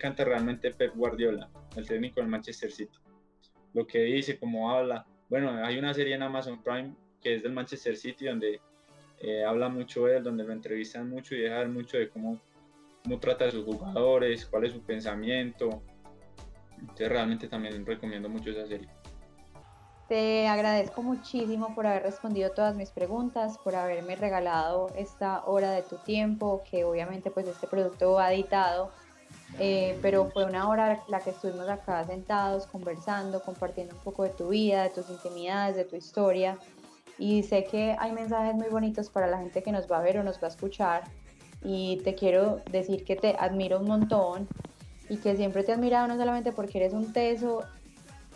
canta 0.00 0.24
realmente 0.24 0.72
Pep 0.72 0.96
Guardiola, 0.96 1.48
el 1.76 1.86
técnico 1.86 2.20
del 2.20 2.28
Manchester 2.28 2.72
City. 2.72 2.98
Lo 3.74 3.86
que 3.86 4.00
dice, 4.00 4.38
cómo 4.38 4.72
habla. 4.72 5.06
Bueno, 5.28 5.64
hay 5.64 5.78
una 5.78 5.94
serie 5.94 6.16
en 6.16 6.22
Amazon 6.22 6.60
Prime 6.62 6.94
que 7.22 7.34
es 7.34 7.42
del 7.42 7.52
Manchester 7.52 7.96
City 7.96 8.24
donde 8.24 8.60
eh, 9.20 9.44
habla 9.44 9.68
mucho 9.68 10.08
él, 10.08 10.24
donde 10.24 10.42
lo 10.42 10.52
entrevistan 10.52 11.08
mucho 11.08 11.34
y 11.34 11.42
deja 11.42 11.64
mucho 11.66 11.98
de 11.98 12.08
cómo, 12.08 12.40
cómo 13.04 13.20
trata 13.20 13.44
a 13.44 13.50
sus 13.50 13.64
jugadores, 13.64 14.46
cuál 14.46 14.64
es 14.64 14.72
su 14.72 14.82
pensamiento. 14.82 15.82
Entonces 16.80 17.08
realmente 17.08 17.48
también 17.48 17.84
recomiendo 17.84 18.28
mucho 18.28 18.50
esa 18.50 18.66
serie. 18.66 18.88
Te 20.08 20.48
agradezco 20.48 21.02
muchísimo 21.02 21.72
por 21.74 21.86
haber 21.86 22.02
respondido 22.02 22.50
todas 22.50 22.74
mis 22.74 22.90
preguntas, 22.90 23.58
por 23.58 23.76
haberme 23.76 24.16
regalado 24.16 24.90
esta 24.96 25.44
hora 25.44 25.70
de 25.70 25.82
tu 25.82 25.96
tiempo, 25.98 26.64
que 26.68 26.84
obviamente 26.84 27.30
pues 27.30 27.46
este 27.46 27.68
producto 27.68 28.18
ha 28.18 28.32
editado 28.32 28.90
eh, 29.58 29.98
pero 30.00 30.26
fue 30.26 30.44
una 30.44 30.68
hora 30.68 31.02
la 31.08 31.20
que 31.20 31.30
estuvimos 31.30 31.68
acá 31.68 32.04
sentados, 32.06 32.66
conversando, 32.66 33.42
compartiendo 33.42 33.94
un 33.94 34.00
poco 34.00 34.22
de 34.22 34.30
tu 34.30 34.48
vida, 34.48 34.84
de 34.84 34.90
tus 34.90 35.10
intimidades, 35.10 35.76
de 35.76 35.84
tu 35.84 35.96
historia. 35.96 36.58
Y 37.18 37.42
sé 37.42 37.64
que 37.64 37.96
hay 37.98 38.12
mensajes 38.12 38.54
muy 38.54 38.68
bonitos 38.68 39.10
para 39.10 39.26
la 39.26 39.38
gente 39.38 39.62
que 39.62 39.72
nos 39.72 39.90
va 39.90 39.98
a 39.98 40.02
ver 40.02 40.18
o 40.18 40.22
nos 40.22 40.42
va 40.42 40.46
a 40.46 40.50
escuchar. 40.50 41.04
Y 41.62 41.98
te 42.04 42.14
quiero 42.14 42.60
decir 42.70 43.04
que 43.04 43.16
te 43.16 43.36
admiro 43.38 43.80
un 43.80 43.86
montón 43.86 44.48
y 45.10 45.16
que 45.16 45.36
siempre 45.36 45.64
te 45.64 45.72
he 45.72 45.74
admirado 45.74 46.06
no 46.06 46.16
solamente 46.16 46.52
porque 46.52 46.78
eres 46.78 46.94
un 46.94 47.12
teso 47.12 47.64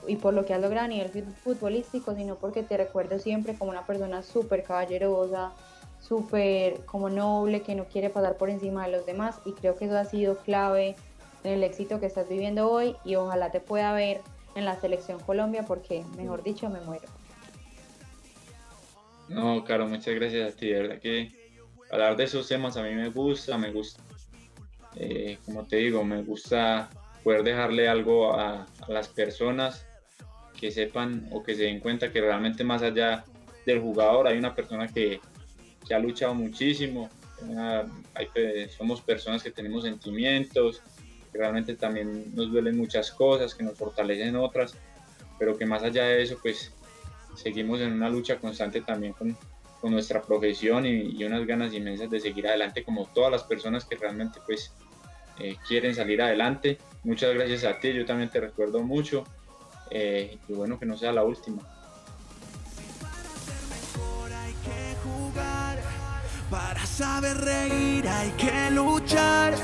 y 0.08 0.16
por 0.16 0.34
lo 0.34 0.44
que 0.44 0.52
has 0.52 0.60
logrado 0.60 0.86
a 0.86 0.88
nivel 0.88 1.08
futbolístico, 1.44 2.14
sino 2.16 2.34
porque 2.34 2.64
te 2.64 2.76
recuerdo 2.76 3.18
siempre 3.20 3.54
como 3.54 3.70
una 3.70 3.86
persona 3.86 4.22
súper 4.22 4.64
caballerosa, 4.64 5.52
súper 6.00 6.84
como 6.84 7.08
noble, 7.08 7.62
que 7.62 7.76
no 7.76 7.84
quiere 7.84 8.10
pasar 8.10 8.36
por 8.36 8.50
encima 8.50 8.86
de 8.86 8.92
los 8.92 9.06
demás 9.06 9.36
y 9.46 9.52
creo 9.52 9.76
que 9.76 9.84
eso 9.84 9.96
ha 9.96 10.04
sido 10.04 10.36
clave 10.38 10.96
en 11.44 11.52
el 11.52 11.62
éxito 11.62 12.00
que 12.00 12.06
estás 12.06 12.28
viviendo 12.28 12.68
hoy 12.68 12.96
y 13.04 13.14
ojalá 13.14 13.52
te 13.52 13.60
pueda 13.60 13.92
ver 13.92 14.20
en 14.56 14.64
la 14.64 14.78
selección 14.80 15.20
Colombia 15.20 15.64
porque, 15.66 16.04
mejor 16.16 16.42
dicho, 16.42 16.68
me 16.68 16.80
muero. 16.80 17.06
No, 19.28 19.62
Caro, 19.62 19.86
muchas 19.86 20.14
gracias 20.16 20.52
a 20.52 20.56
ti, 20.56 20.70
de 20.70 20.82
verdad 20.82 20.98
que 20.98 21.32
hablar 21.88 22.16
de 22.16 22.24
esos 22.24 22.48
temas 22.48 22.76
a 22.76 22.82
mí 22.82 22.92
me 22.94 23.10
gusta, 23.10 23.56
me 23.56 23.70
gusta, 23.70 24.02
eh, 24.96 25.38
como 25.44 25.66
te 25.66 25.76
digo, 25.76 26.04
me 26.04 26.22
gusta 26.22 26.90
poder 27.22 27.42
dejarle 27.42 27.88
algo 27.88 28.34
a, 28.34 28.66
a 28.80 28.92
las 28.92 29.08
personas 29.08 29.86
que 30.58 30.70
sepan 30.70 31.28
o 31.32 31.42
que 31.42 31.54
se 31.54 31.64
den 31.64 31.80
cuenta 31.80 32.12
que 32.12 32.20
realmente 32.20 32.64
más 32.64 32.82
allá 32.82 33.24
del 33.66 33.80
jugador 33.80 34.26
hay 34.28 34.38
una 34.38 34.54
persona 34.54 34.88
que, 34.88 35.20
que 35.86 35.94
ha 35.94 35.98
luchado 35.98 36.34
muchísimo. 36.34 37.10
somos 38.76 39.00
personas 39.00 39.42
que 39.42 39.50
tenemos 39.50 39.84
sentimientos, 39.84 40.82
que 41.32 41.38
realmente 41.38 41.74
también 41.74 42.34
nos 42.34 42.50
duelen 42.50 42.76
muchas 42.76 43.10
cosas, 43.10 43.54
que 43.54 43.64
nos 43.64 43.76
fortalecen 43.76 44.36
otras, 44.36 44.76
pero 45.38 45.56
que 45.56 45.66
más 45.66 45.82
allá 45.82 46.04
de 46.04 46.22
eso, 46.22 46.38
pues 46.40 46.72
seguimos 47.36 47.80
en 47.80 47.92
una 47.92 48.08
lucha 48.08 48.38
constante 48.38 48.80
también 48.80 49.12
con, 49.12 49.36
con 49.80 49.92
nuestra 49.92 50.22
profesión 50.22 50.86
y, 50.86 51.22
unas 51.24 51.46
ganas 51.46 51.74
inmensas 51.74 52.10
de 52.10 52.20
seguir 52.20 52.46
adelante, 52.46 52.84
como 52.84 53.06
todas 53.06 53.32
las 53.32 53.42
personas 53.42 53.84
que 53.84 53.96
realmente 53.96 54.40
pues 54.46 54.72
eh, 55.38 55.56
quieren 55.66 55.94
salir 55.94 56.22
adelante. 56.22 56.78
Muchas 57.02 57.34
gracias 57.34 57.64
a 57.64 57.78
ti, 57.78 57.92
yo 57.92 58.04
también 58.04 58.30
te 58.30 58.40
recuerdo 58.40 58.82
mucho 58.82 59.24
eh, 59.90 60.38
y 60.48 60.52
bueno, 60.52 60.78
que 60.78 60.86
no 60.86 60.96
sea 60.96 61.12
la 61.12 61.22
última. 61.22 61.62
Reír 67.20 68.06
hay 68.06 68.30
que 68.32 68.70
luchar. 68.70 69.54